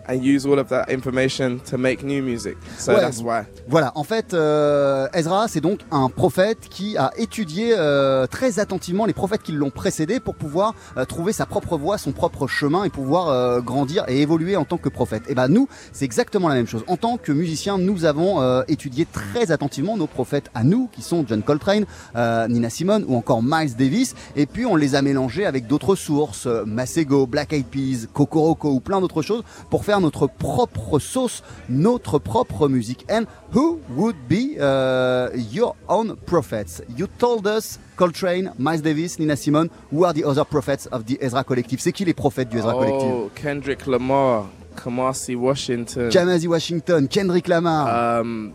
and 0.10 0.22
use 0.24 0.46
all 0.46 0.58
of 0.60 0.68
that 0.70 0.86
information 0.90 1.60
to 1.70 1.78
make 1.78 2.04
new 2.04 2.22
music. 2.24 2.58
So 2.78 2.94
Ouais. 2.94 3.02
that's 3.02 3.22
why. 3.22 3.44
Voilà, 3.68 3.92
en 3.96 4.04
fait, 4.04 4.34
euh, 4.34 5.08
Ezra, 5.14 5.48
c'est 5.48 5.62
donc 5.62 5.82
un 5.92 6.10
prophète 6.10 6.68
qui 6.70 6.98
a 6.98 7.12
étudié 7.18 7.74
euh, 7.78 8.26
très 8.28 8.60
attentivement 8.60 9.06
les 9.06 9.14
prophètes 9.14 9.44
qui 9.44 9.52
l'ont 9.52 9.70
précédé 9.70 10.20
pour 10.20 10.36
pouvoir 10.36 10.74
euh, 10.98 11.06
trouver 11.06 11.34
sa 11.34 11.46
propre 11.46 11.78
voie, 11.78 11.98
son 11.98 12.12
propre 12.12 12.48
chemin 12.48 12.84
et 12.84 12.90
pouvoir 12.90 13.62
grandir 13.62 14.06
et 14.08 14.22
évoluer 14.22 14.56
en 14.56 14.66
tant 14.66 14.78
que 14.78 14.90
prophète. 14.90 15.24
Et 15.30 15.36
ben 15.36 15.48
nous, 15.48 15.68
c'est 15.94 16.06
exactement 16.06 16.50
la 16.50 16.56
même 16.56 16.68
chose. 16.68 16.84
En 16.88 16.98
tant 16.98 17.18
que 17.18 17.32
musiciens, 17.32 17.78
nous 17.78 18.06
avons 18.06 18.64
étudié 18.68 19.06
très 19.12 19.52
attentivement 19.52 19.98
nos 19.98 20.08
prophètes 20.08 20.50
à 20.56 20.64
nous, 20.64 20.90
qui 20.92 21.02
sont 21.02 21.26
John 21.28 21.44
Coltrane, 21.44 21.86
Nina 22.16 22.70
Simone 22.70 23.06
ou 23.08 23.16
encore 23.16 23.42
Miles 23.44 23.76
Davis, 23.76 24.16
et 24.36 24.46
puis 24.46 24.66
on 24.66 24.76
les 24.76 24.96
a 24.96 25.02
mélangés 25.02 25.46
avec 25.46 25.68
d'autres 25.68 25.96
sources, 25.96 26.48
Masego, 26.66 27.28
Black 27.28 27.54
Eyed 27.54 27.66
Peas, 27.68 28.08
Kokoroko 28.14 28.70
ou 28.72 28.80
plein 28.80 29.02
d'autres 29.02 29.22
choses 29.22 29.44
pour 29.70 29.86
faire 29.86 29.99
notre 30.00 30.28
propre 30.28 31.00
sauce, 31.00 31.44
notre 31.70 32.20
propre 32.20 32.68
musique. 32.68 33.06
And 33.10 33.26
who 33.54 33.80
would 33.90 34.16
be 34.28 34.58
uh, 34.60 35.30
your 35.52 35.76
own 35.88 36.16
prophets? 36.26 36.82
You 36.96 37.08
told 37.18 37.48
us 37.48 37.80
Coltrane, 37.96 38.52
Miles 38.58 38.82
Davis, 38.82 39.20
Nina 39.20 39.36
Simone. 39.36 39.70
Who 39.92 40.06
are 40.06 40.14
the 40.14 40.24
other 40.24 40.46
prophets 40.46 40.86
of 40.88 41.06
the 41.06 41.18
Ezra 41.22 41.44
Collective? 41.44 41.80
C'est 41.80 41.92
qui 41.92 42.06
les 42.06 42.14
prophètes 42.14 42.50
du 42.50 42.58
Ezra 42.58 42.74
Collective? 42.74 43.12
Oh, 43.12 43.32
Kendrick 43.36 43.86
Lamar, 43.88 44.50
Kamasi 44.76 45.36
Washington. 45.36 46.10
Jamasi 46.10 46.48
Washington, 46.48 47.08
Kendrick 47.08 47.48
Lamar. 47.48 48.20
Um, 48.22 48.54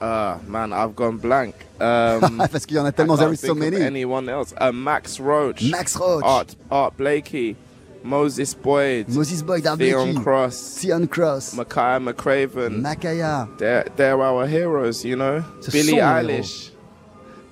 uh, 0.00 0.38
man, 0.46 0.72
I've 0.72 0.94
gone 0.94 1.16
blank. 1.18 1.54
Um, 1.80 2.38
Parce 2.52 2.66
qu'il 2.66 2.76
y 2.76 2.80
en 2.80 2.86
a 2.86 2.92
tellement, 2.92 3.16
there 3.16 3.32
is 3.32 3.40
so 3.40 3.54
many. 3.54 3.76
anyone 3.82 4.28
else? 4.28 4.54
Uh, 4.60 4.70
Max 4.72 5.18
Roach. 5.18 5.62
Max 5.70 5.96
Roach. 5.96 6.24
Art, 6.24 6.54
Art 6.70 6.96
Blakey. 6.96 7.56
Moses 8.04 8.52
Boyd. 8.52 9.08
Moses 9.08 9.40
Boyd, 9.40 9.64
Theon 9.64 10.22
Cross. 10.22 10.78
Theon 10.78 11.08
Cross. 11.08 11.54
Mackay 11.54 11.98
McCraven. 12.04 12.82
Makaya. 12.82 13.56
they're, 13.56 13.84
they're 13.96 14.20
our 14.22 14.46
heroes, 14.46 15.06
you 15.06 15.16
know. 15.16 15.42
Ce 15.62 15.72
Billie 15.72 15.94
Eilish. 15.94 16.70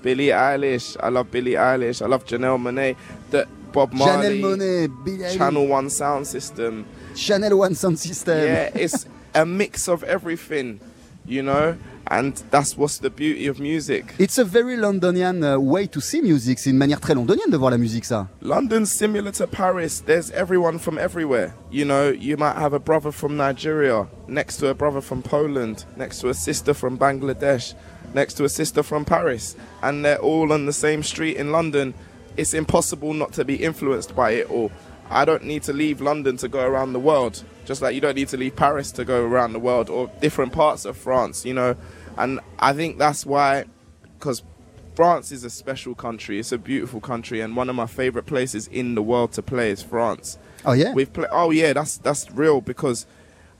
Billie 0.02 0.26
Eilish. 0.26 0.96
I 1.00 1.08
love 1.08 1.30
Billie 1.30 1.52
Eilish. 1.52 2.02
I 2.02 2.06
love 2.06 2.26
Janelle 2.26 2.60
Monet. 2.60 2.96
The 3.30 3.48
Bob 3.72 3.94
Marley. 3.94 4.40
Janelle 4.40 4.40
Monet, 4.42 4.86
Billie 5.02 5.36
Channel 5.36 5.66
One 5.66 5.88
Sound 5.88 6.26
System. 6.26 6.84
Channel 7.16 7.58
One 7.58 7.74
Sound 7.74 7.98
System. 7.98 8.38
Yeah, 8.38 8.70
it's 8.74 9.06
a 9.34 9.46
mix 9.46 9.88
of 9.88 10.04
everything, 10.04 10.80
you 11.24 11.42
know, 11.42 11.78
and 12.08 12.42
that's 12.50 12.76
what's 12.76 12.98
the 12.98 13.10
beauty 13.10 13.46
of 13.46 13.58
music. 13.60 14.14
It's 14.18 14.38
a 14.38 14.44
very 14.44 14.76
Londonian 14.76 15.42
uh, 15.42 15.60
way 15.60 15.86
to 15.86 16.00
see 16.00 16.20
music. 16.20 16.58
C'est 16.58 16.70
une 16.70 16.78
manière 16.78 17.00
très 17.00 17.14
londonienne 17.14 17.50
de 17.50 17.56
voir 17.56 17.70
la 17.70 17.78
musique, 17.78 18.04
ça. 18.04 18.28
London's 18.40 18.90
similar 18.90 19.32
to 19.32 19.46
Paris. 19.46 20.00
There's 20.04 20.30
everyone 20.32 20.78
from 20.78 20.98
everywhere. 20.98 21.54
You 21.70 21.84
know, 21.84 22.10
you 22.10 22.36
might 22.36 22.56
have 22.56 22.72
a 22.72 22.78
brother 22.78 23.12
from 23.12 23.36
Nigeria 23.36 24.06
next 24.28 24.58
to 24.58 24.68
a 24.68 24.74
brother 24.74 25.00
from 25.00 25.22
Poland, 25.22 25.84
next 25.96 26.20
to 26.20 26.28
a 26.28 26.34
sister 26.34 26.74
from 26.74 26.98
Bangladesh, 26.98 27.74
next 28.14 28.34
to 28.34 28.44
a 28.44 28.48
sister 28.48 28.82
from 28.82 29.04
Paris, 29.04 29.56
and 29.82 30.04
they're 30.04 30.18
all 30.18 30.52
on 30.52 30.66
the 30.66 30.72
same 30.72 31.02
street 31.02 31.36
in 31.36 31.52
London. 31.52 31.94
It's 32.36 32.54
impossible 32.54 33.12
not 33.12 33.32
to 33.34 33.44
be 33.44 33.56
influenced 33.56 34.14
by 34.16 34.32
it 34.32 34.50
all. 34.50 34.70
I 35.12 35.24
don't 35.24 35.44
need 35.44 35.62
to 35.64 35.72
leave 35.72 36.00
London 36.00 36.36
to 36.38 36.48
go 36.48 36.64
around 36.66 36.92
the 36.92 37.00
world, 37.00 37.44
just 37.64 37.82
like 37.82 37.94
you 37.94 38.00
don't 38.00 38.14
need 38.14 38.28
to 38.28 38.36
leave 38.36 38.56
Paris 38.56 38.90
to 38.92 39.04
go 39.04 39.24
around 39.24 39.52
the 39.52 39.58
world 39.58 39.90
or 39.90 40.10
different 40.20 40.52
parts 40.52 40.84
of 40.84 40.96
France, 40.96 41.44
you 41.44 41.54
know. 41.54 41.76
And 42.16 42.40
I 42.58 42.72
think 42.72 42.98
that's 42.98 43.24
why, 43.24 43.64
because 44.18 44.42
France 44.94 45.32
is 45.32 45.44
a 45.44 45.50
special 45.50 45.94
country. 45.94 46.38
It's 46.38 46.52
a 46.52 46.58
beautiful 46.58 47.00
country, 47.00 47.40
and 47.40 47.56
one 47.56 47.70
of 47.70 47.76
my 47.76 47.86
favorite 47.86 48.26
places 48.26 48.66
in 48.68 48.94
the 48.94 49.02
world 49.02 49.32
to 49.32 49.42
play 49.42 49.70
is 49.70 49.82
France. 49.82 50.38
Oh 50.64 50.72
yeah. 50.72 50.92
We've 50.92 51.12
played. 51.12 51.28
Oh 51.30 51.50
yeah, 51.50 51.72
that's 51.72 51.98
that's 51.98 52.30
real 52.30 52.60
because 52.60 53.06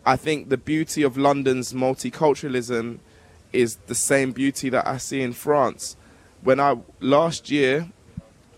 I 0.05 0.16
think 0.16 0.48
the 0.48 0.57
beauty 0.59 1.03
of 1.03 1.16
London's 1.16 1.72
multiculturalism 1.72 2.98
is 3.53 3.76
the 3.86 3.94
same 3.94 4.32
beauty 4.32 4.68
that 4.70 4.86
I 4.86 4.98
see 4.98 5.22
in 5.22 5.32
France. 5.32 5.96
When 6.42 6.61
I 6.61 6.78
last 7.00 7.50
year 7.50 7.88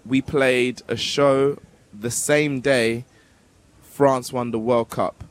we 0.04 0.20
played 0.22 0.82
a 0.88 0.96
show 0.96 1.58
the 2.00 2.10
same 2.10 2.60
day 2.60 3.04
France 3.82 4.32
won 4.32 4.50
the 4.50 4.58
World 4.58 4.90
Cup. 4.90 5.24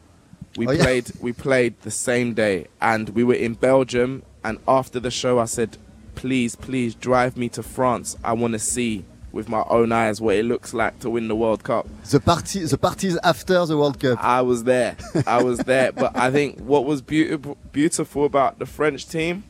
We 0.58 0.68
Oh, 0.68 0.72
yeah. 0.72 0.84
played 0.84 1.12
we 1.20 1.34
played 1.34 1.82
the 1.82 1.92
same 1.92 2.34
day 2.34 2.68
and 2.82 3.10
we 3.10 3.24
were 3.24 3.34
in 3.34 3.54
Belgium 3.56 4.24
and 4.44 4.60
after 4.68 5.00
the 5.00 5.12
show 5.12 5.40
I 5.40 5.46
said 5.46 5.78
please 6.16 6.56
please 6.56 6.94
drive 6.96 7.36
me 7.38 7.50
to 7.50 7.64
France. 7.64 8.16
I 8.24 8.34
want 8.34 8.54
to 8.54 8.60
see 8.60 9.04
with 9.32 9.50
my 9.50 9.64
own 9.68 9.92
eyes 9.92 10.22
what 10.22 10.36
it 10.36 10.46
looks 10.46 10.76
like 10.76 11.00
to 11.00 11.10
win 11.10 11.28
the 11.28 11.36
World 11.36 11.64
Cup. 11.64 11.88
The, 12.12 12.20
party, 12.20 12.60
the 12.66 12.78
parties 12.78 13.18
after 13.24 13.66
the 13.66 13.76
World 13.76 14.00
Cup. 14.00 14.24
I 14.24 14.42
was 14.44 14.64
there. 14.66 14.96
I 15.26 15.42
was 15.42 15.58
there. 15.58 15.92
But 15.92 16.16
I 16.16 16.30
think 16.30 16.60
what 16.60 16.86
was 16.86 17.02
beautiful, 17.02 17.58
beautiful 17.72 18.26
about 18.26 18.60
the 18.60 18.68
French 18.68 19.08
team, 19.10 19.44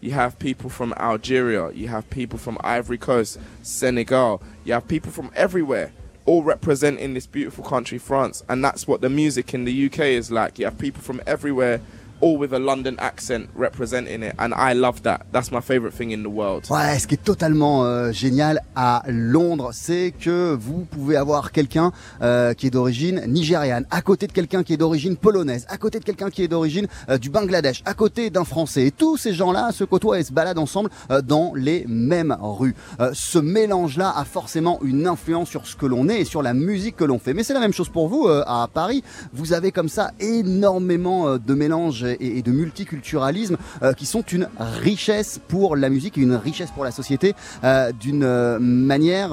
you 0.00 0.12
have 0.12 0.38
people 0.38 0.70
from 0.70 0.92
Algeria, 0.96 1.72
you 1.72 1.88
have 1.88 2.08
people 2.08 2.38
from 2.38 2.56
Ivory 2.62 2.98
Coast, 2.98 3.40
Senegal, 3.62 4.40
you 4.64 4.74
have 4.74 4.86
people 4.86 5.10
from 5.10 5.32
everywhere, 5.34 5.90
all 6.26 6.42
representing 6.42 7.14
this 7.14 7.26
beautiful 7.26 7.64
country, 7.64 7.98
France. 7.98 8.42
And 8.48 8.62
that's 8.62 8.86
what 8.86 9.00
the 9.00 9.08
music 9.08 9.54
in 9.54 9.64
the 9.64 9.86
UK 9.86 10.00
is 10.00 10.30
like. 10.30 10.58
You 10.58 10.66
have 10.66 10.78
people 10.78 11.02
from 11.02 11.22
everywhere, 11.26 11.80
all 12.20 12.36
with 12.36 12.52
a 12.52 12.58
London 12.58 12.96
accent 12.98 13.48
representing 13.54 14.22
it. 14.22 14.34
And 14.38 14.52
I 14.54 14.74
love 14.74 15.02
that. 15.02 15.26
That's 15.32 15.50
my 15.50 15.60
favorite 15.60 15.92
thing 15.92 16.12
in 16.12 16.22
the 16.22 16.32
world. 16.32 16.66
Ouais, 16.70 16.98
ce 16.98 17.06
qui 17.06 17.14
est 17.14 17.22
totalement 17.22 17.84
euh, 17.84 18.12
génial 18.12 18.62
à 18.74 19.02
Londres, 19.08 19.70
c'est 19.72 20.12
que 20.18 20.56
vous 20.58 20.86
pouvez 20.90 21.16
avoir 21.16 21.52
quelqu'un 21.52 21.92
euh, 22.22 22.54
qui 22.54 22.68
est 22.68 22.70
d'origine 22.70 23.22
nigériane, 23.26 23.86
à 23.90 24.02
côté 24.02 24.26
de 24.26 24.32
quelqu'un 24.32 24.62
qui 24.62 24.72
est 24.72 24.76
d'origine 24.76 25.16
polonaise, 25.16 25.66
à 25.68 25.76
côté 25.76 25.98
de 25.98 26.04
quelqu'un 26.04 26.30
qui 26.30 26.42
est 26.42 26.48
d'origine 26.48 26.86
euh, 27.08 27.18
du 27.18 27.30
Bangladesh, 27.30 27.82
à 27.84 27.94
côté 27.94 28.30
d'un 28.30 28.44
Français. 28.44 28.86
Et 28.86 28.90
tous 28.90 29.16
ces 29.16 29.34
gens-là 29.34 29.72
se 29.72 29.84
côtoient 29.84 30.18
et 30.18 30.24
se 30.24 30.32
baladent 30.32 30.58
ensemble 30.58 30.90
dans 31.24 31.52
les 31.54 31.84
mêmes 31.86 32.36
rues. 32.40 32.74
Ce 33.12 33.38
mélange-là 33.38 34.12
a 34.16 34.24
forcément 34.24 34.78
une 34.82 35.06
influence 35.06 35.48
sur 35.48 35.66
ce 35.66 35.76
que 35.76 35.86
l'on 35.86 36.08
est 36.08 36.20
et 36.20 36.24
sur 36.24 36.42
la 36.42 36.54
musique 36.54 36.96
que 36.96 37.04
l'on 37.04 37.18
fait. 37.18 37.34
Mais 37.34 37.42
c'est 37.42 37.54
la 37.54 37.60
même 37.60 37.72
chose 37.72 37.88
pour 37.88 38.08
vous 38.08 38.28
à 38.28 38.68
Paris. 38.72 39.02
Vous 39.32 39.52
avez 39.52 39.72
comme 39.72 39.88
ça 39.88 40.12
énormément 40.20 41.36
de 41.36 41.54
mélanges 41.54 42.05
et, 42.20 42.42
de 42.42 42.50
multiculturalisme 42.52 43.56
euh, 43.82 43.92
qui 43.92 44.06
sont 44.06 44.22
une 44.22 44.48
richesse 44.58 45.40
pour 45.48 45.76
la 45.76 45.88
musique 45.88 46.18
et 46.18 46.20
une 46.20 46.34
richesse 46.34 46.70
pour 46.70 46.84
la 46.84 46.90
société 46.90 47.34
euh, 47.64 47.92
d'une 47.92 48.24
euh, 48.24 48.58
manière 48.58 49.30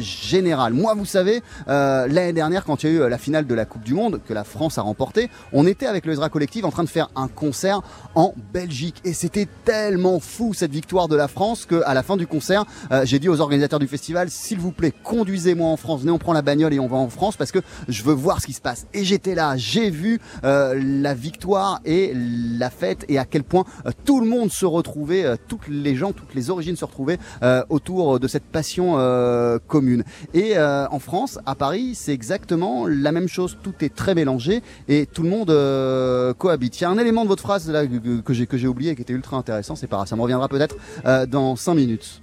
générale. 0.00 0.72
Moi, 0.72 0.94
vous 0.94 1.04
savez, 1.04 1.42
l'année 1.66 2.32
dernière, 2.32 2.64
quand 2.64 2.82
il 2.82 2.90
y 2.90 2.92
a 2.92 3.06
eu 3.06 3.08
la 3.08 3.18
finale 3.18 3.46
de 3.46 3.54
la 3.54 3.64
Coupe 3.64 3.82
du 3.82 3.94
Monde 3.94 4.20
que 4.26 4.34
la 4.34 4.44
France 4.44 4.78
a 4.78 4.82
remportée, 4.82 5.30
on 5.52 5.66
était 5.66 5.86
avec 5.86 6.06
le 6.06 6.12
Ezra 6.12 6.28
Collective 6.28 6.64
en 6.64 6.70
train 6.70 6.84
de 6.84 6.88
faire 6.88 7.10
un 7.16 7.28
concert 7.28 7.80
en 8.14 8.34
Belgique 8.52 8.96
et 9.04 9.12
c'était 9.12 9.48
tellement 9.64 10.20
fou 10.20 10.54
cette 10.54 10.72
victoire 10.72 11.08
de 11.08 11.16
la 11.16 11.28
France 11.28 11.66
que 11.66 11.82
à 11.84 11.94
la 11.94 12.02
fin 12.02 12.16
du 12.16 12.26
concert, 12.26 12.64
j'ai 13.04 13.18
dit 13.18 13.28
aux 13.28 13.40
organisateurs 13.40 13.78
du 13.78 13.86
festival, 13.86 14.30
s'il 14.30 14.58
vous 14.58 14.72
plaît, 14.72 14.92
conduisez-moi 15.02 15.68
en 15.68 15.76
France, 15.76 16.00
venez, 16.00 16.12
on 16.12 16.18
prend 16.18 16.32
la 16.32 16.42
bagnole 16.42 16.74
et 16.74 16.80
on 16.80 16.88
va 16.88 16.96
en 16.96 17.08
France 17.08 17.36
parce 17.36 17.52
que 17.52 17.60
je 17.88 18.02
veux 18.02 18.14
voir 18.14 18.40
ce 18.40 18.46
qui 18.46 18.52
se 18.52 18.60
passe. 18.60 18.86
Et 18.94 19.04
j'étais 19.04 19.34
là, 19.34 19.56
j'ai 19.56 19.90
vu 19.90 20.20
la 20.42 21.14
victoire 21.14 21.55
et 21.84 22.12
la 22.14 22.70
fête 22.70 23.04
et 23.08 23.18
à 23.18 23.24
quel 23.24 23.44
point 23.44 23.64
euh, 23.86 23.90
tout 24.04 24.20
le 24.20 24.26
monde 24.26 24.50
se 24.50 24.66
retrouvait, 24.66 25.24
euh, 25.24 25.36
toutes 25.48 25.68
les 25.68 25.94
gens, 25.94 26.12
toutes 26.12 26.34
les 26.34 26.50
origines 26.50 26.76
se 26.76 26.84
retrouvaient 26.84 27.18
euh, 27.42 27.62
autour 27.68 28.20
de 28.20 28.28
cette 28.28 28.44
passion 28.44 28.96
commune. 29.66 30.04
Et 30.34 30.58
en 30.58 30.98
France, 30.98 31.38
à 31.46 31.54
Paris, 31.54 31.94
c'est 31.94 32.12
exactement 32.12 32.86
la 32.86 33.12
même 33.12 33.28
chose. 33.28 33.58
Tout 33.62 33.74
est 33.80 33.94
très 33.94 34.14
mélangé 34.14 34.62
et 34.88 35.06
tout 35.06 35.22
le 35.22 35.28
monde 35.28 36.34
cohabite. 36.38 36.80
Il 36.80 36.82
y 36.82 36.86
a 36.86 36.90
un 36.90 36.98
élément 36.98 37.24
de 37.24 37.28
votre 37.28 37.42
phrase 37.42 37.70
là 37.70 37.86
que, 37.86 38.34
j'ai 38.34 38.66
oublié 38.66 38.92
et 38.92 38.96
qui 38.96 39.02
était 39.02 39.12
ultra 39.12 39.36
intéressant. 39.36 39.76
C'est 39.76 39.86
pas 39.86 40.04
ça 40.06 40.16
me 40.16 40.22
reviendra 40.22 40.48
peut-être 40.48 40.76
dans 41.28 41.56
5 41.56 41.74
minutes. 41.74 42.22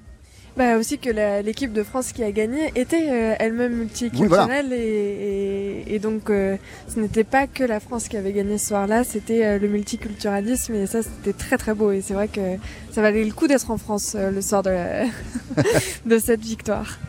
Bah 0.55 0.77
aussi 0.77 0.99
que 0.99 1.09
l'équipe 1.41 1.73
de 1.73 1.81
France 1.81 2.11
qui 2.11 2.23
a 2.23 2.31
gagné 2.31 2.71
était 2.75 3.09
euh, 3.09 3.33
elle-même 3.39 3.73
multiculturelle 3.73 4.71
et, 4.71 5.83
et, 5.87 5.95
et 5.95 5.99
donc 5.99 6.29
euh, 6.29 6.57
ce 6.87 6.99
n'était 6.99 7.23
pas 7.23 7.47
que 7.47 7.63
la 7.63 7.79
France 7.79 8.07
qui 8.07 8.17
avait 8.17 8.33
gagné 8.33 8.59
ce 8.59 8.67
soir-là, 8.67 9.03
c'était 9.03 9.43
euh, 9.43 9.57
le 9.57 9.67
multiculturalisme 9.67 10.75
et 10.75 10.85
ça 10.85 10.99
c'était 11.01 11.33
très 11.35 11.57
très 11.57 11.73
beau 11.73 11.91
et 11.91 12.01
c'est 12.01 12.13
vrai 12.13 12.27
que 12.27 12.57
ça 12.91 13.01
valait 13.01 13.23
le 13.23 13.31
coup 13.33 13.47
d'être 13.47 13.71
en 13.71 13.79
France 13.79 14.13
euh, 14.15 14.29
le 14.29 14.41
soir 14.41 14.61
de, 14.61 14.69
la- 14.69 15.05
de 16.05 16.17
cette 16.19 16.41
victoire. 16.41 16.99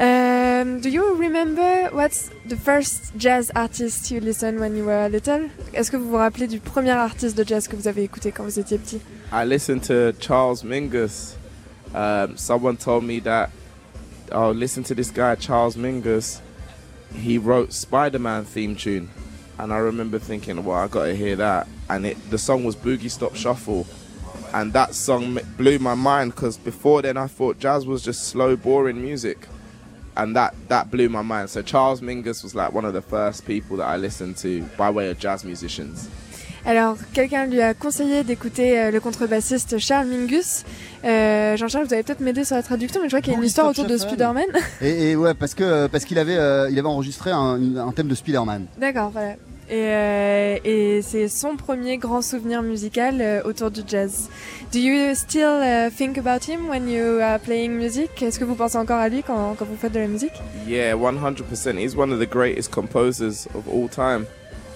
Um, 0.00 0.80
do 0.80 0.88
you 0.90 1.02
remember 1.18 1.90
what's 1.94 2.28
the 2.48 2.54
first 2.56 3.12
jazz 3.18 3.50
artist 3.54 4.10
you 4.10 4.20
listened 4.20 4.60
when 4.60 4.76
you 4.76 4.84
were 4.84 5.08
little? 5.08 5.48
Est-ce 5.72 5.90
que 5.90 5.96
vous 5.96 6.10
vous 6.10 6.16
rappelez 6.16 6.46
du 6.46 6.60
premier 6.60 6.90
artiste 6.90 7.36
de 7.36 7.44
jazz 7.44 7.66
que 7.66 7.76
vous 7.76 7.88
avez 7.88 8.02
écouté 8.04 8.30
quand 8.30 8.44
vous 8.44 8.60
étiez 8.60 8.76
petit? 8.78 9.00
I 9.32 9.44
listened 9.46 9.80
to 9.88 10.12
Charles 10.20 10.62
Mingus. 10.64 11.34
Um, 11.94 12.36
someone 12.36 12.76
told 12.76 13.04
me 13.04 13.20
that, 13.20 13.50
oh, 14.32 14.50
listen 14.50 14.82
to 14.84 14.94
this 14.94 15.10
guy, 15.10 15.34
Charles 15.34 15.76
Mingus. 15.76 16.40
He 17.14 17.38
wrote 17.38 17.72
Spider-Man 17.72 18.44
theme 18.44 18.76
tune, 18.76 19.10
and 19.58 19.72
I 19.72 19.78
remember 19.78 20.18
thinking, 20.18 20.62
well, 20.64 20.76
I 20.76 20.88
gotta 20.88 21.14
hear 21.14 21.36
that. 21.36 21.66
And 21.88 22.04
it, 22.06 22.30
the 22.30 22.36
song 22.38 22.64
was 22.64 22.76
Boogie 22.76 23.10
Stop 23.10 23.34
Shuffle, 23.34 23.86
and 24.52 24.72
that 24.74 24.94
song 24.94 25.38
blew 25.56 25.78
my 25.78 25.94
mind 25.94 26.34
because 26.34 26.58
before 26.58 27.00
then 27.02 27.16
I 27.16 27.26
thought 27.26 27.58
jazz 27.58 27.86
was 27.86 28.02
just 28.02 28.24
slow, 28.24 28.56
boring 28.56 29.00
music, 29.00 29.48
and 30.16 30.36
that 30.36 30.54
that 30.68 30.90
blew 30.90 31.08
my 31.08 31.22
mind. 31.22 31.48
So 31.48 31.62
Charles 31.62 32.02
Mingus 32.02 32.42
was 32.42 32.54
like 32.54 32.72
one 32.72 32.84
of 32.84 32.92
the 32.92 33.02
first 33.02 33.46
people 33.46 33.78
that 33.78 33.86
I 33.86 33.96
listened 33.96 34.36
to 34.38 34.62
by 34.76 34.90
way 34.90 35.10
of 35.10 35.18
jazz 35.18 35.44
musicians. 35.44 36.10
Alors, 36.66 36.96
quelqu'un 37.12 37.46
lui 37.46 37.60
a 37.60 37.74
conseillé 37.74 38.24
d'écouter 38.24 38.78
euh, 38.78 38.90
le 38.90 39.00
contrebassiste 39.00 39.78
Charles 39.78 40.06
Mingus. 40.08 40.64
Euh, 41.04 41.56
Jean-Charles, 41.56 41.86
vous 41.86 41.94
allez 41.94 42.02
peut-être 42.02 42.20
m'aider 42.20 42.44
sur 42.44 42.56
la 42.56 42.62
traduction, 42.62 43.00
mais 43.00 43.08
je 43.08 43.12
crois 43.14 43.20
qu'il 43.20 43.32
y 43.32 43.36
a 43.36 43.38
une 43.38 43.44
histoire 43.44 43.68
autour 43.68 43.84
de. 43.84 43.96
Spider-Man. 43.96 44.46
Et, 44.80 45.10
et 45.10 45.16
ouais, 45.16 45.34
parce 45.34 45.54
que 45.54 45.86
parce 45.88 46.04
qu'il 46.04 46.18
avait 46.18 46.36
euh, 46.36 46.68
il 46.70 46.78
avait 46.78 46.88
enregistré 46.88 47.30
un, 47.30 47.76
un 47.76 47.92
thème 47.92 48.08
de 48.08 48.14
Spider-Man. 48.14 48.66
D'accord, 48.78 49.10
voilà. 49.10 49.34
Et, 49.70 49.74
euh, 49.74 50.56
et 50.64 51.02
c'est 51.02 51.28
son 51.28 51.56
premier 51.56 51.98
grand 51.98 52.22
souvenir 52.22 52.62
musical 52.62 53.18
euh, 53.20 53.42
autour 53.44 53.70
du 53.70 53.82
jazz. 53.86 54.30
Do 54.72 54.78
you 54.78 55.14
still 55.14 55.60
uh, 55.62 55.90
think 55.90 56.16
about 56.16 56.48
him 56.48 56.68
when 56.70 56.88
you 56.88 57.20
are 57.20 57.38
playing 57.38 57.72
music? 57.72 58.22
Est-ce 58.22 58.38
que 58.38 58.44
vous 58.44 58.54
pensez 58.54 58.78
encore 58.78 58.98
à 58.98 59.10
lui 59.10 59.22
quand, 59.22 59.56
quand 59.58 59.66
vous 59.66 59.76
faites 59.76 59.92
de 59.92 60.00
la 60.00 60.06
musique? 60.06 60.32
Yeah, 60.66 60.94
100%. 60.94 61.76
He's 61.78 61.94
one 61.94 62.12
of 62.12 62.18
the 62.18 62.30
greatest 62.30 62.70
composers 62.70 63.46
of 63.54 63.68
all 63.68 63.88
time. 63.88 64.24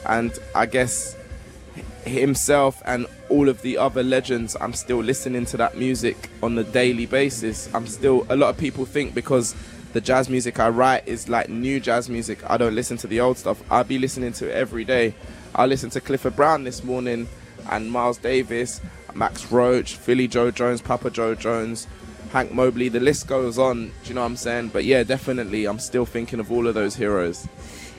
And 0.07 0.31
I 0.55 0.67
guess 0.67 1.17
himself 2.05 2.83
and 2.85 3.07
all 3.29 3.49
of 3.49 3.63
the 3.63 3.79
other 3.79 4.03
legends, 4.03 4.57
I'm 4.61 4.73
still 4.73 4.99
listening 4.99 5.47
to 5.47 5.57
that 5.59 5.77
music 5.77 6.31
on 6.43 6.59
a 6.59 6.65
daily 6.65 7.07
basis. 7.07 7.73
I'm 7.75 7.87
still, 7.87 8.27
a 8.29 8.37
lot 8.37 8.51
of 8.51 8.59
people 8.59 8.85
think 8.85 9.15
because 9.15 9.55
the 9.93 10.01
jazz 10.01 10.29
music 10.29 10.59
I 10.59 10.69
write 10.69 11.07
is 11.07 11.29
like 11.29 11.49
new 11.49 11.81
jazz 11.81 12.09
music, 12.09 12.39
I 12.51 12.57
don't 12.57 12.75
listen 12.75 12.97
to 12.99 13.07
the 13.07 13.21
old 13.21 13.39
stuff. 13.39 13.63
I'll 13.71 13.85
be 13.85 13.99
listening 13.99 14.33
to 14.35 14.49
it 14.49 14.53
every 14.53 14.85
day. 14.85 15.15
I 15.55 15.67
listened 15.67 15.93
to 15.93 16.01
Clifford 16.01 16.37
Brown 16.37 16.65
this 16.65 16.83
morning 16.83 17.29
and 17.71 17.91
Miles 17.91 18.19
Davis, 18.19 18.81
Max 19.15 19.51
Roach, 19.53 19.97
Philly 19.97 20.29
Joe 20.29 20.51
Jones, 20.51 20.81
Papa 20.81 21.11
Joe 21.11 21.35
Jones. 21.35 21.87
Hank 22.33 22.51
Mobley, 22.51 22.89
the 22.89 22.99
list 22.99 23.27
goes 23.27 23.59
on. 23.59 23.89
Do 23.89 24.09
you 24.09 24.15
know 24.15 24.23
what 24.23 24.29
I'm 24.29 24.37
saying? 24.37 24.69
But 24.69 24.85
yeah, 24.85 25.03
definitely, 25.03 25.67
I'm 25.67 25.79
still 25.79 26.07
thinking 26.07 26.41
of 26.41 26.51
all 26.51 26.67
of 26.67 26.75
those 26.75 26.97
heroes. 26.97 27.47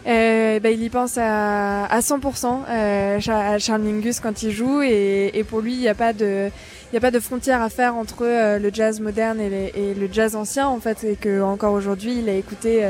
Euh, 0.06 0.60
bah, 0.60 0.70
il 0.70 0.84
y 0.84 0.90
pense 0.90 1.18
à, 1.18 1.86
à 1.86 2.00
100% 2.02 2.66
euh, 2.68 3.20
à 3.30 3.58
Charles 3.58 3.82
Mingus 3.82 4.20
quand 4.20 4.44
il 4.44 4.52
joue 4.52 4.82
et, 4.82 5.32
et 5.34 5.44
pour 5.46 5.62
lui 5.62 5.74
il 5.74 5.80
n'y 5.80 5.88
a 5.88 5.96
pas 5.96 6.12
de 6.12 6.50
il 6.92 6.96
y 6.96 6.98
a 6.98 7.00
pas 7.00 7.10
de 7.10 7.22
frontière 7.22 7.62
à 7.62 7.70
faire 7.70 7.96
entre 7.96 8.26
euh, 8.26 8.60
le 8.60 8.70
jazz 8.74 9.00
moderne 9.00 9.40
et, 9.40 9.72
et 9.76 9.94
le 9.94 10.10
jazz 10.12 10.36
ancien 10.36 10.68
en 10.68 10.82
fait 10.82 11.06
et 11.06 11.16
que 11.16 11.42
encore 11.42 11.72
aujourd'hui 11.72 12.18
il 12.20 12.28
a 12.28 12.34
écouté 12.34 12.86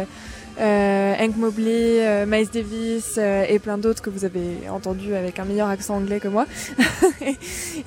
euh, 0.59 1.13
Hank 1.19 1.37
Mobley, 1.37 2.05
euh, 2.05 2.25
Miles 2.25 2.49
Davis 2.51 3.15
euh, 3.17 3.45
et 3.47 3.59
plein 3.59 3.77
d'autres 3.77 4.01
que 4.01 4.09
vous 4.09 4.25
avez 4.25 4.69
entendu 4.69 5.15
avec 5.15 5.39
un 5.39 5.45
meilleur 5.45 5.67
accent 5.67 5.95
anglais 5.95 6.19
que 6.19 6.27
moi 6.27 6.45
et, 7.21 7.35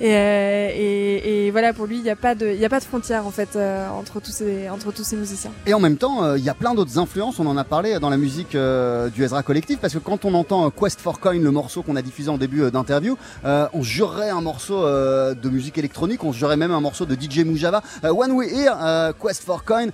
euh, 0.01 0.69
et, 0.73 1.51
voilà 1.51 1.73
pour 1.73 1.85
lui 1.85 1.97
il 1.97 2.03
n'y 2.03 2.09
a 2.09 2.15
pas 2.15 2.35
de 2.35 2.83
frontière 2.83 3.25
en 3.25 3.31
fait 3.31 3.57
entre 3.91 4.19
tous 4.19 5.03
ces 5.03 5.15
musiciens. 5.15 5.51
Et 5.65 5.73
en 5.73 5.79
même 5.79 5.97
temps, 5.97 6.35
il 6.35 6.43
y 6.43 6.49
a 6.49 6.53
plein 6.53 6.73
d'autres 6.73 6.99
influences. 6.99 7.39
On 7.39 7.47
en 7.47 7.57
a 7.57 7.63
parlé 7.63 7.99
dans 7.99 8.09
la 8.09 8.17
musique 8.17 8.51
du 8.51 9.23
Ezra 9.23 9.43
Collective 9.43 9.77
parce 9.79 9.93
que 9.93 9.99
quand 9.99 10.25
on 10.25 10.33
entend 10.33 10.69
Quest 10.69 10.99
for 10.99 11.19
Coin, 11.19 11.39
le 11.39 11.51
morceau 11.51 11.83
qu'on 11.83 11.95
a 11.95 12.01
diffusé 12.01 12.29
en 12.29 12.37
début 12.37 12.69
d'interview, 12.71 13.17
on 13.43 13.81
jurerait 13.81 14.29
un 14.29 14.41
morceau 14.41 14.83
de 14.83 15.49
musique 15.49 15.77
électronique, 15.77 16.23
on 16.23 16.31
jurerait 16.31 16.57
même 16.57 16.71
un 16.71 16.81
morceau 16.81 17.05
de 17.05 17.15
DJ 17.15 17.39
Mujava. 17.39 17.81
When 18.03 18.31
we 18.31 18.51
hear 18.51 19.13
Quest 19.21 19.43
for 19.43 19.63
Coin, 19.63 19.91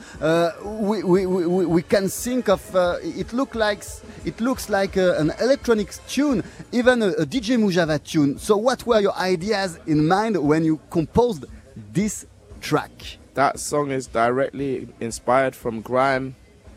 we 0.82 1.84
can 1.88 2.08
think 2.08 2.50
of 2.50 2.63
uh, 2.76 2.98
it 3.02 3.34
look 3.34 3.56
like 3.56 3.84
it 4.26 4.40
looks 4.42 4.70
like 4.70 4.98
uh, 4.98 5.16
an 5.18 5.32
electronic 5.42 5.94
tune, 6.08 6.44
even 6.72 7.02
a, 7.02 7.08
a 7.10 7.26
DJ 7.26 7.58
Mujava 7.58 8.02
tune. 8.04 8.38
So 8.38 8.58
what 8.58 8.86
were 8.86 9.00
your 9.00 9.16
ideas 9.16 9.80
in 9.88 10.08
mind 10.08 10.38
when 10.38 10.64
you 10.64 10.80
composed 10.90 11.46
this 11.92 12.26
track? 12.62 12.92
That 13.34 13.60
song 13.60 13.92
is 13.92 14.08
directly 14.08 14.88
inspired 15.00 15.56
from 15.56 15.82
grime, 15.82 16.36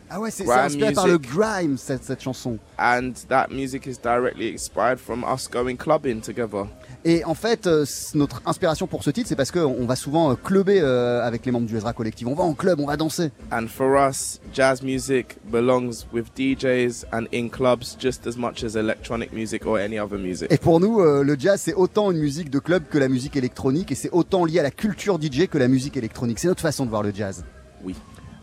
Ah 0.09 0.19
ouais, 0.21 0.31
c'est 0.31 0.45
inspiré 0.49 0.93
par 0.93 1.05
le 1.05 1.17
music. 1.17 1.31
grime 1.33 1.77
cette, 1.77 2.03
cette 2.03 2.21
chanson. 2.21 2.59
and 2.79 3.13
that 3.27 3.51
music 3.51 3.85
is 3.87 3.97
directly 3.97 4.49
inspired 4.53 4.99
from 5.01 5.23
us 5.25 5.47
going 5.49 5.75
clubbing 5.77 6.21
together. 6.21 6.65
Et 7.09 7.23
en 7.23 7.35
fait, 7.35 7.67
euh, 7.67 7.85
notre 8.15 8.41
inspiration 8.45 8.85
pour 8.85 9.01
ce 9.01 9.09
titre, 9.11 9.29
c'est 9.29 9.37
parce 9.37 9.51
qu'on 9.51 9.85
va 9.85 9.95
souvent 9.95 10.29
euh, 10.29 10.35
clubber 10.35 10.81
euh, 10.81 11.25
avec 11.25 11.45
les 11.45 11.53
membres 11.53 11.65
du 11.65 11.77
Ezra 11.77 11.93
Collective. 11.93 12.27
On 12.27 12.35
va 12.35 12.43
en 12.43 12.53
club, 12.53 12.81
on 12.81 12.85
va 12.85 12.97
danser. 12.97 13.31
And 13.49 13.67
for 13.69 13.95
us, 13.97 14.41
jazz 14.53 14.83
music 14.83 15.37
belongs 15.49 16.05
with 16.11 16.25
DJs 16.35 17.05
and 17.13 17.23
in 17.33 17.47
clubs 17.47 17.95
just 17.97 18.27
as 18.27 18.35
much 18.35 18.61
as 18.61 18.75
electronic 18.75 19.31
music 19.31 19.65
or 19.65 19.77
any 19.77 19.97
other 19.97 20.19
music. 20.19 20.51
Et 20.51 20.57
pour 20.57 20.81
nous, 20.81 20.99
le 20.99 21.35
jazz, 21.39 21.61
c'est 21.61 21.75
autant 21.75 22.11
une 22.11 22.19
musique 22.19 22.49
de 22.49 22.59
club 22.59 22.83
que 22.89 22.97
la 22.97 23.07
musique 23.07 23.37
électronique, 23.37 23.89
et 23.93 23.95
c'est 23.95 24.11
autant 24.11 24.43
lié 24.43 24.59
à 24.59 24.63
la 24.63 24.71
culture 24.71 25.17
DJ 25.17 25.47
que 25.47 25.57
la 25.57 25.69
musique 25.69 25.95
électronique. 25.95 26.39
C'est 26.39 26.49
notre 26.49 26.61
façon 26.61 26.83
de 26.83 26.89
voir 26.89 27.03
le 27.03 27.13
jazz. 27.15 27.45
Oui. 27.85 27.95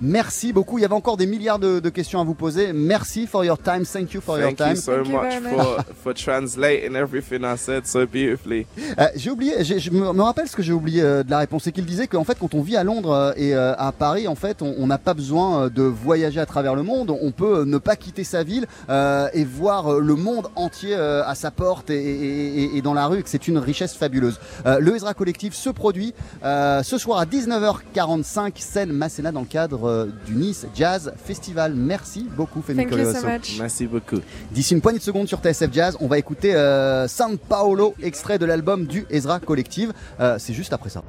Merci 0.04 0.52
beaucoup. 0.52 0.76
Il 0.78 0.82
y 0.82 0.84
avait 0.84 0.94
encore 0.94 1.16
des 1.16 1.26
milliards 1.26 1.58
de, 1.58 1.80
de 1.80 1.88
questions 1.88 2.20
à 2.20 2.24
vous 2.24 2.34
poser. 2.34 2.72
Merci 2.74 3.26
for 3.26 3.42
your 3.44 3.56
time. 3.58 3.84
Thank 3.86 4.12
you 4.12 4.20
for 4.20 4.36
Thank 4.36 4.60
your 4.60 4.68
you 4.68 4.74
time. 4.74 4.76
so 4.76 4.92
Thank 4.92 5.06
you 5.08 5.12
much 5.14 5.40
very 5.42 5.56
for, 5.56 5.84
for 6.02 6.14
translating 6.14 6.94
everything 6.94 7.42
I 7.42 7.56
said 7.56 7.86
so 7.86 8.06
beautifully. 8.06 8.66
Euh, 8.98 9.06
j'ai 9.16 9.30
oublié, 9.30 9.64
j'ai- 9.64 9.78
je 9.78 9.90
me 9.90 10.20
rappelle 10.20 10.46
ce 10.46 10.54
que 10.56 10.62
j'ai 10.62 10.74
oublié 10.74 11.00
euh, 11.02 11.22
de 11.22 11.30
la 11.30 11.38
réponse, 11.38 11.62
c'est 11.64 11.72
qu'il 11.72 11.86
disait 11.86 12.06
qu'en 12.06 12.24
fait 12.24 12.36
quand 12.38 12.52
on 12.54 12.60
vit 12.60 12.76
à 12.76 12.84
Londres 12.84 13.12
euh, 13.12 13.32
et 13.36 13.54
euh, 13.54 13.74
à 13.78 13.92
Paris, 13.92 14.28
en 14.28 14.34
fait 14.34 14.60
on 14.60 14.86
n'a 14.86 14.98
pas 14.98 15.14
besoin 15.14 15.68
de 15.68 15.82
voyager 15.82 16.38
à 16.40 16.46
travers 16.46 16.74
le 16.74 16.82
monde, 16.82 17.10
on 17.22 17.30
peut 17.30 17.64
ne 17.64 17.78
pas 17.78 17.96
quitter 17.96 18.24
sa 18.24 18.42
ville 18.42 18.66
euh, 18.90 19.28
et 19.32 19.44
voir 19.44 20.00
le 20.00 20.14
monde 20.16 20.48
entier 20.54 20.94
à 20.94 21.34
sa 21.34 21.50
porte 21.50 21.88
et, 21.88 21.94
et- 21.96 22.62
et- 22.64 22.76
et 22.76 22.82
dans 22.82 22.94
la 22.94 23.06
rue, 23.06 23.20
et 23.20 23.22
que 23.22 23.28
c'est 23.30 23.48
une 23.48 23.58
richesse 23.58 23.94
fabuleuse. 23.94 24.38
Euh, 24.66 24.80
le 24.80 24.94
Ezra 24.96 25.14
Collectif 25.14 25.54
se 25.54 25.70
produit 25.70 26.12
euh, 26.44 26.82
ce 26.82 26.98
soir 26.98 27.18
à 27.20 27.24
19h45, 27.26 28.52
scène 28.58 28.92
Masséna 28.92 29.32
dans 29.32 29.40
le 29.40 29.46
cadre 29.46 29.88
euh, 29.94 30.06
du 30.26 30.34
Nice 30.34 30.66
Jazz 30.74 31.12
Festival. 31.24 31.74
Merci 31.74 32.26
beaucoup 32.36 32.62
Femi 32.62 32.84
Thank 32.84 32.92
you 32.92 32.98
so 33.04 33.20
Colosso. 33.20 33.26
much. 33.26 33.56
Merci 33.58 33.86
beaucoup. 33.86 34.20
D'ici 34.52 34.74
une 34.74 34.80
poignée 34.80 34.98
de 34.98 35.04
secondes 35.04 35.28
sur 35.28 35.38
TSF 35.40 35.72
Jazz, 35.72 35.96
on 36.00 36.06
va 36.06 36.18
écouter 36.18 36.54
euh, 36.54 37.08
San 37.08 37.38
Paolo, 37.38 37.94
extrait 38.02 38.38
de 38.38 38.46
l'album 38.46 38.86
du 38.86 39.06
Ezra 39.10 39.40
Collective. 39.40 39.92
Euh, 40.20 40.36
c'est 40.38 40.52
juste 40.54 40.72
après 40.72 40.90
ça. 40.90 41.02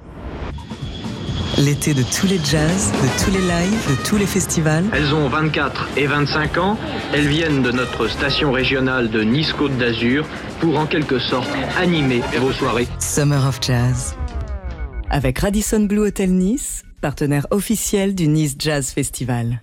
L'été 1.57 1.93
de 1.93 2.03
tous 2.03 2.27
les 2.27 2.38
jazz, 2.43 2.91
de 2.91 3.23
tous 3.23 3.31
les 3.31 3.39
lives, 3.39 3.89
de 3.89 4.03
tous 4.09 4.17
les 4.17 4.25
festivals. 4.25 4.83
Elles 4.93 5.13
ont 5.13 5.29
24 5.29 5.88
et 5.95 6.05
25 6.05 6.57
ans. 6.57 6.77
Elles 7.13 7.27
viennent 7.27 7.61
de 7.63 7.71
notre 7.71 8.09
station 8.09 8.51
régionale 8.51 9.09
de 9.09 9.21
Nice-Côte 9.23 9.77
d'Azur 9.77 10.25
pour 10.59 10.77
en 10.77 10.86
quelque 10.86 11.17
sorte 11.17 11.47
animer 11.77 12.21
vos 12.39 12.51
soirées. 12.51 12.88
Summer 12.99 13.47
of 13.47 13.59
Jazz. 13.61 14.15
Avec 15.09 15.39
Radisson 15.39 15.81
Blue 15.81 16.01
Hotel 16.07 16.33
Nice, 16.33 16.83
partenaire 17.05 17.45
officiel 17.51 18.15
du 18.15 18.27
Nice 18.27 18.55
Jazz 18.57 18.89
Festival. 18.89 19.61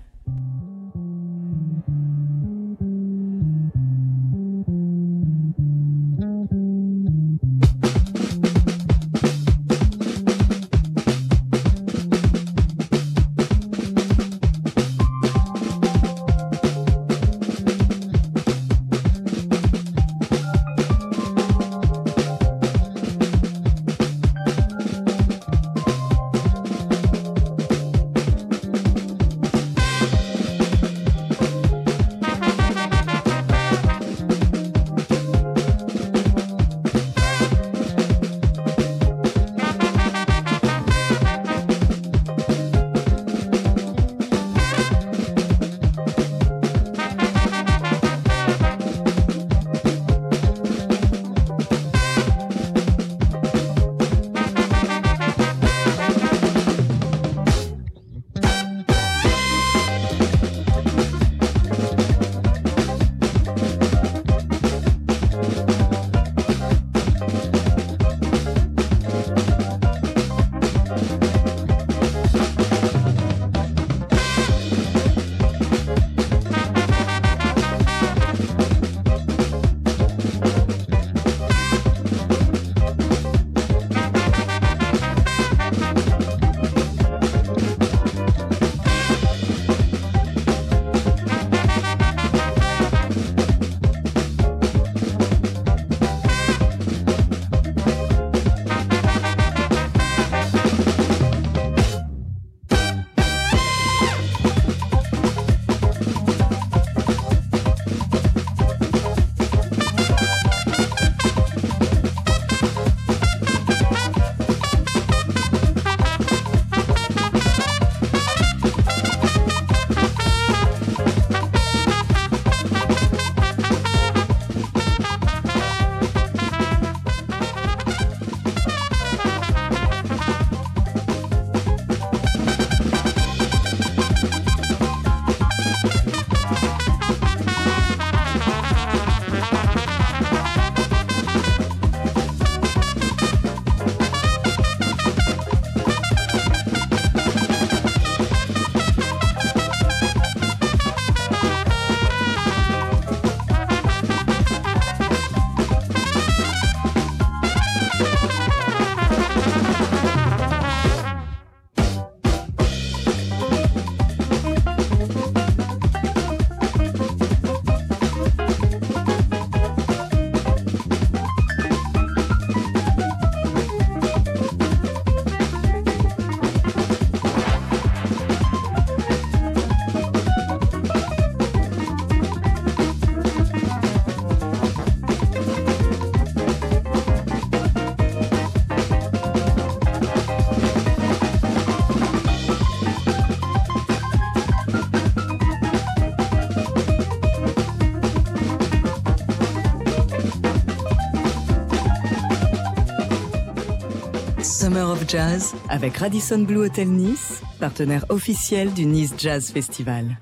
Summer 204.73 204.91
of 204.91 205.07
Jazz 205.07 205.55
avec 205.69 205.99
Radisson 205.99 206.45
Blue 206.45 206.65
Hotel 206.65 206.89
Nice, 206.89 207.43
partenaire 207.61 208.07
officiel 208.09 208.73
du 208.73 208.87
Nice 208.87 209.13
Jazz 209.19 209.51
Festival. 209.51 210.17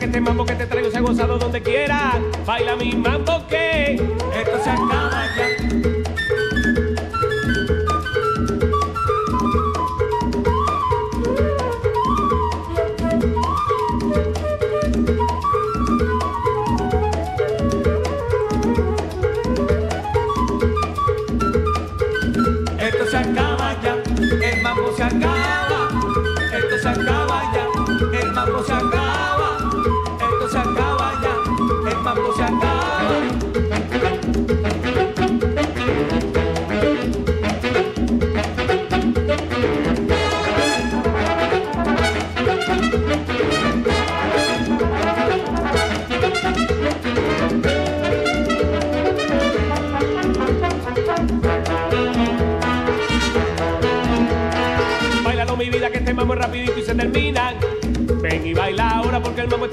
Que 0.00 0.06
este 0.06 0.20
mambo 0.20 0.46
que 0.46 0.54
te 0.54 0.66
traigo 0.66 0.90
se 0.90 0.96
ha 0.96 1.00
gozado 1.02 1.38
donde 1.38 1.62
quiera. 1.62 2.18
Baila 2.46 2.74
mi 2.74 2.94
mambo 2.94 3.39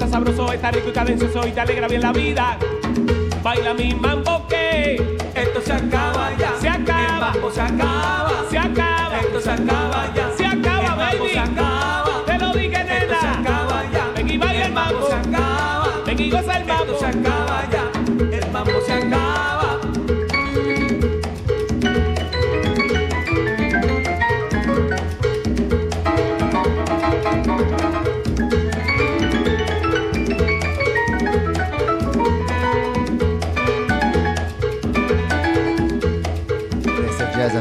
está 0.08 0.18
sabroso, 0.18 0.52
está 0.52 0.70
rico 0.70 0.88
y 0.88 0.92
cadencioso 0.92 1.46
y 1.46 1.52
te 1.52 1.60
alegra 1.60 1.86
bien 1.86 2.00
la 2.00 2.12
vida. 2.12 2.58
Baila 3.42 3.74
mi 3.74 3.94
mambo 3.94 4.46
que 4.48 4.94
esto 5.34 5.60
se 5.60 5.72
acaba 5.72 6.30
ya. 6.38 6.54
Se 6.58 6.68
acaba. 6.68 7.02
El 7.04 7.20
mambo 7.20 7.50
se 7.50 7.60
acaba. 7.60 8.44
Se 8.50 8.58
acaba. 8.58 9.20
Esto 9.20 9.40
se 9.40 9.50
acaba 9.50 10.14
ya. 10.14 10.30
Se 10.36 10.46
acaba, 10.46 10.94
baby. 10.94 11.28
Se 11.32 11.38
acaba. 11.38 12.24
Te 12.26 12.38
lo 12.38 12.52
dije, 12.52 12.84
nena. 12.84 13.20
se 13.20 13.26
acaba 13.26 13.84
ya. 13.92 14.12
Ven 14.16 14.30
y 14.30 14.38
baila 14.38 14.66
el 14.66 14.72
mambo. 14.72 15.06
se 15.06 15.14
acaba. 15.14 15.88
Ven 16.06 16.20
y 16.20 16.30
goza 16.30 16.56
el 16.56 16.64
mambo. 16.64 16.98
se 16.98 17.06
acaba 17.06 17.64
ya. 17.70 18.36
El 18.36 18.50
mambo 18.50 18.80
se 18.86 18.92
acaba. 18.92 19.57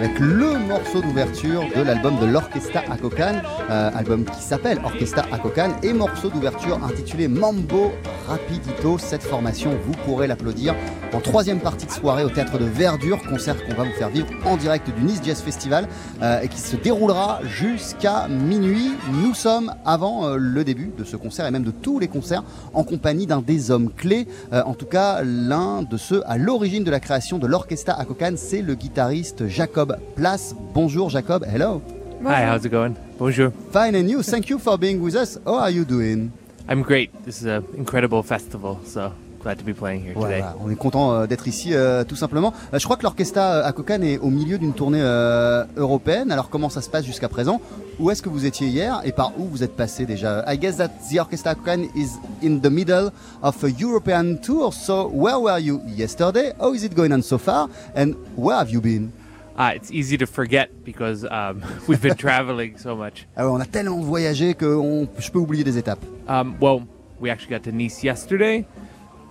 Avec 0.07 0.19
le 0.19 0.66
morceau 0.77 1.01
d'ouverture 1.01 1.63
de 1.75 1.81
l'album 1.81 2.19
de 2.19 2.27
l'Orchestra 2.27 2.81
Akokan, 2.91 3.41
euh, 3.71 3.89
album 3.95 4.25
qui 4.25 4.39
s'appelle 4.39 4.79
Orchestra 4.83 5.23
Akokan 5.31 5.71
et 5.81 5.91
morceau 5.91 6.29
d'ouverture 6.29 6.79
intitulé 6.83 7.27
Mambo 7.27 7.93
Rapidito. 8.27 8.99
Cette 8.99 9.23
formation, 9.23 9.71
vous 9.85 9.93
pourrez 10.05 10.27
l'applaudir 10.27 10.75
en 11.13 11.19
troisième 11.19 11.59
partie 11.59 11.85
de 11.85 11.91
soirée 11.91 12.23
au 12.23 12.29
théâtre 12.29 12.59
de 12.59 12.65
Verdure, 12.65 13.19
concert 13.27 13.55
qu'on 13.65 13.73
va 13.73 13.83
vous 13.85 13.93
faire 13.93 14.09
vivre 14.09 14.27
en 14.45 14.57
direct 14.57 14.89
du 14.95 15.03
Nice 15.03 15.21
Jazz 15.23 15.41
Festival 15.41 15.87
euh, 16.21 16.41
et 16.41 16.47
qui 16.47 16.59
se 16.59 16.75
déroulera 16.75 17.39
jusqu'à 17.43 18.27
minuit. 18.27 18.91
Nous 19.11 19.33
sommes 19.33 19.73
avant 19.85 20.27
euh, 20.27 20.37
le 20.37 20.63
début 20.63 20.91
de 20.95 21.03
ce 21.03 21.15
concert 21.15 21.47
et 21.47 21.51
même 21.51 21.63
de 21.63 21.71
tous 21.71 21.99
les 21.99 22.07
concerts 22.07 22.43
en 22.73 22.83
compagnie 22.83 23.25
d'un 23.25 23.41
des 23.41 23.71
hommes 23.71 23.91
clés, 23.91 24.27
euh, 24.53 24.61
en 24.65 24.73
tout 24.73 24.85
cas 24.85 25.21
l'un 25.23 25.81
de 25.81 25.97
ceux 25.97 26.21
à 26.27 26.37
l'origine 26.37 26.83
de 26.83 26.91
la 26.91 26.99
création 26.99 27.39
de 27.39 27.47
l'Orchestra 27.47 27.93
Akokan, 27.93 28.33
c'est 28.35 28.61
le 28.61 28.75
guitariste 28.75 29.47
Jacob 29.47 29.97
Place. 30.15 30.55
Bonjour 30.73 31.09
Jacob, 31.09 31.43
hello. 31.45 31.81
Hi, 32.23 32.45
how's 32.45 32.65
it 32.65 32.71
going? 32.71 32.95
Bonjour. 33.17 33.51
Fine 33.71 33.95
and 33.95 34.09
you, 34.09 34.21
thank 34.21 34.49
you 34.49 34.59
for 34.59 34.77
being 34.77 35.01
with 35.01 35.15
us. 35.15 35.39
How 35.45 35.55
are 35.55 35.71
you 35.71 35.85
doing? 35.85 36.31
I'm 36.67 36.81
great. 36.81 37.09
This 37.25 37.41
is 37.41 37.47
an 37.47 37.63
incredible 37.75 38.21
festival, 38.23 38.79
so 38.85 39.11
glad 39.41 39.57
to 39.59 39.63
be 39.63 39.73
playing 39.73 40.03
here 40.03 40.13
today. 40.13 40.41
Voilà, 40.41 40.55
on 40.59 40.69
est 40.69 40.75
content 40.75 41.13
euh, 41.13 41.25
d'être 41.27 41.47
ici 41.47 41.73
euh, 41.73 42.03
tout 42.03 42.15
simplement. 42.15 42.53
Euh, 42.73 42.79
je 42.79 42.85
crois 42.85 42.97
que 42.97 43.03
l'Orchestra 43.03 43.59
Akokan 43.65 44.01
est 44.01 44.17
au 44.17 44.29
milieu 44.29 44.57
d'une 44.57 44.73
tournée 44.73 45.01
euh, 45.01 45.63
européenne. 45.77 46.31
Alors 46.31 46.49
comment 46.49 46.69
ça 46.69 46.81
se 46.81 46.89
passe 46.89 47.05
jusqu'à 47.05 47.29
présent? 47.29 47.61
Où 47.99 48.11
est-ce 48.11 48.21
que 48.21 48.29
vous 48.29 48.45
étiez 48.45 48.67
hier 48.67 49.01
et 49.05 49.11
par 49.11 49.31
où 49.39 49.45
vous 49.45 49.63
êtes 49.63 49.75
passé 49.75 50.05
déjà? 50.05 50.43
I 50.47 50.57
guess 50.57 50.77
that 50.77 50.89
the 51.09 51.19
Orchestra 51.19 51.53
Akokan 51.53 51.87
is 51.95 52.17
in 52.43 52.59
the 52.59 52.69
middle 52.69 53.11
of 53.41 53.63
a 53.63 53.69
European 53.69 54.37
tour. 54.41 54.73
So 54.73 55.07
where 55.07 55.39
were 55.39 55.59
you 55.59 55.81
yesterday? 55.87 56.53
How 56.59 56.73
is 56.73 56.83
it 56.83 56.93
going 56.93 57.13
on 57.13 57.21
so 57.21 57.37
far? 57.37 57.69
And 57.95 58.15
where 58.35 58.57
have 58.57 58.69
you 58.69 58.81
been? 58.81 59.11
Uh, 59.57 59.71
it's 59.75 59.89
easy 59.91 60.17
to 60.17 60.27
forget 60.27 60.69
because 60.85 61.25
um, 61.25 61.63
we've 61.87 62.01
been 62.01 62.15
traveling 62.15 62.77
so 62.77 62.95
much. 62.95 63.25
Ah 63.35 63.47
on 63.47 63.59
a 63.61 63.65
tellement 63.65 64.01
voyagé 64.01 64.53
que 64.53 64.65
on- 64.75 65.07
je 65.19 65.31
peux 65.31 65.39
oublier 65.39 65.63
des 65.63 65.77
étapes. 65.77 66.03
Um, 66.27 66.55
well, 66.61 66.81
we 67.19 67.29
actually 67.31 67.49
got 67.55 67.63
to 67.63 67.71
Nice 67.71 68.03
yesterday, 68.03 68.67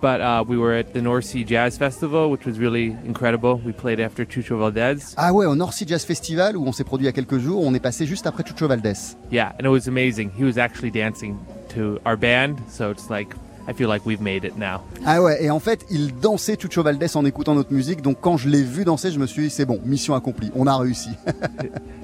but 0.01 0.19
uh, 0.19 0.43
we 0.45 0.57
were 0.57 0.73
at 0.73 0.91
the 0.93 1.01
North 1.01 1.23
Sea 1.23 1.45
Jazz 1.45 1.77
Festival, 1.77 2.29
which 2.29 2.45
was 2.45 2.59
really 2.59 2.95
incredible. 3.05 3.61
We 3.65 3.71
played 3.71 4.01
after 4.01 4.25
Chucho 4.25 4.57
Valdez. 4.59 5.15
Ah 5.17 5.31
ouais, 5.31 5.45
au 5.45 5.55
North 5.55 5.75
Sea 5.75 5.85
Jazz 5.87 6.03
Festival 6.03 6.57
où 6.57 6.67
on 6.67 6.73
s'est 6.73 6.83
produit 6.83 7.05
il 7.05 7.07
y 7.07 7.09
a 7.09 7.13
quelques 7.13 7.37
jours, 7.39 7.65
on 7.65 7.73
est 7.73 7.79
passé 7.79 8.05
juste 8.05 8.27
après 8.27 8.43
Chucho 8.43 8.67
Valdés. 8.67 9.15
Yeah, 9.31 9.53
and 9.57 9.65
it 9.65 9.69
was 9.69 9.87
amazing. 9.87 10.31
He 10.37 10.43
was 10.43 10.57
actually 10.57 10.91
dancing 10.91 11.37
to 11.73 11.99
our 12.05 12.17
band, 12.17 12.57
so 12.67 12.91
it's 12.91 13.09
like 13.09 13.33
I 13.69 13.73
feel 13.73 13.89
like 13.89 14.05
we've 14.05 14.21
made 14.21 14.45
it 14.45 14.57
now. 14.57 14.81
Ah 15.05 15.21
ouais, 15.21 15.43
et 15.43 15.49
en 15.49 15.59
fait, 15.59 15.85
il 15.89 16.15
dansait 16.15 16.57
Chucho 16.59 16.83
Valdés 16.83 17.15
en 17.17 17.25
écoutant 17.25 17.53
notre 17.53 17.73
musique, 17.73 18.01
donc 18.01 18.17
quand 18.21 18.37
je 18.37 18.47
l'ai 18.47 18.63
vu 18.63 18.85
danser, 18.85 19.11
je 19.11 19.19
me 19.19 19.27
suis 19.27 19.43
dit, 19.43 19.49
c'est 19.49 19.65
bon, 19.65 19.79
mission 19.85 20.15
accomplie, 20.15 20.51
on 20.55 20.67
a 20.67 20.75
réussi. 20.77 21.09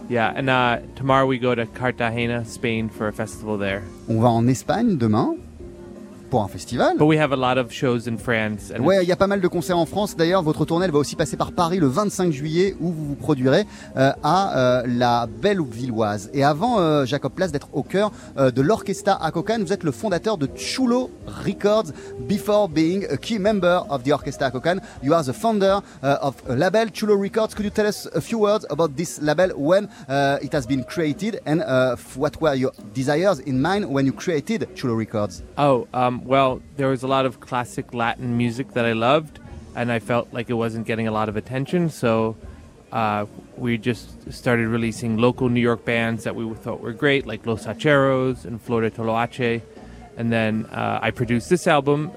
Yeah, 0.10 0.34
and 0.36 0.50
uh, 0.50 0.82
tomorrow 0.96 1.26
we 1.26 1.40
go 1.40 1.56
to 1.56 1.66
Cartagena, 1.66 2.44
Spain, 2.46 2.90
for 2.90 3.08
a 3.08 3.14
festival 3.14 3.58
there. 3.58 3.82
on 4.10 4.20
va 4.20 4.30
en 4.30 4.48
Espagne 4.50 4.98
demain 4.98 5.36
pour 6.34 6.44
un 6.44 6.48
festival. 6.48 6.98
But 6.98 7.06
we 7.06 7.20
have 7.20 7.32
a 7.32 7.36
lot 7.36 7.60
of 7.60 7.72
shows 7.72 8.08
in 8.10 8.18
France. 8.18 8.74
And 8.76 8.84
Ouais, 8.84 9.04
il 9.04 9.08
y 9.08 9.12
a 9.12 9.16
pas 9.16 9.28
mal 9.28 9.40
de 9.40 9.48
concerts 9.48 9.78
en 9.78 9.86
France. 9.86 10.16
D'ailleurs, 10.16 10.42
votre 10.42 10.66
tournée 10.66 10.86
elle 10.86 10.92
va 10.92 10.98
aussi 10.98 11.16
passer 11.16 11.38
par 11.38 11.52
Paris 11.52 11.78
le 11.78 11.86
25 11.86 12.32
juillet 12.32 12.76
où 12.80 12.92
vous 12.92 13.06
vous 13.10 13.16
produirez 13.16 13.68
euh, 13.98 14.12
à 14.24 14.58
euh, 14.58 14.84
la 14.88 15.28
Belle-Villoise. 15.28 16.32
Et 16.34 16.44
avant, 16.44 16.80
euh, 16.80 17.06
Jacob 17.06 17.34
Place, 17.34 17.52
d'être 17.52 17.68
au 17.74 17.84
cœur 17.84 18.12
de 18.36 18.62
l'Orchestra 18.64 19.24
Akokan, 19.24 19.60
vous 19.60 19.74
êtes 19.74 19.84
le 19.84 19.92
fondateur 19.92 20.40
de 20.40 20.50
Chulo 20.56 21.12
Records. 21.46 21.92
Before 22.28 22.68
being 22.68 23.06
a 23.12 23.18
key 23.18 23.38
member 23.38 23.84
of 23.92 24.02
the 24.02 24.12
Orchestra 24.12 24.50
Akokan, 24.50 24.80
you 25.04 25.14
are 25.14 25.24
the 25.24 25.34
founder 25.34 25.82
uh, 26.02 26.18
of 26.20 26.42
a 26.50 26.56
label 26.56 26.90
Chulo 26.92 27.16
Records. 27.16 27.54
Could 27.54 27.66
you 27.66 27.70
tell 27.70 27.86
us 27.86 28.08
a 28.16 28.22
few 28.22 28.40
words 28.40 28.66
about 28.72 28.96
this 28.98 29.22
label, 29.22 29.50
when 29.56 29.88
uh, 30.10 30.40
it 30.42 30.52
has 30.52 30.66
been 30.66 30.84
created, 30.84 31.42
and 31.46 31.62
uh, 31.62 31.96
what 32.16 32.42
were 32.42 32.56
your 32.56 32.72
desires 32.96 33.38
in 33.40 33.62
mind 33.62 33.88
when 33.88 34.08
you 34.08 34.14
created 34.14 34.68
Chulo 34.76 34.96
Records? 34.96 35.44
Oh, 35.60 35.88
um, 35.94 36.23
well, 36.26 36.62
there 36.78 36.88
was 36.88 37.04
a 37.04 37.08
lot 37.08 37.26
of 37.26 37.40
classic 37.40 37.94
Latin 37.94 38.38
music 38.38 38.74
that 38.74 38.86
I 38.86 38.94
loved, 38.94 39.40
and 39.76 39.92
I 39.92 40.00
felt 40.00 40.34
like 40.34 40.50
it 40.50 40.54
wasn't 40.54 40.88
getting 40.88 41.08
a 41.08 41.12
lot 41.12 41.30
of 41.30 41.36
attention. 41.38 41.90
So 41.90 42.36
uh, 42.92 43.26
we 43.58 43.78
just 43.78 44.32
started 44.32 44.68
releasing 44.68 45.18
local 45.18 45.50
New 45.50 45.62
York 45.62 45.84
bands 45.86 46.24
that 46.24 46.36
we 46.36 46.52
thought 46.56 46.80
were 46.80 46.94
great, 46.94 47.26
like 47.26 47.46
Los 47.46 47.66
Hacheros 47.66 48.46
and 48.46 48.62
Flor 48.62 48.82
de 48.82 48.92
Toloache. 48.92 49.62
And 50.18 50.32
then 50.32 50.66
uh, 50.68 51.00
I 51.02 51.12
produced 51.12 51.50
this 51.50 51.68
album 51.68 52.12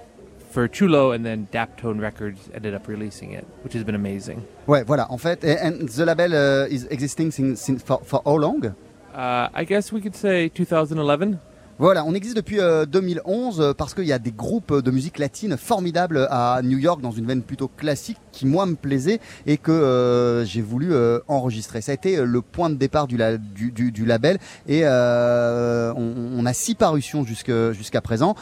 for 0.50 0.68
Chulo, 0.68 1.12
and 1.12 1.24
then 1.24 1.48
Daptone 1.52 2.00
Records 2.00 2.48
ended 2.54 2.74
up 2.74 2.88
releasing 2.88 3.32
it, 3.32 3.46
which 3.62 3.72
has 3.72 3.84
been 3.84 3.94
amazing. 3.94 4.46
Ouais, 4.66 4.84
voilà, 4.84 5.06
en 5.10 5.18
fait. 5.18 5.44
And 5.44 5.88
the 5.88 6.06
label 6.06 6.34
uh, 6.34 6.66
is 6.66 6.84
existing 6.84 7.30
since, 7.30 7.60
since 7.60 7.82
for, 7.82 8.00
for 8.04 8.22
how 8.24 8.36
long? 8.36 8.74
Uh, 9.14 9.48
I 9.52 9.64
guess 9.64 9.92
we 9.92 10.00
could 10.00 10.14
say 10.14 10.48
2011. 10.48 11.40
Voilà, 11.78 12.06
on 12.06 12.14
existe 12.14 12.34
depuis 12.36 12.58
euh, 12.58 12.86
2011 12.86 13.60
euh, 13.60 13.72
parce 13.74 13.92
qu'il 13.92 14.06
y 14.06 14.12
a 14.12 14.18
des 14.18 14.32
groupes 14.32 14.72
de 14.82 14.90
musique 14.90 15.18
latine 15.18 15.58
formidables 15.58 16.26
à 16.30 16.62
New 16.64 16.78
York 16.78 17.02
dans 17.02 17.10
une 17.10 17.26
veine 17.26 17.42
plutôt 17.42 17.68
classique 17.68 18.16
qui 18.32 18.46
moi 18.46 18.64
me 18.64 18.76
plaisait 18.76 19.20
et 19.44 19.58
que 19.58 19.72
euh, 19.72 20.42
j'ai 20.46 20.62
voulu 20.62 20.94
euh, 20.94 21.18
enregistrer. 21.28 21.82
Ça 21.82 21.92
a 21.92 21.94
été 21.94 22.16
le 22.24 22.40
point 22.40 22.70
de 22.70 22.76
départ 22.76 23.06
du, 23.06 23.18
la- 23.18 23.36
du, 23.36 23.72
du- 23.72 23.92
du 23.92 24.06
label 24.06 24.38
et 24.66 24.84
on, 24.86 26.46
a 26.46 26.52
six 26.54 26.74
parutions 26.76 27.24
jusqu'à 27.24 28.00
présent. 28.00 28.34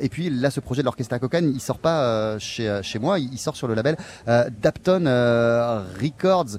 Et 0.00 0.08
puis 0.08 0.30
là, 0.30 0.50
ce 0.52 0.60
projet 0.60 0.82
de 0.82 0.84
l'Orchestra 0.84 1.18
Cocan, 1.18 1.40
il 1.42 1.60
sort 1.60 1.78
pas 1.78 2.38
chez, 2.38 2.82
moi, 3.00 3.18
il 3.18 3.38
sort 3.38 3.56
sur 3.56 3.66
le 3.66 3.74
label 3.74 3.96
Dapton 4.26 5.04
Records. 6.00 6.58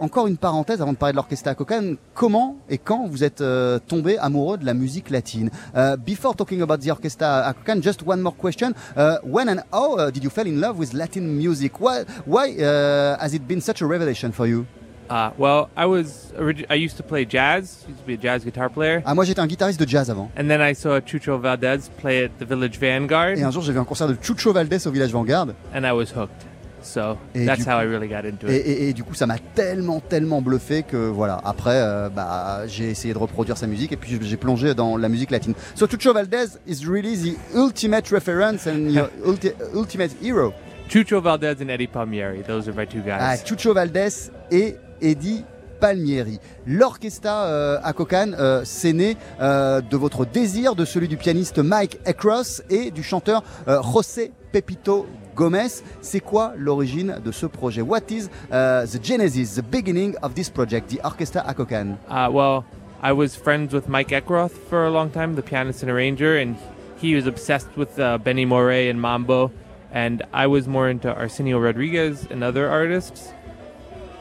Euh, 0.00 0.04
encore 0.04 0.26
une 0.26 0.36
parenthèse 0.36 0.80
avant 0.82 0.92
de 0.92 0.96
parler 0.96 1.12
de 1.12 1.16
l'orchestre 1.16 1.52
Cocan. 1.54 1.94
Comment 2.14 2.56
et 2.68 2.78
quand 2.78 3.06
vous 3.06 3.22
êtes 3.24 3.40
euh, 3.40 3.78
tombé 3.78 4.18
amoureux 4.18 4.58
de 4.58 4.64
la 4.64 4.74
musique 4.74 5.10
latine? 5.10 5.50
Uh, 5.74 5.96
Before 5.96 6.34
talking 6.34 6.62
about 6.62 6.78
the 6.78 6.90
orchestra 6.90 7.54
Cocan, 7.54 7.80
just 7.82 8.02
one 8.06 8.20
more 8.20 8.34
question. 8.34 8.72
Uh, 8.96 9.16
when 9.24 9.48
and 9.48 9.62
how 9.72 9.96
uh, 9.98 10.10
did 10.10 10.22
you 10.24 10.30
fall 10.30 10.46
in 10.46 10.60
love 10.60 10.78
with 10.78 10.92
Latin 10.94 11.22
music? 11.36 11.80
Why, 11.80 12.04
why 12.26 12.50
uh, 12.58 13.18
has 13.20 13.34
it 13.34 13.46
been 13.46 13.60
such 13.60 13.82
a 13.82 13.86
revelation 13.86 14.32
for 14.32 14.46
you? 14.46 14.66
Uh, 15.08 15.32
well, 15.38 15.68
I 15.76 15.86
was 15.86 16.32
I 16.70 16.74
used 16.74 16.96
to 16.98 17.02
play 17.02 17.24
jazz. 17.24 17.84
Used 17.88 17.98
to 17.98 18.06
be 18.06 18.14
a 18.14 18.16
jazz 18.16 18.44
guitar 18.44 18.70
player. 18.70 19.02
Ah, 19.04 19.12
moi 19.12 19.24
j'étais 19.24 19.40
un 19.40 19.48
guitariste 19.48 19.80
de 19.80 19.88
jazz 19.88 20.08
avant. 20.08 20.30
And 20.38 20.46
then 20.46 20.60
I 20.60 20.72
saw 20.72 21.00
Chucho 21.00 21.36
Valdez 21.36 21.90
play 22.00 22.26
at 22.26 22.30
the 22.38 22.44
Village 22.48 22.78
Vanguard, 22.78 23.36
Et 23.36 23.42
un 23.42 23.50
jour 23.50 23.60
j'ai 23.64 23.72
vu 23.72 23.80
un 23.80 23.84
concert 23.84 24.06
de 24.06 24.16
Chucho 24.22 24.52
Valdés 24.52 24.86
au 24.86 24.92
Village 24.92 25.10
Vanguard. 25.10 25.48
and 25.74 25.84
I 25.84 25.90
was 25.92 26.12
hooked. 26.16 26.46
So 26.82 27.16
Et 27.34 27.44
that's 27.46 27.58
du 27.64 27.70
how 27.70 27.76
coup- 27.78 27.82
I 27.82 27.86
really 27.86 28.08
got 28.08 28.26
into 28.28 28.46
it. 28.46 28.52
et- 28.52 28.88
et 28.88 28.92
du 28.92 29.04
coup, 29.04 29.14
ça 29.14 29.26
m'a 29.26 29.38
tellement, 29.54 30.00
tellement 30.00 30.40
bluffé 30.42 30.82
que 30.82 30.96
voilà. 30.96 31.40
Après, 31.44 31.74
euh, 31.76 32.08
bah, 32.08 32.62
j'ai 32.66 32.90
essayé 32.90 33.12
de 33.14 33.18
reproduire 33.18 33.56
sa 33.58 33.66
musique 33.66 33.92
et 33.92 33.96
puis 33.96 34.18
j'ai 34.20 34.36
plongé 34.36 34.74
dans 34.74 34.96
la 34.96 35.08
musique 35.08 35.30
latine. 35.30 35.54
So 35.74 35.86
Chucho 35.86 36.12
Valdés 36.12 36.58
is 36.66 36.84
really 36.86 37.16
the 37.16 37.56
ultimate 37.56 38.08
reference 38.10 38.66
and 38.66 38.90
your 38.90 39.08
ulti- 39.26 39.52
ultimate 39.74 40.10
hero. 40.22 40.52
Chucho 40.88 41.20
Valdez 41.20 41.56
and 41.62 41.68
Eddie 41.68 41.86
Palmieri. 41.86 42.42
Those 42.42 42.68
are 42.68 42.74
my 42.74 42.86
two 42.86 43.00
guys. 43.00 43.18
Ah, 43.20 43.36
Chucho 43.36 43.72
Valdés 43.74 44.30
et 44.50 44.76
Eddie 45.00 45.44
Palmieri. 45.80 46.38
L'orchestra 46.66 47.46
euh, 47.46 47.78
à 47.82 47.92
Cocan, 47.92 48.32
euh, 48.38 48.62
c'est 48.64 48.92
né 48.92 49.16
euh, 49.40 49.80
de 49.80 49.96
votre 49.96 50.24
désir, 50.26 50.74
de 50.74 50.84
celui 50.84 51.08
du 51.08 51.16
pianiste 51.16 51.58
Mike 51.58 51.98
Across 52.06 52.62
et 52.70 52.90
du 52.90 53.02
chanteur 53.02 53.42
euh, 53.66 53.80
José 53.82 54.32
Pepito 54.52 55.06
Gomez. 55.34 55.82
C'est 56.02 56.20
quoi 56.20 56.52
l'origine 56.56 57.16
de 57.24 57.32
ce 57.32 57.46
projet? 57.46 57.80
What 57.80 58.10
is 58.10 58.26
uh, 58.52 58.86
the 58.86 59.02
genesis, 59.02 59.54
the 59.56 59.64
beginning 59.64 60.14
of 60.22 60.34
this 60.34 60.50
project, 60.50 60.90
the 60.90 61.00
Orchestra 61.04 61.42
à 61.46 61.54
Cocan 61.54 61.96
Uh, 62.08 62.28
well, 62.30 62.64
I 63.02 63.12
was 63.12 63.34
friends 63.34 63.72
with 63.72 63.88
Mike 63.88 64.10
Eckroth 64.10 64.52
for 64.68 64.84
a 64.84 64.90
long 64.90 65.10
time, 65.10 65.34
the 65.34 65.42
pianist 65.42 65.82
and 65.82 65.90
arranger, 65.90 66.36
and 66.36 66.56
he 67.00 67.14
was 67.14 67.26
obsessed 67.26 67.74
with 67.76 67.98
uh, 67.98 68.18
Benny 68.18 68.44
Morey 68.44 68.90
and 68.90 69.00
Mambo, 69.00 69.50
and 69.92 70.22
I 70.34 70.46
was 70.46 70.68
more 70.68 70.90
into 70.90 71.08
Arsenio 71.08 71.58
Rodriguez 71.58 72.26
and 72.30 72.44
other 72.44 72.68
artists. 72.68 73.32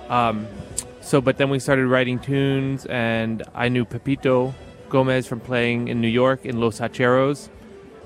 Um, 0.10 0.48
so, 1.10 1.22
but 1.22 1.40
then 1.40 1.50
we 1.50 1.58
started 1.58 1.88
writing 1.88 2.20
tunes, 2.20 2.86
and 2.86 3.42
I 3.56 3.68
knew 3.68 3.84
Pepito 3.84 4.54
Gomez 4.90 5.26
from 5.26 5.40
playing 5.40 5.88
in 5.88 6.02
New 6.02 6.08
York 6.08 6.46
in 6.46 6.60
Los 6.60 6.80
Hacheros, 6.80 7.50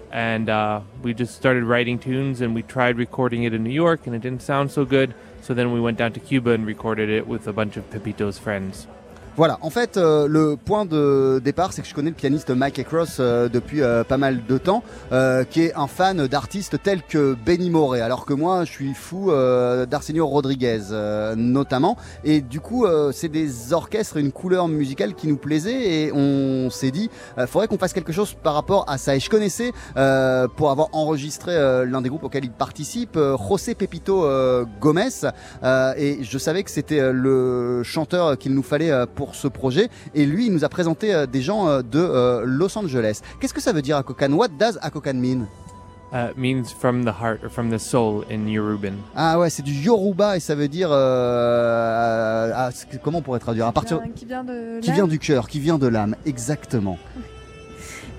and 0.09 0.47
uh, 0.47 0.79
we 1.01 1.13
just 1.13 1.35
started 1.35 1.65
writing 1.65 1.99
tunes, 1.99 2.39
and 2.39 2.55
we 2.55 2.61
tried 2.61 2.97
recording 2.97 3.43
it 3.43 3.53
in 3.53 3.61
New 3.61 3.71
York, 3.71 4.07
and 4.07 4.15
it 4.15 4.21
didn't 4.21 4.41
sound 4.41 4.71
so 4.71 4.85
good. 4.85 5.13
So 5.41 5.53
then 5.53 5.73
we 5.73 5.81
went 5.81 5.97
down 5.97 6.13
to 6.13 6.21
Cuba 6.21 6.51
and 6.51 6.65
recorded 6.65 7.09
it 7.09 7.27
with 7.27 7.45
a 7.45 7.51
bunch 7.51 7.75
of 7.75 7.91
Pepito's 7.91 8.39
friends. 8.39 8.87
Voilà, 9.35 9.57
en 9.61 9.71
fait, 9.71 9.97
euh, 9.97 10.27
le 10.27 10.57
point 10.57 10.85
de 10.85 11.41
départ, 11.43 11.73
c'est 11.73 11.81
que 11.81 11.87
je 11.87 11.95
connais 11.95 12.11
le 12.11 12.15
pianiste 12.15 12.51
Mike 12.51 12.77
Across 12.77 13.17
euh, 13.19 13.49
depuis 13.49 13.81
euh, 13.81 14.03
pas 14.03 14.17
mal 14.17 14.45
de 14.47 14.57
temps, 14.59 14.83
euh, 15.11 15.43
qui 15.43 15.63
est 15.63 15.73
un 15.75 15.87
fan 15.87 16.27
d'artistes 16.27 16.83
tels 16.83 17.01
que 17.01 17.35
Benny 17.43 17.71
Moré, 17.71 17.99
alors 17.99 18.27
que 18.27 18.33
moi, 18.33 18.63
je 18.63 18.71
suis 18.71 18.93
fou 18.93 19.31
euh, 19.31 19.87
d'Arsenio 19.87 20.27
Rodriguez, 20.27 20.81
euh, 20.91 21.33
notamment. 21.35 21.97
Et 22.23 22.41
du 22.41 22.59
coup, 22.59 22.85
c'est 23.11 23.27
des 23.27 23.73
orchestres, 23.73 24.17
une 24.17 24.31
couleur 24.31 24.67
musicale 24.67 25.15
qui 25.15 25.27
nous 25.27 25.37
plaisait, 25.37 25.81
et 25.81 26.11
on 26.13 26.69
s'est 26.69 26.91
dit, 26.91 27.09
faudrait 27.47 27.67
qu'on 27.67 27.79
fasse 27.79 27.93
quelque 27.93 28.13
chose 28.13 28.35
par 28.35 28.53
rapport 28.53 28.85
à 28.87 28.99
ça. 28.99 29.15
Et 29.15 29.19
je 29.19 29.31
connaissais, 29.31 29.71
pour 30.55 30.69
avoir 30.69 30.89
enregistré 30.93 31.53
l'un 31.87 32.01
des 32.01 32.09
groupes 32.09 32.23
auxquels 32.23 32.45
il 32.45 32.51
participe, 32.51 33.17
José 33.49 33.73
Pepito 33.73 34.27
Gomez, 34.79 35.09
et 35.97 36.19
je 36.21 36.37
savais 36.37 36.61
que 36.63 36.69
c'était 36.69 37.11
le 37.11 37.81
chanteur 37.83 38.37
qu'il 38.37 38.53
nous 38.53 38.63
fallait 38.63 38.91
euh, 38.91 39.05
pour 39.23 39.35
ce 39.35 39.47
projet. 39.47 39.89
Et 40.13 40.25
lui, 40.25 40.47
il 40.47 40.51
nous 40.53 40.65
a 40.65 40.69
présenté 40.69 41.13
euh, 41.13 41.25
des 41.25 41.41
gens 41.41 41.69
euh, 41.69 41.81
de 41.81 41.99
euh, 41.99 42.43
Los 42.45 42.77
Angeles. 42.77 43.21
Qu'est-ce 43.39 43.53
que 43.53 43.61
ça 43.61 43.71
veut 43.71 43.81
dire 43.81 43.95
Akokan? 43.95 44.33
What 44.33 44.49
does 44.59 44.77
Akokan 44.81 45.13
mean? 45.13 45.47
Uh, 46.11 46.29
it 46.31 46.37
means 46.37 46.65
from 46.77 47.05
the 47.05 47.13
heart 47.21 47.39
or 47.43 47.49
from 47.49 47.71
the 47.71 47.79
soul 47.79 48.25
in 48.29 48.47
Yoruban. 48.47 48.95
Ah 49.15 49.39
ouais, 49.39 49.49
c'est 49.49 49.63
du 49.63 49.71
Yoruba 49.73 50.35
et 50.35 50.41
ça 50.41 50.55
veut 50.55 50.67
dire 50.67 50.89
euh, 50.91 52.51
comment 53.01 53.19
on 53.19 53.21
pourrait 53.21 53.39
traduire? 53.39 53.65
À 53.65 53.71
partir 53.71 53.99
Qui 54.13 54.25
vient 54.25 54.43
de 54.43 54.79
qui 54.81 54.87
l'âme. 54.89 54.95
vient 54.95 55.07
du 55.07 55.17
cœur, 55.19 55.47
qui 55.47 55.59
vient 55.59 55.77
de 55.79 55.87
l'âme, 55.87 56.15
exactement. 56.25 56.99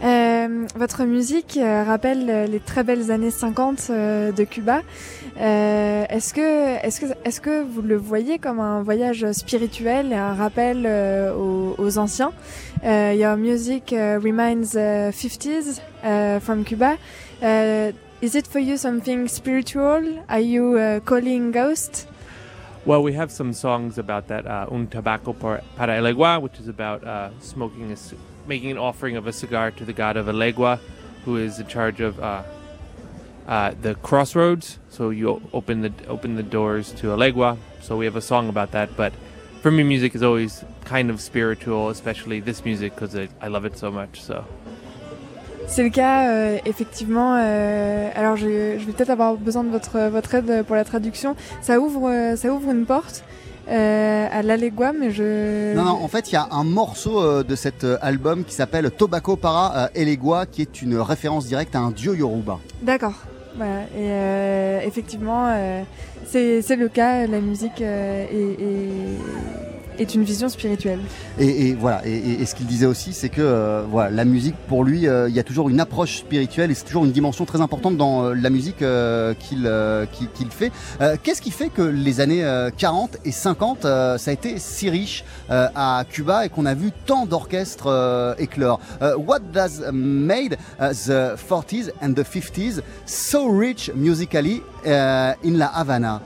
Euh, 0.02 0.66
votre 0.76 1.04
musique 1.04 1.56
euh, 1.56 1.84
rappelle 1.84 2.50
les 2.50 2.60
très 2.60 2.82
belles 2.82 3.10
années 3.10 3.30
50 3.30 3.86
euh, 3.90 4.32
de 4.32 4.44
Cuba. 4.44 4.82
Euh, 5.40 6.06
est-ce 6.08 6.32
que, 6.32 6.84
est-ce 6.86 7.00
que, 7.00 7.06
est-ce 7.24 7.40
que 7.40 7.62
vous 7.62 7.82
le 7.82 7.96
voyez 7.96 8.38
comme 8.38 8.60
un 8.60 8.82
voyage 8.82 9.30
spirituel 9.32 10.12
et 10.12 10.16
un 10.16 10.34
rappel 10.34 10.84
euh, 10.86 11.34
aux, 11.34 11.98
anciens? 11.98 12.32
Uh, 12.84 13.12
your 13.16 13.36
music 13.36 13.92
uh, 13.92 14.18
reminds 14.22 14.76
uh, 14.76 15.10
50s 15.10 15.80
uh, 16.04 16.38
from 16.40 16.64
Cuba. 16.64 16.98
Uh, 17.42 17.92
is 18.22 18.36
it 18.36 18.46
for 18.46 18.60
you 18.60 18.76
something 18.76 19.26
spiritual? 19.26 20.02
Are 20.28 20.40
you 20.40 20.76
uh, 20.76 21.00
calling 21.00 21.50
ghosts? 21.50 22.06
Well, 22.86 23.02
we 23.02 23.14
have 23.14 23.30
some 23.32 23.52
songs 23.54 23.98
about 23.98 24.28
that. 24.28 24.46
Uh, 24.46 24.66
Un 24.70 24.86
tabaco 24.86 25.32
para 25.32 25.62
para 25.76 25.94
Elegua, 25.94 26.40
which 26.40 26.60
is 26.60 26.68
about 26.68 27.02
uh, 27.02 27.30
smoking, 27.40 27.90
a, 27.90 27.96
making 28.46 28.70
an 28.70 28.78
offering 28.78 29.16
of 29.16 29.26
a 29.26 29.32
cigar 29.32 29.70
to 29.72 29.84
the 29.84 29.92
god 29.94 30.16
of 30.16 30.26
Elegua, 30.26 30.78
who 31.24 31.38
is 31.38 31.58
in 31.58 31.66
charge 31.66 32.00
of 32.00 32.20
uh, 33.48 33.72
the 33.82 33.94
crossroads. 34.02 34.78
So 34.90 35.10
you 35.10 35.40
open 35.52 35.82
the 35.82 35.92
open 36.08 36.36
the 36.36 36.42
doors 36.42 36.92
to 37.00 37.08
Elegua. 37.08 37.56
So 37.82 37.96
we 37.96 38.06
have 38.06 38.16
a 38.16 38.20
song 38.22 38.48
about 38.48 38.70
that. 38.72 38.96
But 38.96 39.12
for 39.62 39.70
me, 39.70 39.82
music 39.82 40.14
is 40.14 40.22
always 40.22 40.64
kind 40.84 41.10
of 41.10 41.20
spiritual, 41.20 41.88
especially 41.90 42.40
this 42.40 42.64
music 42.64 42.94
because 42.94 43.14
I, 43.16 43.28
I 43.40 43.48
love 43.48 43.64
it 43.64 43.76
so 43.76 43.90
much. 43.90 44.20
So. 44.22 44.44
C'est 45.66 45.82
le 45.82 45.88
cas, 45.88 46.28
euh, 46.28 46.58
effectivement. 46.66 47.36
euh, 47.38 48.10
alors, 48.14 48.36
je, 48.36 48.76
je 48.78 48.84
vais 48.84 48.92
peut-être 48.92 49.08
avoir 49.08 49.34
besoin 49.36 49.64
de 49.64 49.70
votre, 49.70 49.98
votre 50.10 50.34
aide 50.34 50.62
pour 50.66 50.76
la 50.76 50.84
traduction. 50.84 51.36
Ça 51.62 51.80
ouvre, 51.80 52.10
euh, 52.10 52.36
ça 52.36 52.52
ouvre 52.52 52.70
une 52.70 52.84
porte 52.84 53.24
euh, 53.70 54.28
à 54.30 54.42
l'Allegua, 54.42 54.92
mais 54.92 55.10
je. 55.10 55.74
Non, 55.74 55.84
non, 55.84 56.04
en 56.04 56.08
fait, 56.08 56.30
il 56.30 56.34
y 56.34 56.36
a 56.36 56.48
un 56.50 56.64
morceau 56.64 57.18
euh, 57.18 57.42
de 57.42 57.56
cet 57.56 57.82
euh, 57.84 57.96
album 58.02 58.44
qui 58.44 58.52
s'appelle 58.52 58.90
Tobacco 58.90 59.36
para 59.36 59.84
euh, 59.84 59.88
Elegua, 59.94 60.44
qui 60.44 60.60
est 60.60 60.82
une 60.82 60.98
référence 60.98 61.46
directe 61.46 61.74
à 61.74 61.78
un 61.78 61.92
dieu 61.92 62.14
Yoruba. 62.14 62.58
D'accord. 62.82 63.14
Voilà. 63.56 63.82
Et 63.96 64.10
euh, 64.10 64.80
effectivement, 64.80 65.46
euh, 65.48 65.82
c'est 66.24 66.76
le 66.76 66.88
cas. 66.88 67.26
La 67.26 67.40
musique 67.40 67.80
euh, 67.80 68.26
est, 68.30 69.63
est 69.98 70.14
une 70.14 70.24
vision 70.24 70.48
spirituelle. 70.48 71.00
Et, 71.38 71.74
voilà, 71.74 72.06
et, 72.06 72.44
ce 72.44 72.54
qu'il 72.54 72.66
disait 72.66 72.86
aussi, 72.86 73.12
c'est 73.12 73.28
que 73.28 73.42
euh, 73.42 73.82
voilà, 73.90 74.10
la 74.10 74.24
musique, 74.24 74.54
pour 74.68 74.84
lui, 74.84 75.06
euh, 75.06 75.28
il 75.28 75.34
y 75.34 75.38
a 75.38 75.42
toujours 75.42 75.68
une 75.68 75.80
approche 75.80 76.18
spirituelle 76.18 76.70
et 76.70 76.74
c'est 76.74 76.84
toujours 76.84 77.04
une 77.04 77.12
dimension 77.12 77.44
très 77.44 77.60
importante 77.60 77.96
dans 77.96 78.24
euh, 78.24 78.34
la 78.34 78.50
musique 78.50 78.84
qu'il 79.38 80.50
fait. 80.50 80.72
Qu'est-ce 81.22 81.42
qui 81.42 81.50
fait 81.50 81.68
que 81.68 81.82
les 81.82 82.20
années 82.20 82.44
euh, 82.44 82.70
40 82.76 83.18
et 83.24 83.32
50, 83.32 83.84
euh, 83.84 84.18
ça 84.18 84.30
a 84.30 84.34
été 84.34 84.58
si 84.58 84.90
riche 84.90 85.24
à 85.48 86.04
Cuba 86.08 86.46
et 86.46 86.48
qu'on 86.48 86.66
a 86.66 86.74
vu 86.74 86.90
tant 87.06 87.26
d'orchestres 87.26 88.36
éclore? 88.38 88.80
What 89.18 89.40
does 89.52 89.82
made 89.92 90.56
uh, 90.80 90.92
the 90.92 91.36
40s 91.36 91.90
and 92.02 92.14
the 92.14 92.24
50s 92.24 92.82
so 93.06 93.48
rich 93.48 93.90
musically 93.94 94.62
in 94.84 95.58
La 95.58 95.70
Havana? 95.74 96.20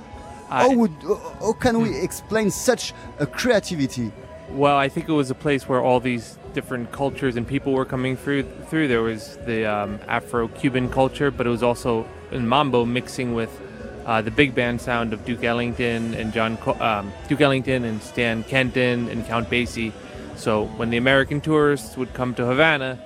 How, 0.48 0.74
would, 0.74 0.92
how 1.40 1.52
can 1.52 1.80
we 1.80 1.98
explain 1.98 2.50
such 2.50 2.94
a 3.18 3.26
creativity? 3.26 4.12
Well, 4.50 4.76
I 4.76 4.88
think 4.88 5.08
it 5.08 5.12
was 5.12 5.30
a 5.30 5.34
place 5.34 5.68
where 5.68 5.82
all 5.82 6.00
these 6.00 6.38
different 6.54 6.90
cultures 6.90 7.36
and 7.36 7.46
people 7.46 7.74
were 7.74 7.84
coming 7.84 8.16
through. 8.16 8.44
Through 8.68 8.88
there 8.88 9.02
was 9.02 9.36
the 9.44 9.66
um, 9.66 10.00
Afro-Cuban 10.08 10.88
culture, 10.88 11.30
but 11.30 11.46
it 11.46 11.50
was 11.50 11.62
also 11.62 12.06
in 12.30 12.48
mambo 12.48 12.86
mixing 12.86 13.34
with 13.34 13.60
uh, 14.06 14.22
the 14.22 14.30
big 14.30 14.54
band 14.54 14.80
sound 14.80 15.12
of 15.12 15.22
Duke 15.26 15.44
Ellington 15.44 16.14
and 16.14 16.32
John 16.32 16.56
Co- 16.56 16.80
um, 16.80 17.12
Duke 17.28 17.42
Ellington 17.42 17.84
and 17.84 18.02
Stan 18.02 18.42
Kenton 18.42 19.08
and 19.10 19.26
Count 19.26 19.50
Basie. 19.50 19.92
So 20.36 20.64
when 20.64 20.88
the 20.88 20.96
American 20.96 21.42
tourists 21.42 21.96
would 21.98 22.14
come 22.14 22.34
to 22.36 22.46
Havana, 22.46 22.98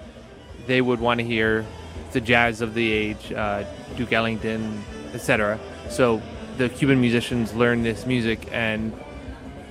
they 0.69 0.81
would 0.81 1.01
want 1.01 1.19
to 1.19 1.25
hear 1.25 1.67
the 2.13 2.21
jazz 2.21 2.61
of 2.61 2.75
the 2.75 2.93
age, 2.93 3.33
uh, 3.33 3.65
Duke 3.97 4.13
Ellington, 4.13 4.85
etc. 5.13 5.59
So 5.91 6.23
the 6.57 6.69
Cuban 6.69 7.01
musicians 7.01 7.55
learned 7.55 7.85
this 7.85 8.07
music 8.07 8.49
and 8.53 8.93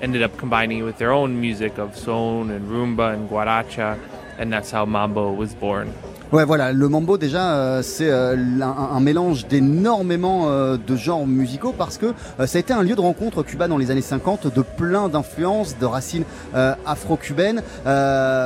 ended 0.02 0.24
up 0.24 0.36
combining 0.38 0.80
it 0.80 0.84
with 0.84 0.98
their 0.98 1.12
own 1.12 1.40
music 1.40 1.78
of 1.78 1.96
son 1.96 2.50
and 2.50 2.70
rumba 2.70 3.14
and 3.14 3.30
guaracha, 3.30 4.00
and 4.38 4.52
that's 4.52 4.72
how 4.72 4.86
mambo 4.86 5.32
was 5.32 5.54
born. 5.54 5.94
Ouais, 6.32 6.46
voilà, 6.46 6.72
le 6.72 6.88
mambo 6.88 7.18
déjà, 7.18 7.56
euh, 7.56 7.82
c'est 7.82 8.10
euh, 8.10 8.38
un, 8.62 9.00
mélange 9.02 9.48
d'énormément 9.48 10.46
euh, 10.48 10.78
de 10.78 10.96
genres 10.96 11.28
musicaux 11.28 11.76
parce 11.78 11.98
que 11.98 12.14
ça 12.46 12.58
a 12.58 12.60
été 12.60 12.72
un 12.72 12.84
lieu 12.84 12.96
de 12.96 13.02
rencontre 13.02 13.44
Cuba 13.44 13.68
dans 13.68 13.78
les 13.78 13.92
années 13.92 14.02
50 14.02 14.48
de 14.48 14.62
plein 14.62 15.10
d'influences, 15.10 15.78
de 15.78 15.86
racines 15.86 16.24
afro-cubaines, 16.86 17.62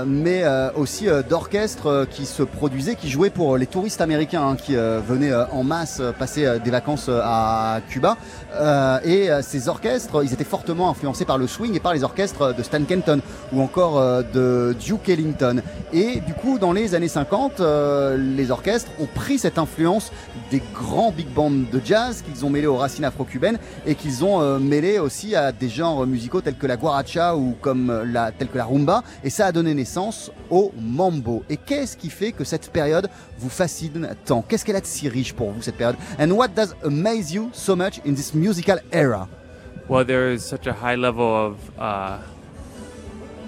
mais 0.07 0.43
aussi 0.75 1.07
d'orchestres 1.29 2.07
qui 2.09 2.25
se 2.25 2.41
produisaient, 2.43 2.95
qui 2.95 3.09
jouaient 3.09 3.29
pour 3.29 3.57
les 3.57 3.67
touristes 3.67 4.01
américains 4.01 4.47
hein, 4.47 4.55
qui 4.55 4.75
venaient 4.75 5.33
en 5.51 5.63
masse 5.63 6.01
passer 6.17 6.59
des 6.63 6.71
vacances 6.71 7.09
à 7.09 7.79
Cuba. 7.89 8.17
Et 9.03 9.29
ces 9.41 9.69
orchestres, 9.69 10.23
ils 10.23 10.33
étaient 10.33 10.43
fortement 10.43 10.89
influencés 10.89 11.25
par 11.25 11.37
le 11.37 11.47
swing 11.47 11.75
et 11.75 11.79
par 11.79 11.93
les 11.93 12.03
orchestres 12.03 12.55
de 12.55 12.63
Stan 12.63 12.83
Kenton 12.83 13.19
ou 13.53 13.61
encore 13.61 14.01
de 14.33 14.75
Duke 14.79 15.09
Ellington. 15.09 15.61
Et 15.93 16.19
du 16.21 16.33
coup, 16.33 16.59
dans 16.59 16.73
les 16.73 16.95
années 16.95 17.07
50, 17.07 17.61
euh, 17.75 18.17
les 18.17 18.51
orchestres 18.51 18.91
ont 18.99 19.05
pris 19.05 19.37
cette 19.37 19.57
influence 19.57 20.11
des 20.51 20.61
grands 20.73 21.11
big 21.11 21.27
bands 21.27 21.51
de 21.51 21.81
jazz 21.83 22.21
qu'ils 22.21 22.45
ont 22.45 22.49
mêlé 22.49 22.67
aux 22.67 22.77
racines 22.77 23.03
afro-cubaines 23.03 23.59
et 23.85 23.95
qu'ils 23.95 24.23
ont 24.23 24.41
euh, 24.41 24.59
mêlé 24.59 24.99
aussi 24.99 25.35
à 25.35 25.51
des 25.51 25.69
genres 25.69 26.07
musicaux 26.07 26.41
tels 26.41 26.57
que 26.57 26.67
la 26.67 26.77
guaracha 26.77 27.35
ou 27.35 27.55
comme 27.61 28.03
la, 28.11 28.31
tels 28.31 28.47
que 28.47 28.57
la 28.57 28.65
rumba. 28.65 29.03
Et 29.23 29.29
ça 29.29 29.47
a 29.47 29.51
donné 29.51 29.73
naissance 29.73 30.31
au 30.49 30.71
mambo. 30.79 31.43
Et 31.49 31.57
qu'est-ce 31.57 31.97
qui 31.97 32.09
fait 32.09 32.31
que 32.31 32.43
cette 32.43 32.71
période 32.71 33.09
vous 33.37 33.49
fascine 33.49 34.15
tant? 34.25 34.41
Qu'est-ce 34.41 34.65
qu'elle 34.65 34.75
a 34.75 34.81
de 34.81 34.85
si 34.85 35.09
riche 35.09 35.33
pour 35.33 35.51
vous 35.51 35.61
cette 35.61 35.77
période? 35.77 35.97
And 36.19 36.31
what 36.31 36.49
does 36.49 36.75
amaze 36.83 37.33
you 37.33 37.49
so 37.53 37.75
much 37.75 37.99
in 38.05 38.13
this 38.13 38.33
musical 38.33 38.79
era? 38.91 39.27
Well, 39.87 40.05
there 40.05 40.31
is 40.33 40.39
such 40.39 40.65
a 40.65 40.73
high 40.73 40.95
level 40.95 41.25
of 41.25 41.57
uh, 41.77 42.17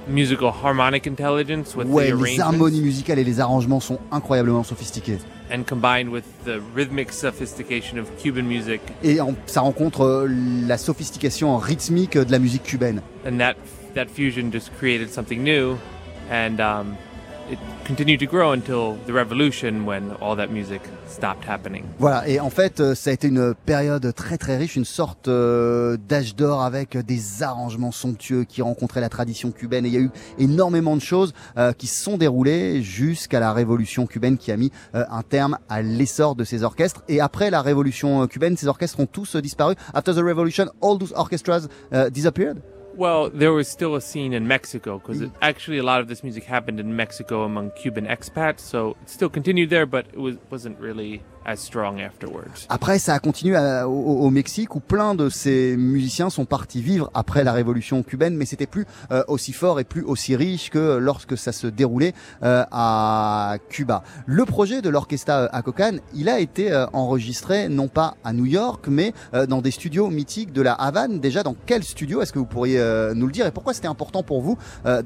musical 0.10 0.52
harmonic 0.52 1.06
intelligence 1.08 1.76
with 1.76 1.88
Ouais, 1.88 2.12
the 2.12 2.16
les 2.24 2.40
harmonies 2.40 2.82
musicales 2.82 3.20
et 3.20 3.24
les 3.24 3.40
arrangements 3.40 3.80
sont 3.80 4.00
incroyablement 4.12 4.64
sophistiqués. 4.64 5.20
and 5.52 5.64
combined 5.66 6.10
with 6.12 6.24
the 6.46 6.60
rhythmic 6.76 7.12
sophistication 7.12 7.98
of 7.98 8.06
Cuban 8.22 8.44
music, 8.44 8.82
Et 9.04 9.22
en- 9.22 9.34
ça 9.46 9.62
rencontre 9.62 10.02
euh, 10.02 10.28
la 10.68 10.78
sophistication 10.78 11.58
rythmique 11.58 12.18
de 12.18 12.32
la 12.32 12.40
musique 12.40 12.64
cubaine. 12.64 13.02
and 13.26 13.38
that 13.38 13.56
that 13.96 14.08
fusion 14.14 14.52
just 14.52 14.70
created 14.78 15.10
something 15.10 15.42
new, 15.44 15.78
and 16.32 16.60
um, 16.60 16.96
continued 17.86 18.20
to 18.20 18.26
grow 18.26 18.52
until 18.52 18.98
the 19.06 19.14
revolution, 19.14 19.86
when 19.86 20.12
all 20.22 20.36
that 20.36 20.48
music 20.48 20.82
stopped 21.08 21.46
happening. 21.48 21.84
Voilà, 22.00 22.28
et 22.28 22.40
en 22.40 22.50
fait, 22.50 22.80
euh, 22.80 22.96
ça 22.96 23.10
a 23.10 23.14
été 23.14 23.28
une 23.28 23.54
période 23.66 24.14
très 24.14 24.38
très 24.38 24.58
riche, 24.58 24.76
une 24.76 24.86
sorte 24.86 25.28
euh, 25.28 25.98
d'âge 25.98 26.36
d'or 26.36 26.64
avec 26.64 26.98
des 26.98 27.44
arrangements 27.44 27.92
somptueux 27.92 28.44
qui 28.44 28.62
rencontraient 28.62 29.02
la 29.02 29.10
tradition 29.10 29.52
cubaine. 29.52 29.86
Et 29.86 29.90
il 29.90 29.94
y 29.94 29.98
a 29.98 30.02
eu 30.02 30.12
énormément 30.38 30.96
de 30.96 31.02
choses 31.02 31.34
euh, 31.58 31.74
qui 31.74 31.88
se 31.88 32.04
sont 32.04 32.18
déroulées 32.18 32.82
jusqu'à 32.84 33.40
la 33.40 33.54
révolution 33.54 34.06
cubaine 34.06 34.38
qui 34.38 34.52
a 34.52 34.58
mis 34.58 34.72
un 34.94 35.22
terme 35.22 35.58
à 35.70 35.82
l'essor 35.82 36.36
de 36.36 36.44
ces 36.44 36.64
orchestres. 36.64 37.04
Et 37.08 37.22
après 37.22 37.50
la 37.50 37.62
révolution 37.62 38.28
cubaine, 38.28 38.58
ces 38.58 38.68
orchestres 38.68 39.00
ont 39.00 39.06
tous 39.06 39.36
disparu. 39.38 39.76
After 39.94 40.14
the 40.14 40.24
revolution, 40.24 40.66
all 40.82 40.98
those 40.98 41.14
orchestras 41.16 41.68
disappeared. 42.12 42.62
Well, 42.98 43.30
there 43.30 43.54
was 43.54 43.68
still 43.68 43.94
a 43.94 44.02
scene 44.02 44.34
in 44.34 44.48
Mexico 44.48 44.98
because 44.98 45.22
actually 45.40 45.78
a 45.78 45.84
lot 45.84 46.02
of 46.02 46.08
this 46.08 46.24
music 46.24 46.46
happened 46.46 46.80
in 46.80 46.96
Mexico 46.96 47.44
among 47.44 47.70
Cuban 47.72 48.08
expats, 48.08 48.62
so 48.62 48.98
it 49.04 49.10
still 49.10 49.30
continued 49.30 49.70
there, 49.70 49.86
but 49.86 50.08
it 50.08 50.18
was 50.18 50.38
wasn't 50.50 50.80
really. 50.80 51.22
Après, 52.70 53.00
ça 53.00 53.14
a 53.14 53.20
continué 53.20 53.56
à- 53.56 53.88
au, 53.88 53.94
au 54.26 54.30
Mexique 54.30 54.76
où 54.76 54.80
plein 54.80 55.16
de 55.16 55.30
ces 55.30 55.78
musiciens 55.78 56.30
sont 56.30 56.46
partis 56.46 56.82
vivre 56.82 57.10
après 57.14 57.44
la 57.44 57.54
révolution 57.54 58.04
cubaine, 58.04 58.36
mais 58.36 58.46
c'était 58.46 58.66
plus 58.68 58.86
euh, 59.12 59.24
aussi 59.28 59.54
fort 59.54 59.80
et 59.80 59.84
plus 59.86 60.04
aussi 60.04 60.36
riche 60.36 60.70
que 60.70 60.98
lorsque 60.98 61.38
ça 61.38 61.52
se 61.52 61.68
déroulait 61.68 62.14
euh, 62.44 62.64
à 62.72 63.56
Cuba. 63.70 64.04
Le 64.26 64.44
projet 64.46 64.82
de 64.82 64.90
l'orchestra 64.90 65.34
euh, 65.44 65.48
Acocan, 65.52 65.98
il 66.14 66.28
a 66.30 66.40
été 66.40 66.72
euh, 66.72 66.86
enregistré 66.94 67.70
non 67.70 67.88
pas 67.88 68.16
à 68.24 68.34
New 68.34 68.46
York, 68.46 68.86
mais 68.90 69.14
euh, 69.34 69.46
dans 69.46 69.62
des 69.62 69.72
studios 69.72 70.10
mythiques 70.10 70.52
de 70.52 70.62
la 70.62 70.74
Havane. 70.74 71.20
Déjà, 71.20 71.44
dans 71.44 71.56
quel 71.66 71.84
studio 71.84 72.22
est-ce 72.22 72.34
que 72.34 72.40
vous 72.40 72.46
pourriez 72.46 72.80
euh, 72.80 73.14
nous 73.14 73.26
le 73.28 73.32
dire 73.32 73.46
et 73.46 73.52
pourquoi 73.52 73.74
c'était 73.74 73.88
important 73.88 74.24
pour 74.24 74.42
vous 74.42 74.58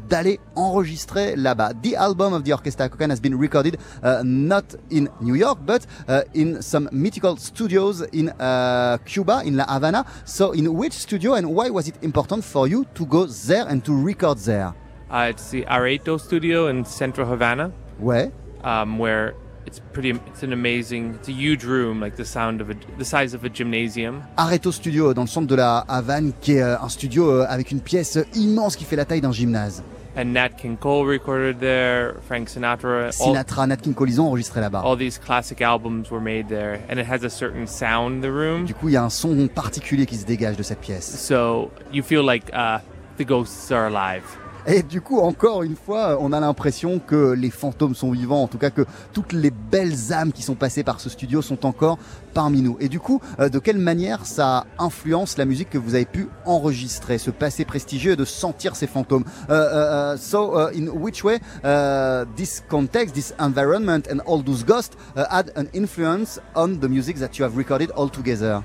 d'aller 0.10 0.40
enregistrer 0.56 1.36
là-bas? 1.36 1.72
The 1.84 1.96
album 1.96 2.34
of 2.34 2.44
the 2.44 2.52
Orchestra 2.52 2.86
Acocan 2.88 3.10
has 3.12 3.20
been 3.22 3.36
recorded 3.40 3.78
uh, 4.04 4.22
not 4.24 4.64
in 4.92 5.06
New 5.22 5.36
York, 5.36 5.60
but 5.66 5.82
uh, 6.10 6.22
in 6.34 6.62
some 6.62 6.88
mythical 6.92 7.38
studios 7.38 8.02
in 8.14 8.30
uh, 8.40 8.98
Cuba, 9.06 9.42
in 9.46 9.56
La 9.58 9.66
Havana. 9.66 10.06
So, 10.26 10.52
in 10.52 10.74
which 10.74 10.94
studio 10.94 11.34
and 11.34 11.48
why 11.54 11.70
was 11.70 11.88
it 11.88 11.96
important 12.02 12.44
for 12.44 12.68
you 12.68 12.86
to 12.96 13.06
go 13.06 13.26
there 13.26 13.66
and 13.68 13.84
to 13.86 13.94
record 13.94 14.38
there? 14.40 14.74
Uh, 15.10 15.28
it's 15.30 15.50
the 15.52 15.66
Areto 15.66 16.18
studio 16.20 16.68
in 16.68 16.86
Central 16.86 17.28
Havana, 17.28 17.72
Ouais. 18.02 18.32
um, 18.64 18.98
where 18.98 19.34
it's 19.66 19.80
pretty. 19.94 20.12
It's 20.28 20.42
an 20.44 20.54
amazing. 20.54 21.16
It's 21.20 21.28
a 21.28 21.34
huge 21.34 21.64
room, 21.66 22.00
like 22.00 22.16
the 22.16 22.26
sound 22.26 22.62
of 22.62 22.70
a, 22.70 22.76
the 22.98 23.06
size 23.06 23.34
of 23.34 23.44
a 23.44 23.50
gymnasium. 23.50 24.24
Areto 24.38 24.72
Studio 24.72 25.14
dans 25.14 25.24
le 25.24 25.28
centre 25.28 25.48
de 25.48 25.56
la 25.56 25.80
Havane, 25.88 26.32
qui 26.42 26.54
est 26.54 26.62
euh, 26.64 26.80
un 26.82 26.90
studio 26.90 27.30
euh, 27.30 27.46
avec 27.50 27.72
une 27.72 27.82
pièce 27.82 28.18
immense 28.36 28.76
qui 28.76 28.86
fait 28.86 28.96
la 28.96 29.06
taille 29.06 29.22
d'un 29.22 29.32
gymnase. 29.34 29.84
And 30.16 30.34
Nat 30.34 30.58
King 30.58 30.76
Cole 30.78 31.06
recorded 31.06 31.60
there. 31.62 32.16
Frank 32.28 32.50
Sinatra. 32.50 33.12
all- 33.22 33.34
Sinatra, 33.34 33.66
Nat 33.66 33.78
King 33.78 33.94
Cole, 33.94 34.10
ils 34.10 34.20
ont 34.20 34.28
enregistré 34.28 34.60
là-bas. 34.60 34.82
all 34.84 34.98
these 34.98 35.18
classic 35.18 35.62
albums 35.62 36.12
were 36.12 36.20
made 36.22 36.50
there, 36.50 36.82
and 36.90 37.00
it 37.00 37.06
has 37.10 37.24
a 37.24 37.30
certain 37.30 37.66
sound. 37.66 38.22
The 38.22 38.30
room. 38.32 38.66
Du 38.66 38.74
coup, 38.74 38.90
il 38.90 38.94
y 38.94 38.98
a 38.98 39.04
un 39.04 39.10
son 39.10 39.48
particulier 39.48 40.06
qui 40.06 40.18
se 40.18 40.26
dégage 40.26 40.58
de 40.58 40.64
cette 40.64 40.82
pièce. 40.82 41.06
So 41.18 41.72
you 41.94 42.04
feel 42.04 42.24
like 42.26 42.52
uh, 42.54 42.80
the 43.18 43.24
ghosts 43.26 43.72
are 43.72 43.88
alive. 43.88 44.24
Et 44.68 44.84
du 44.84 45.02
coup, 45.02 45.20
encore 45.20 45.64
une 45.64 45.76
fois, 45.76 46.18
on 46.20 46.32
a 46.34 46.40
l'impression 46.40 47.00
que 47.00 47.32
les 47.32 47.50
fantômes 47.50 47.96
sont 47.96 48.12
vivants, 48.12 48.44
en 48.44 48.48
tout 48.48 48.58
cas 48.58 48.70
que 48.70 48.86
toutes 49.14 49.34
les 49.34 49.52
belles 49.52 50.14
âmes 50.14 50.32
qui 50.32 50.44
sont 50.44 50.56
passées 50.56 50.84
par 50.84 51.00
ce 51.00 51.10
studio 51.10 51.42
sont 51.42 51.66
encore 51.66 51.98
parmi 52.34 52.62
nous. 52.62 52.78
Et 52.80 52.88
du 52.88 53.00
coup, 53.00 53.22
euh, 53.40 53.50
de 53.50 53.60
quelle 53.60 53.78
manière 53.78 54.26
ça 54.26 54.66
influence 54.80 55.38
la 55.38 55.46
musique 55.46 55.70
que 55.70 55.78
vous 55.78 55.96
avez 55.96 56.06
pu 56.06 56.28
enregistrer, 56.46 57.18
ce 57.18 57.32
passé 57.32 57.66
prestigieux 57.66 58.16
de 58.16 58.26
sentir 58.26 58.76
ces 58.76 58.88
fantômes 58.88 59.26
Euh, 59.50 59.54
euh, 59.54 60.14
euh, 60.14 60.18
So, 60.18 60.56
uh, 60.56 60.72
in 60.74 60.88
which 60.88 61.24
way 61.24 61.40
uh, 61.64 62.26
this 62.36 62.64
context, 62.70 63.16
this 63.16 63.34
environment 63.40 64.08
and 64.10 64.20
all 64.26 64.42
those 64.44 64.64
ghosts 64.64 64.96
uh, 65.16 65.26
had 65.30 65.52
an 65.56 65.68
influence 65.74 66.40
on 66.56 66.80
the 66.80 66.88
music 66.88 67.18
that 67.18 67.38
you 67.38 67.44
have 67.46 67.58
recorded 67.58 67.92
all 67.92 68.10
together? 68.10 68.64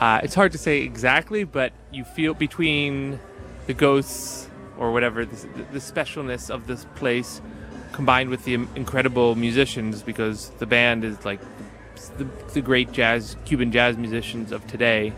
Uh, 0.00 0.20
it's 0.22 0.34
hard 0.34 0.52
to 0.52 0.58
say 0.58 0.82
exactly, 0.82 1.44
but 1.44 1.72
you 1.92 2.04
feel 2.04 2.34
between 2.34 3.18
the 3.66 3.74
ghosts 3.74 4.48
or 4.78 4.92
whatever 4.92 5.24
the, 5.24 5.36
the 5.72 5.78
specialness 5.78 6.50
of 6.50 6.66
this 6.66 6.84
place 6.96 7.40
combined 7.92 8.28
with 8.28 8.44
the 8.44 8.54
incredible 8.54 9.34
musicians 9.34 10.02
because 10.02 10.50
the 10.58 10.66
band 10.66 11.04
is 11.04 11.24
like 11.24 11.40
the, 12.18 12.24
the 12.52 12.60
great 12.60 12.92
jazz 12.92 13.36
Cuban 13.44 13.72
jazz 13.72 13.96
musicians 13.96 14.52
of 14.52 14.66
today. 14.66 15.12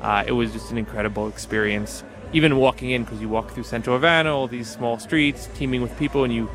Uh, 0.00 0.24
it 0.26 0.32
was 0.32 0.52
just 0.52 0.70
an 0.70 0.78
incredible 0.78 1.28
experience. 1.28 2.04
Even 2.32 2.56
walking 2.56 2.90
in, 2.90 3.04
because 3.04 3.20
you 3.20 3.28
walk 3.28 3.50
through 3.50 3.64
Central 3.64 3.96
Havana, 3.96 4.34
all 4.34 4.46
these 4.46 4.70
small 4.70 4.98
streets 4.98 5.48
teeming 5.54 5.82
with 5.82 5.96
people, 5.98 6.24
and 6.24 6.32
you 6.32 6.48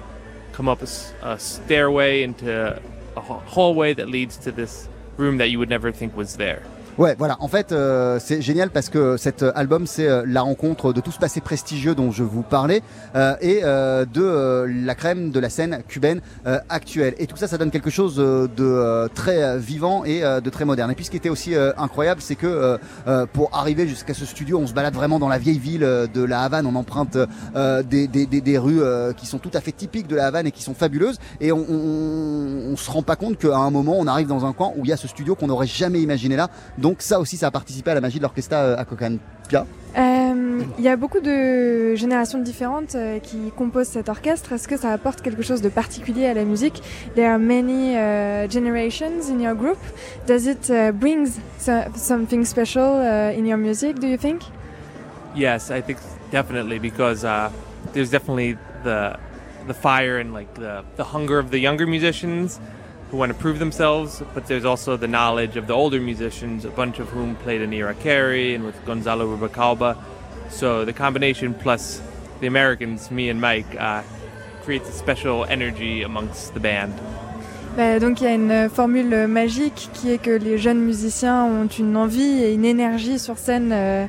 come 0.53 0.69
up 0.69 0.81
a 0.81 1.37
stairway 1.37 2.23
into 2.23 2.81
a 3.17 3.21
hallway 3.21 3.93
that 3.93 4.07
leads 4.07 4.37
to 4.37 4.51
this 4.51 4.87
room 5.17 5.37
that 5.37 5.47
you 5.47 5.59
would 5.59 5.69
never 5.69 5.91
think 5.91 6.15
was 6.15 6.37
there. 6.37 6.63
Ouais, 6.97 7.13
voilà. 7.19 7.35
En 7.41 7.49
fait, 7.49 7.73
euh, 7.73 8.19
c'est 8.21 8.41
génial 8.41 8.69
parce 8.69 8.87
que 8.87 9.17
cet 9.17 9.43
album, 9.43 9.85
c'est 9.85 10.07
euh, 10.07 10.23
la 10.25 10.41
rencontre 10.41 10.93
de 10.93 11.01
tout 11.01 11.11
ce 11.11 11.19
passé 11.19 11.41
prestigieux 11.41 11.93
dont 11.93 12.09
je 12.09 12.23
vous 12.23 12.41
parlais 12.41 12.81
euh, 13.15 13.35
et 13.41 13.61
de 13.61 14.65
la 14.85 14.95
crème 14.95 15.31
de 15.31 15.39
la 15.41 15.49
scène 15.49 15.83
cubaine 15.87 16.21
actuelle. 16.69 17.15
Et 17.17 17.27
tout 17.27 17.35
ça, 17.35 17.47
ça 17.47 17.57
donne 17.57 17.71
quelque 17.71 17.89
chose 17.89 18.15
de 18.15 19.07
très 19.13 19.57
vivant 19.57 20.05
et 20.05 20.21
de 20.21 20.49
très 20.49 20.65
moderne. 20.65 20.91
Et 20.91 20.95
puis, 20.95 21.05
ce 21.05 21.11
qui 21.11 21.17
était 21.17 21.29
aussi 21.29 21.53
incroyable, 21.77 22.21
c'est 22.21 22.35
que 22.35 22.79
pour 23.33 23.49
arriver 23.53 23.87
jusqu'à 23.87 24.13
ce 24.13 24.25
studio, 24.25 24.59
on 24.59 24.67
se 24.67 24.73
balade 24.73 24.93
vraiment 24.93 25.19
dans 25.19 25.27
la 25.27 25.37
vieille 25.37 25.59
ville 25.59 25.81
de 25.81 26.23
la 26.23 26.41
Havane. 26.41 26.65
On 26.65 26.75
emprunte 26.75 27.17
des, 27.55 28.57
rues 28.57 28.81
qui 29.17 29.25
sont 29.25 29.39
tout 29.39 29.51
à 29.53 29.61
fait 29.61 29.71
typiques 29.71 30.07
de 30.07 30.15
la 30.15 30.27
Havane 30.27 30.47
et 30.47 30.51
qui 30.51 30.63
sont 30.63 30.75
fabuleuses. 30.75 31.19
Et 31.41 31.51
on, 31.51 31.65
on, 31.69 32.75
se 32.77 32.91
rend 32.91 33.03
pas 33.03 33.15
compte 33.15 33.37
qu'à 33.37 33.57
un 33.57 33.71
moment, 33.71 33.95
on 33.97 34.07
arrive 34.07 34.27
dans 34.27 34.45
un 34.45 34.53
coin 34.53 34.71
où 34.77 34.85
il 34.85 34.89
y 34.89 34.93
a 34.93 34.97
ce 34.97 35.07
studio 35.07 35.35
qu'on 35.35 35.47
n'aurait 35.47 35.67
jamais 35.67 36.01
imaginé 36.01 36.35
là. 36.35 36.49
Ça 36.99 37.19
aussi, 37.19 37.37
ça 37.37 37.47
a 37.47 37.51
participé 37.51 37.91
à 37.91 37.93
la 37.95 38.01
magie 38.01 38.17
de 38.17 38.23
l'orchestra 38.23 38.57
euh, 38.57 38.77
à 38.77 38.85
Kokan. 38.85 39.17
Pia 39.47 39.65
Euh, 39.97 40.61
Il 40.77 40.83
y 40.83 40.89
a 40.89 40.97
beaucoup 40.97 41.21
de 41.21 41.95
générations 41.95 42.39
différentes 42.39 42.95
euh, 42.95 43.19
qui 43.19 43.51
composent 43.55 43.87
cet 43.87 44.09
orchestre. 44.09 44.51
Est-ce 44.53 44.67
que 44.67 44.77
ça 44.77 44.91
apporte 44.91 45.21
quelque 45.21 45.41
chose 45.41 45.61
de 45.61 45.69
particulier 45.69 46.25
à 46.25 46.33
la 46.33 46.43
musique? 46.43 46.81
There 47.15 47.29
are 47.31 47.39
many 47.39 47.95
uh, 47.95 48.47
generations 48.49 49.29
in 49.31 49.39
your 49.39 49.55
group. 49.55 49.77
Does 50.27 50.47
it 50.47 50.69
uh, 50.69 50.91
bring 50.91 51.27
so- 51.59 51.85
something 51.95 52.43
special 52.45 52.83
uh, 53.01 53.37
in 53.39 53.45
your 53.45 53.57
music, 53.57 53.99
do 53.99 54.07
you 54.07 54.17
think? 54.17 54.41
Yes, 55.35 55.71
I 55.71 55.81
think 55.81 55.97
definitely 56.31 56.79
because 56.79 57.23
uh, 57.23 57.49
there's 57.93 58.09
definitely 58.09 58.57
the 58.83 59.15
the 59.67 59.73
fire 59.73 60.19
and 60.19 60.31
like 60.33 60.53
the 60.55 60.83
the 60.97 61.03
hunger 61.03 61.39
of 61.39 61.49
the 61.49 61.57
younger 61.59 61.87
musicians 61.87 62.59
who 63.15 63.19
want 63.19 63.31
to 63.31 63.37
prove 63.37 63.59
themselves, 63.59 64.21
but 64.33 64.45
there's 64.47 64.65
also 64.65 64.97
the 64.97 65.07
knowledge 65.07 65.55
of 65.55 65.67
the 65.67 65.73
older 65.73 66.01
musicians, 66.01 66.65
a 66.65 66.69
bunch 66.69 66.99
of 66.99 67.07
whom 67.07 67.33
played 67.37 67.61
in 67.61 67.73
Ira 67.73 67.95
Carey 67.95 68.53
and 68.53 68.65
with 68.65 68.75
Gonzalo 68.85 69.25
Rubacalba. 69.25 69.97
So 70.49 70.83
the 70.83 70.91
combination 70.91 71.53
plus 71.53 72.01
the 72.41 72.47
Americans, 72.47 73.09
me 73.11 73.29
and 73.29 73.39
Mike, 73.39 73.73
uh, 73.79 74.03
creates 74.63 74.89
a 74.89 74.91
special 74.91 75.45
energy 75.45 76.03
amongst 76.03 76.53
the 76.53 76.59
band. 76.59 76.93
Donc 77.77 78.19
il 78.19 78.23
y 78.23 78.27
a 78.27 78.33
une 78.33 78.69
formule 78.69 79.27
magique 79.27 79.89
qui 79.93 80.11
est 80.11 80.17
que 80.17 80.31
les 80.31 80.57
jeunes 80.57 80.79
musiciens 80.79 81.45
ont 81.45 81.67
une 81.67 81.95
envie 81.95 82.43
et 82.43 82.53
une 82.53 82.65
énergie 82.65 83.19
sur 83.19 83.37
scène 83.37 83.71
euh, 83.71 83.75
euh, 84.05 84.07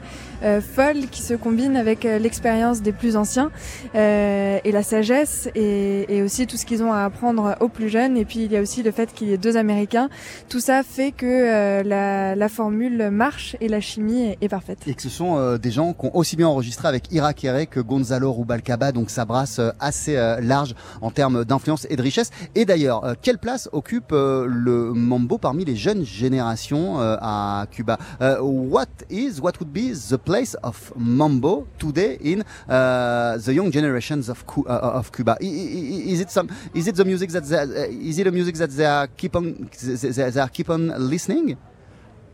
folle 0.60 1.06
qui 1.10 1.22
se 1.22 1.34
combine 1.34 1.76
avec 1.76 2.04
euh, 2.04 2.18
l'expérience 2.18 2.82
des 2.82 2.92
plus 2.92 3.16
anciens 3.16 3.50
euh, 3.94 4.58
et 4.64 4.72
la 4.72 4.82
sagesse 4.82 5.48
et, 5.54 6.06
et 6.14 6.22
aussi 6.22 6.46
tout 6.46 6.56
ce 6.56 6.66
qu'ils 6.66 6.82
ont 6.82 6.92
à 6.92 7.04
apprendre 7.04 7.56
aux 7.60 7.68
plus 7.68 7.88
jeunes. 7.88 8.16
Et 8.16 8.24
puis 8.24 8.44
il 8.44 8.52
y 8.52 8.56
a 8.56 8.60
aussi 8.60 8.82
le 8.82 8.90
fait 8.90 9.12
qu'il 9.12 9.28
y 9.28 9.32
ait 9.32 9.38
deux 9.38 9.56
Américains. 9.56 10.08
Tout 10.48 10.60
ça 10.60 10.82
fait 10.82 11.12
que 11.12 11.26
euh, 11.26 11.82
la, 11.82 12.34
la 12.36 12.48
formule 12.48 13.10
marche 13.10 13.56
et 13.60 13.68
la 13.68 13.80
chimie 13.80 14.36
est, 14.40 14.48
parfaite. 14.48 14.78
Et 14.86 14.94
que 14.94 15.02
ce 15.02 15.08
sont 15.08 15.36
euh, 15.36 15.58
des 15.58 15.70
gens 15.70 15.92
qui 15.92 16.06
ont 16.06 16.16
aussi 16.16 16.36
bien 16.36 16.48
enregistré 16.48 16.88
avec 16.88 17.10
Ira 17.12 17.32
Kere 17.32 17.66
que 17.68 17.80
Gonzalo 17.80 18.32
Rubalcaba, 18.32 18.92
donc 18.92 19.10
ça 19.10 19.24
brasse 19.24 19.58
euh, 19.58 19.70
assez 19.80 20.16
euh, 20.16 20.40
large 20.40 20.74
en 21.00 21.10
termes 21.10 21.44
d'influence 21.44 21.86
et 21.90 21.96
de 21.96 22.02
richesse. 22.02 22.30
Et 22.54 22.64
d'ailleurs, 22.64 23.04
euh, 23.04 23.14
quelle 23.20 23.38
place 23.38 23.68
occupe 23.72 24.12
euh, 24.12 24.46
le 24.48 24.92
mambo 24.92 25.38
parmi 25.38 25.64
les 25.64 25.76
jeunes 25.76 26.04
générations 26.04 27.00
euh, 27.00 27.16
à 27.20 27.66
Cuba? 27.70 27.98
Euh, 28.20 28.40
What 28.40 28.86
is, 29.10 29.40
what 29.40 29.52
would 29.60 29.72
be 29.72 29.94
place 30.26 30.52
of 30.70 30.76
mambo 30.96 31.66
today 31.78 32.18
in 32.20 32.38
uh, 32.68 33.38
the 33.46 33.54
young 33.54 33.70
generations 33.70 34.28
of, 34.28 34.46
Cu- 34.46 34.66
uh, 34.66 34.98
of 35.00 35.12
Cuba? 35.12 35.36
Is 35.40 36.20
it 36.20 36.30
some? 36.30 36.50
Is 36.74 36.86
it 36.90 36.96
the 36.96 37.04
music 37.04 37.30
that 37.30 37.44
uh, 37.50 38.10
is 38.10 38.18
it 38.18 38.26
a 38.26 38.32
music 38.32 38.56
that 38.56 38.70
they 38.78 38.84
are 38.96 39.06
keep 39.20 39.34
on 39.36 39.70
they 39.82 40.10
they 40.34 40.40
are 40.40 40.52
keep 40.58 40.68
on 40.68 40.82
listening? 41.14 41.56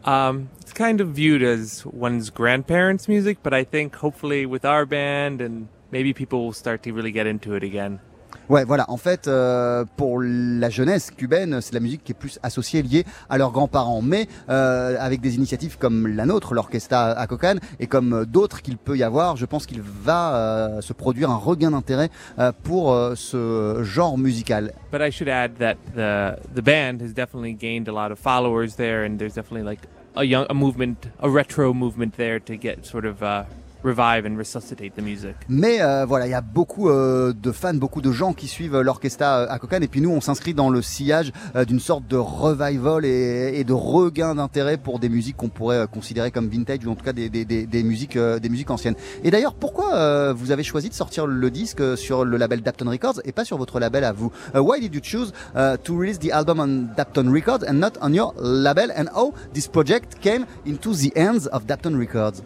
Um, 0.05 0.51
it's 0.61 0.73
kind 0.73 1.01
of 1.01 1.09
viewed 1.11 1.43
as 1.43 1.87
one's 1.87 2.31
grandparents' 2.31 3.07
music, 3.07 3.39
but 3.43 3.55
I 3.55 3.63
think 3.63 3.95
hopefully 3.95 4.47
with 4.47 4.65
our 4.65 4.85
band 4.85 5.41
and 5.41 5.69
maybe 5.93 6.13
people 6.13 6.39
will 6.45 6.53
start 6.65 6.83
to 6.85 6.93
really 6.93 7.13
get 7.13 7.27
into 7.27 7.55
it 7.55 7.63
again. 7.63 8.01
Ouais, 8.49 8.65
voilà. 8.65 8.85
En 8.89 8.97
fait, 8.97 9.29
euh, 9.29 9.85
pour 9.97 10.21
la 10.21 10.71
jeunesse 10.71 11.11
cubaine, 11.11 11.61
c'est 11.61 11.75
la 11.75 11.81
musique 11.81 12.05
qui 12.05 12.13
est 12.13 12.17
plus 12.19 12.39
associée, 12.43 12.83
liée 12.83 13.05
à 13.31 13.39
leurs 13.39 13.53
grands-parents. 13.53 14.03
Mais 14.03 14.29
euh, 14.49 14.97
avec 14.99 15.21
des 15.21 15.37
initiatives 15.37 15.79
comme 15.79 16.07
la 16.07 16.27
nôtre, 16.27 16.55
l'Orchestra 16.55 17.13
à 17.13 17.27
Cocan, 17.27 17.57
et 17.81 17.87
comme 17.87 18.25
d'autres 18.27 18.63
qu'il 18.63 18.77
peut 18.77 18.97
y 18.97 19.03
avoir, 19.03 19.37
je 19.37 19.47
pense 19.47 19.67
qu'il 19.67 19.81
va 19.81 20.35
euh, 20.35 20.81
se 20.81 20.93
produire 20.93 21.31
un 21.31 21.37
regain 21.37 21.71
d'intérêt 21.71 22.11
euh, 22.39 22.53
pour 22.63 22.93
euh, 22.93 23.15
ce 23.15 23.83
genre 23.83 24.19
musical. 24.19 24.73
But 24.91 25.01
I 25.01 25.11
should 25.11 25.29
add 25.29 25.59
that 25.59 25.77
the 25.95 26.37
the 26.55 26.63
band 26.63 27.01
has 27.03 27.13
definitely 27.13 27.55
gained 27.55 27.89
a 27.89 27.93
lot 27.93 28.13
of 28.13 28.19
followers 28.19 28.77
there, 28.77 29.05
and 29.05 29.19
there's 29.19 29.35
definitely 29.35 29.69
like 29.69 29.81
a 30.17 30.25
young 30.25 30.47
a 30.49 30.55
movement, 30.55 31.09
a 31.21 31.29
retro 31.29 31.73
movement 31.73 32.17
there 32.17 32.41
to 32.41 32.57
get 32.57 32.85
sort 32.85 33.05
of 33.05 33.23
uh, 33.23 33.45
revive 33.85 34.27
and 34.27 34.37
resuscitate 34.37 34.95
the 34.95 35.03
music. 35.03 35.35
Mais 35.49 35.81
euh, 35.81 36.05
voilà, 36.07 36.27
il 36.27 36.31
y 36.31 36.35
a 36.35 36.41
beaucoup 36.41 36.89
euh, 36.89 37.33
de 37.33 37.53
fans, 37.53 37.75
beaucoup 37.75 38.01
de 38.01 38.13
gens 38.13 38.33
qui 38.33 38.49
suivent 38.49 38.81
l'Orchestra 38.81 39.41
euh, 39.41 39.47
à 39.49 39.59
Cocan. 39.59 39.81
Et 39.81 39.89
puis 39.89 40.01
nous, 40.01 40.11
on 40.11 40.21
s'inscrit 40.21 40.55
dans 40.55 40.71
le 40.71 40.83
sillage 40.83 41.33
euh, 41.57 41.65
d'une 41.65 41.81
sorte 41.81 42.07
de 42.09 42.17
revival 42.17 43.05
et, 43.05 43.65
de 43.65 43.73
regain 43.73 44.35
d'intérêt 44.35 44.77
pour 44.77 44.99
des 44.99 45.09
musiques 45.09 45.37
qu'on 45.37 45.49
pourrait 45.49 45.79
euh, 45.79 45.87
considérer 45.87 46.31
comme 46.31 46.49
vintage 46.49 46.85
ou 46.87 46.91
en 46.91 46.95
tout 46.95 47.05
cas 47.05 47.13
des, 47.13 47.83
musiques, 47.83 48.17
euh, 48.17 48.39
des 48.39 48.49
musiques 48.49 48.71
anciennes. 48.71 48.95
Et 49.25 49.31
d'ailleurs, 49.31 49.55
pourquoi 49.55 49.95
euh, 49.95 50.33
vous 50.37 50.51
avez 50.51 50.63
choisi 50.63 50.89
de 50.89 50.95
sortir 50.95 51.27
le 51.27 51.51
disque 51.51 51.97
sur 51.97 52.25
le 52.25 52.37
label 52.37 52.63
Dapton 52.63 52.89
Records 52.91 53.21
et 53.25 53.33
pas 53.33 53.45
sur 53.45 53.59
votre 53.59 53.79
label 53.81 54.05
à 54.05 54.13
vous? 54.13 54.33
Uh, 54.55 54.61
Why 54.61 54.81
did 54.81 54.95
you 54.95 55.01
choose 55.03 55.33
uh, 55.55 55.77
to 55.83 55.97
release 55.97 56.19
the 56.19 56.31
album 56.33 56.61
on 56.61 56.95
Dapton 56.97 57.31
Records 57.33 57.65
and 57.69 57.75
not 57.75 57.93
on 58.01 58.13
your 58.13 58.33
label? 58.39 58.91
And 58.97 59.07
how 59.15 59.33
this 59.53 59.69
project 59.69 60.21
came 60.21 60.47
into 60.67 60.95
the 60.95 61.13
hands 61.17 61.47
of 61.53 61.67
Dapton 61.67 61.97
Records? 61.97 62.43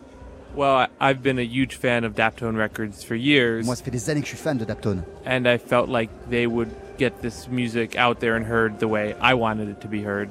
Well, 0.56 0.88
I've 1.00 1.22
been 1.22 1.38
a 1.38 1.44
huge 1.44 1.76
fan 1.76 2.04
of 2.04 2.14
Daptone 2.14 2.56
Records 2.56 3.04
for 3.04 3.14
years. 3.14 3.66
Moi, 3.66 3.76
ça 3.76 3.84
fait 3.84 3.90
des 3.90 4.08
années 4.08 4.20
que 4.22 4.26
je 4.26 4.34
suis 4.34 4.42
fan 4.42 4.56
de 4.56 4.64
Dapton. 4.64 5.02
and 5.26 5.46
I 5.46 5.58
felt 5.58 5.88
like 5.88 6.08
they 6.30 6.46
would 6.46 6.70
get 6.98 7.20
this 7.20 7.46
music 7.48 7.96
out 7.98 8.20
there 8.20 8.36
and 8.36 8.44
heard 8.44 8.78
the 8.78 8.88
way 8.88 9.14
I 9.20 9.34
wanted 9.34 9.68
it 9.68 9.80
to 9.82 9.88
be 9.88 10.02
heard. 10.02 10.28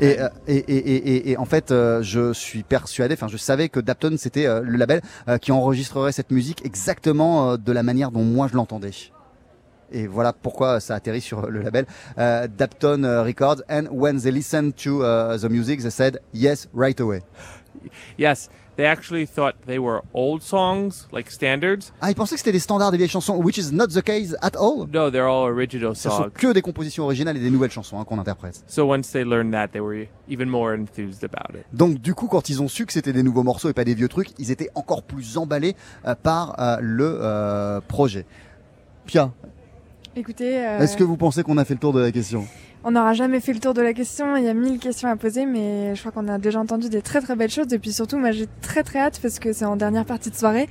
Et, 0.00 0.20
euh, 0.20 0.28
et, 0.46 0.58
et, 0.58 1.30
et, 1.30 1.36
en 1.38 1.44
fait, 1.44 1.72
euh, 1.72 2.02
je 2.02 2.32
suis 2.32 2.62
persuadé, 2.62 3.14
enfin, 3.14 3.26
je 3.26 3.36
savais 3.36 3.68
que 3.68 3.80
Dapton 3.80 4.14
c'était 4.16 4.46
euh, 4.46 4.60
le 4.60 4.76
label 4.76 5.00
qui 5.40 5.50
enregistrerait 5.50 6.12
cette 6.12 6.30
musique 6.30 6.64
exactement 6.64 7.56
de 7.56 7.72
la 7.72 7.82
manière 7.82 8.12
dont 8.12 8.22
moi 8.22 8.48
je 8.48 8.54
l'entendais. 8.54 8.92
Et 9.90 10.06
voilà 10.06 10.32
pourquoi 10.32 10.80
ça 10.80 10.94
atterrit 10.94 11.20
sur 11.20 11.50
le 11.50 11.62
label 11.62 11.86
euh, 12.18 12.46
Dapton 12.46 13.04
euh, 13.04 13.22
Records. 13.22 13.62
And 13.70 13.86
when 13.90 14.20
they 14.20 14.30
listened 14.30 14.74
to 14.84 15.02
uh, 15.02 15.38
the 15.38 15.48
music, 15.48 15.80
they 15.80 15.90
said 15.90 16.20
yes 16.34 16.68
right 16.74 17.00
away. 17.00 17.22
Yes, 18.18 18.50
they 18.78 18.86
actually 18.86 19.26
thought 19.26 19.56
they 19.66 19.78
were 19.78 20.02
old 20.14 20.40
songs, 20.40 21.08
like 21.12 21.30
standards. 21.30 21.92
Ah, 22.00 22.10
ils 22.10 22.14
pensaient 22.14 22.36
que 22.36 22.38
c'était 22.40 22.52
des 22.52 22.60
standards 22.60 22.92
des 22.92 22.96
vieilles 22.96 23.08
chansons, 23.08 23.36
which 23.36 23.58
is 23.58 23.72
not 23.72 23.88
the 23.88 24.00
case 24.02 24.36
at 24.40 24.52
all? 24.56 24.86
No, 24.92 25.10
they're 25.10 25.26
all 25.28 25.48
original 25.48 25.96
Ce 25.96 26.08
sont 26.08 26.16
songs. 26.16 26.30
que 26.32 26.52
des 26.52 26.62
compositions 26.62 27.04
originales 27.04 27.36
et 27.36 27.40
des 27.40 27.50
nouvelles 27.50 27.72
chansons 27.72 27.98
hein, 27.98 28.04
qu'on 28.04 28.20
interprète. 28.20 28.62
So 28.68 28.84
once 28.84 29.10
they 29.10 29.24
learned 29.24 29.52
that, 29.52 29.68
they 29.72 29.80
were 29.80 30.06
even 30.28 30.48
more 30.48 30.72
enthused 30.72 31.24
about 31.24 31.58
it. 31.58 31.64
Donc 31.72 31.98
du 31.98 32.14
coup, 32.14 32.28
quand 32.28 32.48
ils 32.48 32.62
ont 32.62 32.68
su 32.68 32.86
que 32.86 32.92
c'était 32.92 33.12
des 33.12 33.24
nouveaux 33.24 33.42
morceaux 33.42 33.68
et 33.68 33.74
pas 33.74 33.84
des 33.84 33.94
vieux 33.94 34.08
trucs, 34.08 34.30
ils 34.38 34.52
étaient 34.52 34.70
encore 34.76 35.02
plus 35.02 35.36
emballés 35.36 35.74
euh, 36.06 36.14
par 36.14 36.54
euh, 36.60 36.76
le 36.80 37.18
euh, 37.20 37.80
projet. 37.80 38.26
Pia, 39.06 39.32
Écoutez, 40.16 40.58
euh, 40.58 40.80
est-ce 40.80 40.96
que 40.96 41.04
vous 41.04 41.16
pensez 41.16 41.42
qu'on 41.42 41.58
a 41.58 41.64
fait 41.64 41.74
le 41.74 41.80
tour 41.80 41.92
de 41.92 42.00
la 42.00 42.10
question? 42.10 42.46
On 42.84 42.92
n'aura 42.92 43.12
jamais 43.12 43.40
fait 43.40 43.52
le 43.52 43.60
tour 43.60 43.74
de 43.74 43.82
la 43.82 43.92
question, 43.92 44.36
il 44.36 44.44
y 44.44 44.48
a 44.48 44.54
mille 44.54 44.78
questions 44.78 45.08
à 45.08 45.16
poser, 45.16 45.46
mais 45.46 45.94
je 45.94 46.00
crois 46.00 46.12
qu'on 46.12 46.28
a 46.28 46.38
déjà 46.38 46.60
entendu 46.60 46.88
des 46.88 47.02
très 47.02 47.20
très 47.20 47.36
belles 47.36 47.50
choses. 47.50 47.72
Et 47.72 47.78
puis 47.78 47.92
surtout, 47.92 48.18
moi 48.18 48.30
j'ai 48.30 48.48
très 48.62 48.82
très 48.82 49.00
hâte 49.00 49.18
parce 49.20 49.38
que 49.38 49.52
c'est 49.52 49.64
en 49.64 49.76
dernière 49.76 50.04
partie 50.04 50.30
de 50.30 50.36
soirée 50.36 50.68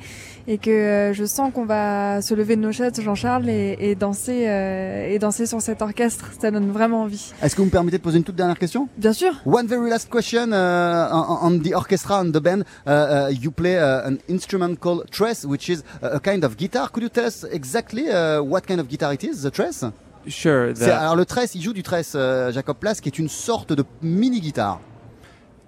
et 0.48 0.58
que 0.58 0.70
euh, 0.70 1.14
je 1.14 1.26
sens 1.26 1.52
qu'on 1.54 1.66
va 1.66 2.22
se 2.22 2.34
lever 2.34 2.56
de 2.56 2.62
nos 2.62 2.72
chaises, 2.72 3.00
Jean-Charles, 3.00 3.50
et, 3.50 3.78
et 3.80 3.96
danser 3.96 4.48
euh, 4.48 5.08
et 5.10 5.20
danser 5.20 5.46
sur 5.46 5.62
cet 5.62 5.82
orchestre. 5.82 6.32
Ça 6.40 6.50
donne 6.52 6.72
vraiment 6.72 7.04
envie. 7.04 7.34
Est-ce 7.42 7.56
que 7.56 7.62
vous 7.62 7.68
me 7.68 7.72
permettez 7.72 7.98
de 7.98 8.04
poser 8.04 8.18
une 8.18 8.24
toute 8.24 8.36
dernière 8.36 8.58
question? 8.58 8.88
Bien 8.98 9.14
sûr. 9.14 9.34
One 9.46 9.68
very 9.68 9.90
last 9.90 10.10
question 10.10 10.52
uh, 10.52 11.10
on, 11.12 11.60
the 11.60 11.74
orchestra 11.74 12.22
and 12.22 12.32
the 12.32 12.42
band. 12.42 12.64
Uh, 12.86 12.90
uh, 12.90 13.30
you 13.32 13.52
play 13.52 13.78
an 13.78 14.18
instrument 14.30 14.78
called 14.80 15.10
tress, 15.12 15.46
which 15.46 15.70
is 15.70 15.84
a 16.02 16.18
a 16.18 16.20
kind 16.20 16.44
of 16.44 16.58
guitar. 16.58 16.90
Could 16.90 17.04
you 17.04 17.10
tell 17.10 17.26
us 17.26 17.46
exactly 17.52 18.10
uh, 18.10 18.42
what 18.42 18.66
kind 18.66 18.80
of 18.80 18.88
guitar 18.88 19.14
it 19.14 19.24
is, 19.24 19.44
the 19.44 19.52
tress 19.52 19.84
Sure. 20.28 20.74
The, 20.74 20.84
Alors 20.84 21.16
le 21.16 21.26
tress, 21.26 21.56
il 21.56 21.62
joue 21.62 21.74
du 21.74 21.84
tress, 21.84 22.14
euh, 22.16 22.52
Jacob 22.52 22.78
Place, 22.78 23.02
qui 23.02 23.10
est 23.10 23.18
une 23.20 23.30
sorte 23.30 23.74
de 23.74 23.84
mini 24.02 24.40
guitare. 24.42 24.80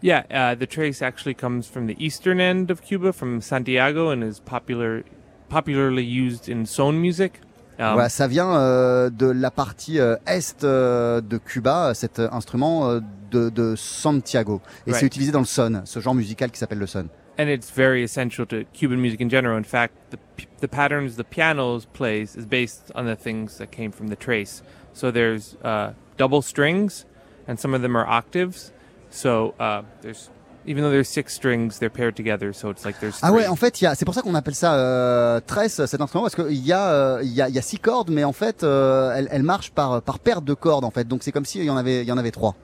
yeah, 0.02 0.24
uh, 0.32 0.56
the 0.56 0.66
trace 0.68 1.02
actually 1.02 1.36
comes 1.36 1.64
from 1.64 1.88
the 1.88 1.96
eastern 2.00 2.40
end 2.40 2.70
of 2.72 2.82
Cuba, 2.82 3.12
from 3.12 3.42
Santiago, 3.42 4.12
and 4.12 4.22
is 4.24 4.40
popular, 4.40 5.04
popularly 5.50 6.04
used 6.06 6.48
in 6.50 6.66
son 6.66 6.94
music. 6.94 7.34
Um, 7.80 7.94
Voilà, 7.94 8.10
ça 8.10 8.28
vient 8.28 8.54
euh, 8.58 9.10
de 9.10 9.26
la 9.28 9.52
partie 9.52 10.00
euh, 10.00 10.16
est 10.28 10.64
euh, 10.66 11.22
de 11.22 11.38
Cuba, 11.38 11.94
cet 11.94 12.20
euh, 12.20 12.28
instrument 12.32 12.90
euh, 12.90 13.00
de, 13.32 13.50
de 13.50 13.76
Santiago. 13.78 14.62
Et 14.86 14.92
Right. 14.92 15.00
c'est 15.00 15.06
utilisé 15.06 15.32
dans 15.32 15.40
le 15.40 15.46
son, 15.46 15.82
ce 15.86 16.00
genre 16.02 16.14
musical 16.16 16.52
qui 16.52 16.60
s'appelle 16.60 16.80
le 16.80 16.88
son. 16.88 17.08
And 17.40 17.50
it's 17.50 17.72
very 17.72 18.04
essential 18.04 18.46
to 18.48 18.66
Cuban 18.74 19.02
music 19.02 19.22
in 19.22 19.30
general. 19.30 19.58
In 19.58 19.64
fact, 19.64 19.94
the 20.12 20.20
the 20.60 20.68
patterns 20.68 21.16
the 21.16 21.24
piano 21.24 21.80
plays 21.94 22.36
is 22.36 22.46
based 22.46 22.92
on 22.96 23.06
the 23.06 23.16
things 23.16 23.58
that 23.60 23.72
came 23.72 23.92
from 23.92 24.08
the 24.10 24.18
trace. 24.18 24.62
So 24.94 25.10
there's 25.10 25.56
uh, 25.64 25.94
double 26.18 26.42
strings, 26.42 27.06
and 27.48 27.58
some 27.58 27.74
of 27.74 27.82
them 27.82 27.96
are 27.96 28.06
octaves. 28.06 28.74
So 29.10 29.56
uh, 29.58 29.84
there's 30.02 30.30
even 30.66 30.84
though 30.84 30.92
there's 30.92 31.08
six 31.08 31.34
strings, 31.34 31.80
they're 31.80 31.90
paired 31.90 32.16
together. 32.18 32.52
So 32.52 32.70
it's 32.70 32.84
like 32.84 33.00
there's 33.00 33.18
Ah 33.24 33.32
ouais, 33.32 33.44
three. 33.44 33.48
en 33.48 33.56
fait, 33.56 33.78
c'est 33.96 34.06
pour 34.06 34.14
ça 34.14 34.22
qu'on 34.22 34.36
appelle 34.36 34.54
ça 34.56 34.74
euh, 34.76 35.40
tresse, 35.40 35.86
cet 35.86 36.02
instrument, 36.02 36.24
parce 36.24 36.36
qu'il 36.36 36.66
y 36.66 36.74
a, 36.74 36.92
euh, 36.92 37.22
il 37.24 37.34
y 37.34 37.42
a, 37.42 37.48
y 37.48 37.58
a 37.58 37.62
six 37.62 37.80
cordes, 37.80 38.12
mais 38.12 38.26
en 38.26 38.34
fait, 38.34 38.64
euh, 38.64 39.14
elle, 39.16 39.30
elle 39.32 39.44
marche 39.44 39.72
par 39.72 40.02
par 40.02 40.20
paire 40.20 40.42
de 40.42 40.54
cordes, 40.54 40.84
en 40.84 40.92
fait. 40.92 41.08
Donc 41.08 41.24
c'est 41.24 41.32
comme 41.32 41.46
s'il 41.46 41.64
y 41.64 41.70
en 41.70 41.78
avait, 41.78 42.02
il 42.02 42.08
y 42.08 42.12
en 42.12 42.18
avait 42.18 42.32
trois. 42.32 42.56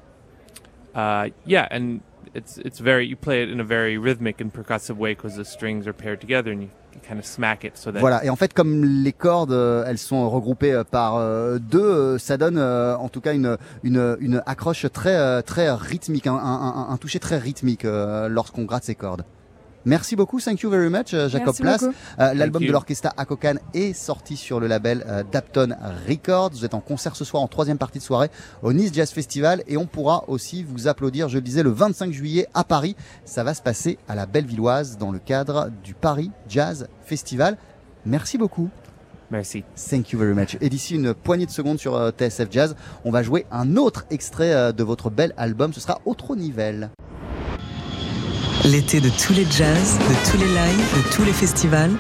Uh, 0.94 1.30
yeah, 1.48 1.68
and 1.72 2.00
it's 2.36 2.58
it's 2.58 2.80
very 2.80 3.08
you 3.08 3.16
play 3.16 3.44
it 3.44 3.50
in 3.50 3.60
a 3.60 3.64
very 3.64 3.98
rhythmic 3.98 4.42
and 4.42 4.52
percussive 4.52 4.98
way 4.98 5.16
because 5.16 5.36
the 5.36 5.46
strings 5.46 5.88
are 5.88 5.94
paired 5.94 6.20
together 6.20 6.52
and 6.52 6.64
you, 6.64 6.70
kind 7.08 7.20
of 7.20 7.26
smack 7.26 7.64
it 7.64 7.78
so 7.78 7.92
that 7.92 8.00
Voilà. 8.00 8.24
Et 8.26 8.30
en 8.30 8.36
fait, 8.36 8.54
comme 8.54 8.84
les 8.84 9.14
cordes, 9.14 9.52
euh, 9.52 9.84
elles 9.86 9.98
sont 9.98 10.30
regroupées 10.30 10.74
euh, 10.74 10.84
par 10.84 11.18
euh, 11.18 11.60
deux, 11.60 12.18
ça 12.18 12.38
donne 12.38 12.58
en 12.58 13.10
tout 13.10 13.22
cas 13.22 13.34
une 13.34 14.44
accroche 14.46 14.86
très 14.92 15.44
très 15.44 15.72
rythmique, 15.72 16.28
un, 16.28 16.36
un, 16.90 16.98
toucher 16.98 17.20
très 17.20 17.38
rythmique 17.38 17.84
lorsqu'on 17.84 18.64
gratte 18.64 18.84
ces 18.84 18.96
cordes. 18.96 19.26
Merci 19.86 20.16
beaucoup, 20.16 20.40
thank 20.40 20.62
you 20.62 20.70
very 20.72 20.90
much, 20.90 21.14
euh, 21.14 21.30
Jacob 21.30 21.54
Merci 21.62 21.62
Place. 21.62 21.86
Euh, 22.20 22.34
L'album 22.34 22.66
de 22.66 22.72
l'orchestra 22.72 23.14
Akokan 23.18 23.58
est 23.76 23.94
sorti 23.94 24.36
sur 24.36 24.60
le 24.60 24.66
label 24.66 25.06
euh, 25.08 25.24
Dapton 25.32 25.76
Records. 26.10 26.50
Vous 26.54 26.66
êtes 26.66 26.74
en 26.74 26.80
concert 26.80 27.16
ce 27.16 27.24
soir 27.24 27.44
en 27.44 27.48
troisième 27.48 27.78
partie 27.78 28.00
de 28.00 28.04
soirée 28.04 28.32
au 28.64 28.74
Nice 28.74 28.92
Jazz 28.92 29.12
Festival 29.12 29.62
et 29.68 29.78
on 29.78 29.86
pourra 29.86 30.24
aussi 30.28 30.64
vous 30.64 30.88
applaudir, 30.88 31.30
je 31.30 31.36
le 31.36 31.44
disais, 31.44 31.62
le 31.62 31.70
25 31.70 32.12
juillet 32.12 32.48
à 32.56 32.64
Paris. 32.64 32.96
Ça 33.26 33.44
va 33.44 33.54
se 33.54 33.62
passer 33.62 34.00
à 34.08 34.16
la 34.16 34.26
Bellevilloise 34.26 34.98
dans 34.98 35.12
le 35.12 35.20
cadre 35.20 35.70
du 35.84 35.94
Paris 35.94 36.32
Jazz 36.50 36.88
Festival. 37.04 37.56
Merci 38.08 38.40
beaucoup. 38.40 38.70
Merci. 39.30 39.64
Thank 39.76 40.14
you 40.14 40.20
very 40.20 40.34
much. 40.34 40.58
Et 40.62 40.70
d'ici 40.70 40.96
une 40.96 41.14
poignée 41.14 41.46
de 41.46 41.52
secondes 41.52 41.78
sur 41.78 41.96
euh, 41.96 42.10
TSF 42.10 42.48
Jazz, 42.50 42.76
on 43.04 43.12
va 43.12 43.22
jouer 43.22 43.46
un 43.52 43.76
autre 43.76 44.06
extrait 44.10 44.74
de 44.74 44.84
votre 44.84 45.12
bel 45.12 45.36
album. 45.38 45.74
Ce 45.74 45.80
sera 45.80 46.02
Autre 46.06 46.36
Nivelle. 46.36 46.90
L'été 48.64 49.00
de 49.00 49.10
tous 49.10 49.34
les 49.34 49.46
jazz, 49.46 49.98
de 50.00 50.32
tous 50.32 50.38
les 50.38 50.48
lives, 50.48 50.96
de 50.96 51.16
tous 51.16 51.24
les 51.24 51.34
festivals. 51.34 51.92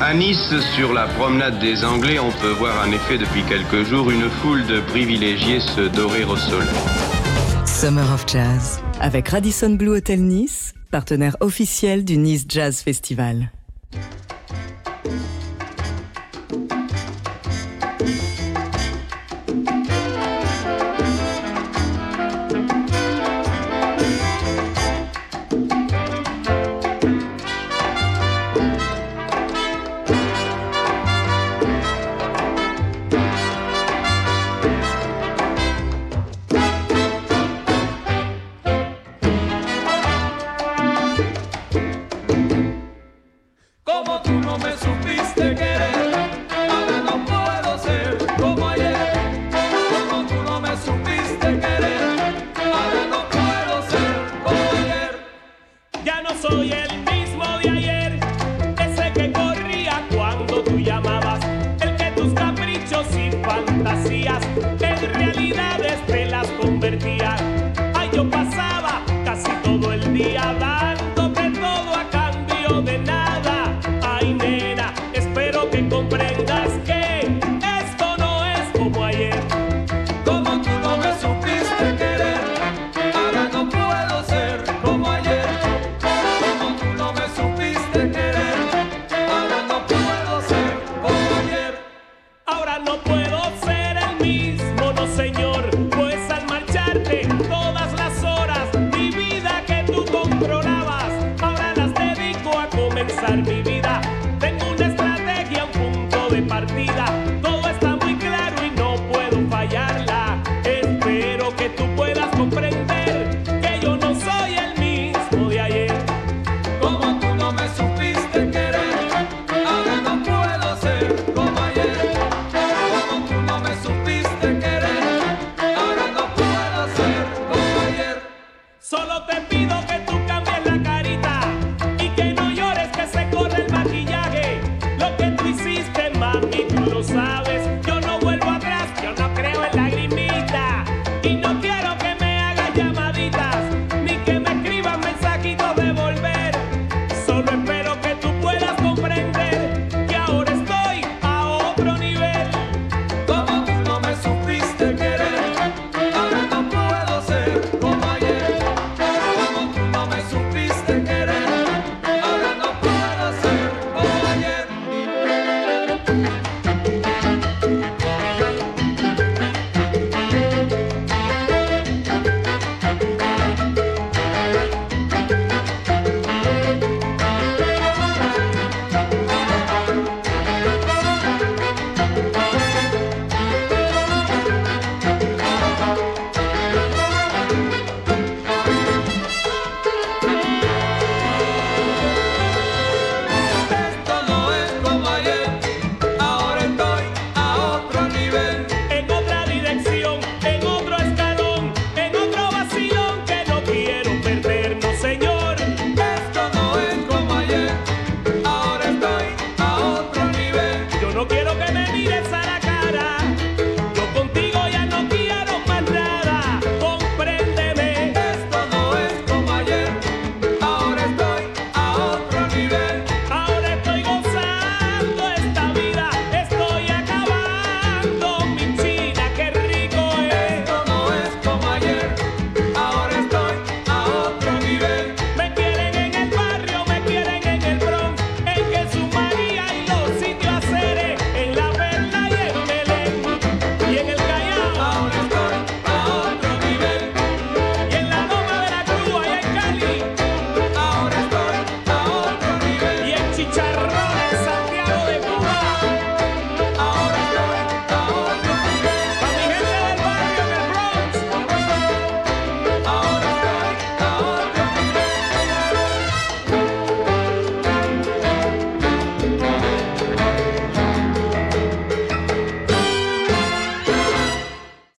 À 0.00 0.14
Nice, 0.14 0.54
sur 0.76 0.92
la 0.92 1.06
promenade 1.06 1.58
des 1.58 1.84
Anglais, 1.84 2.18
on 2.18 2.30
peut 2.30 2.52
voir 2.52 2.86
en 2.86 2.90
effet 2.92 3.18
depuis 3.18 3.42
quelques 3.42 3.86
jours 3.88 4.10
une 4.10 4.30
foule 4.42 4.66
de 4.66 4.80
privilégiés 4.80 5.60
se 5.60 5.88
dorer 5.88 6.24
au 6.24 6.36
soleil. 6.36 6.68
Summer 7.66 8.10
of 8.12 8.24
Jazz, 8.26 8.80
avec 9.00 9.28
Radisson 9.28 9.70
Blue 9.70 9.96
Hotel 9.96 10.22
Nice, 10.22 10.72
partenaire 10.90 11.36
officiel 11.40 12.04
du 12.04 12.16
Nice 12.16 12.46
Jazz 12.48 12.80
Festival. 12.80 13.50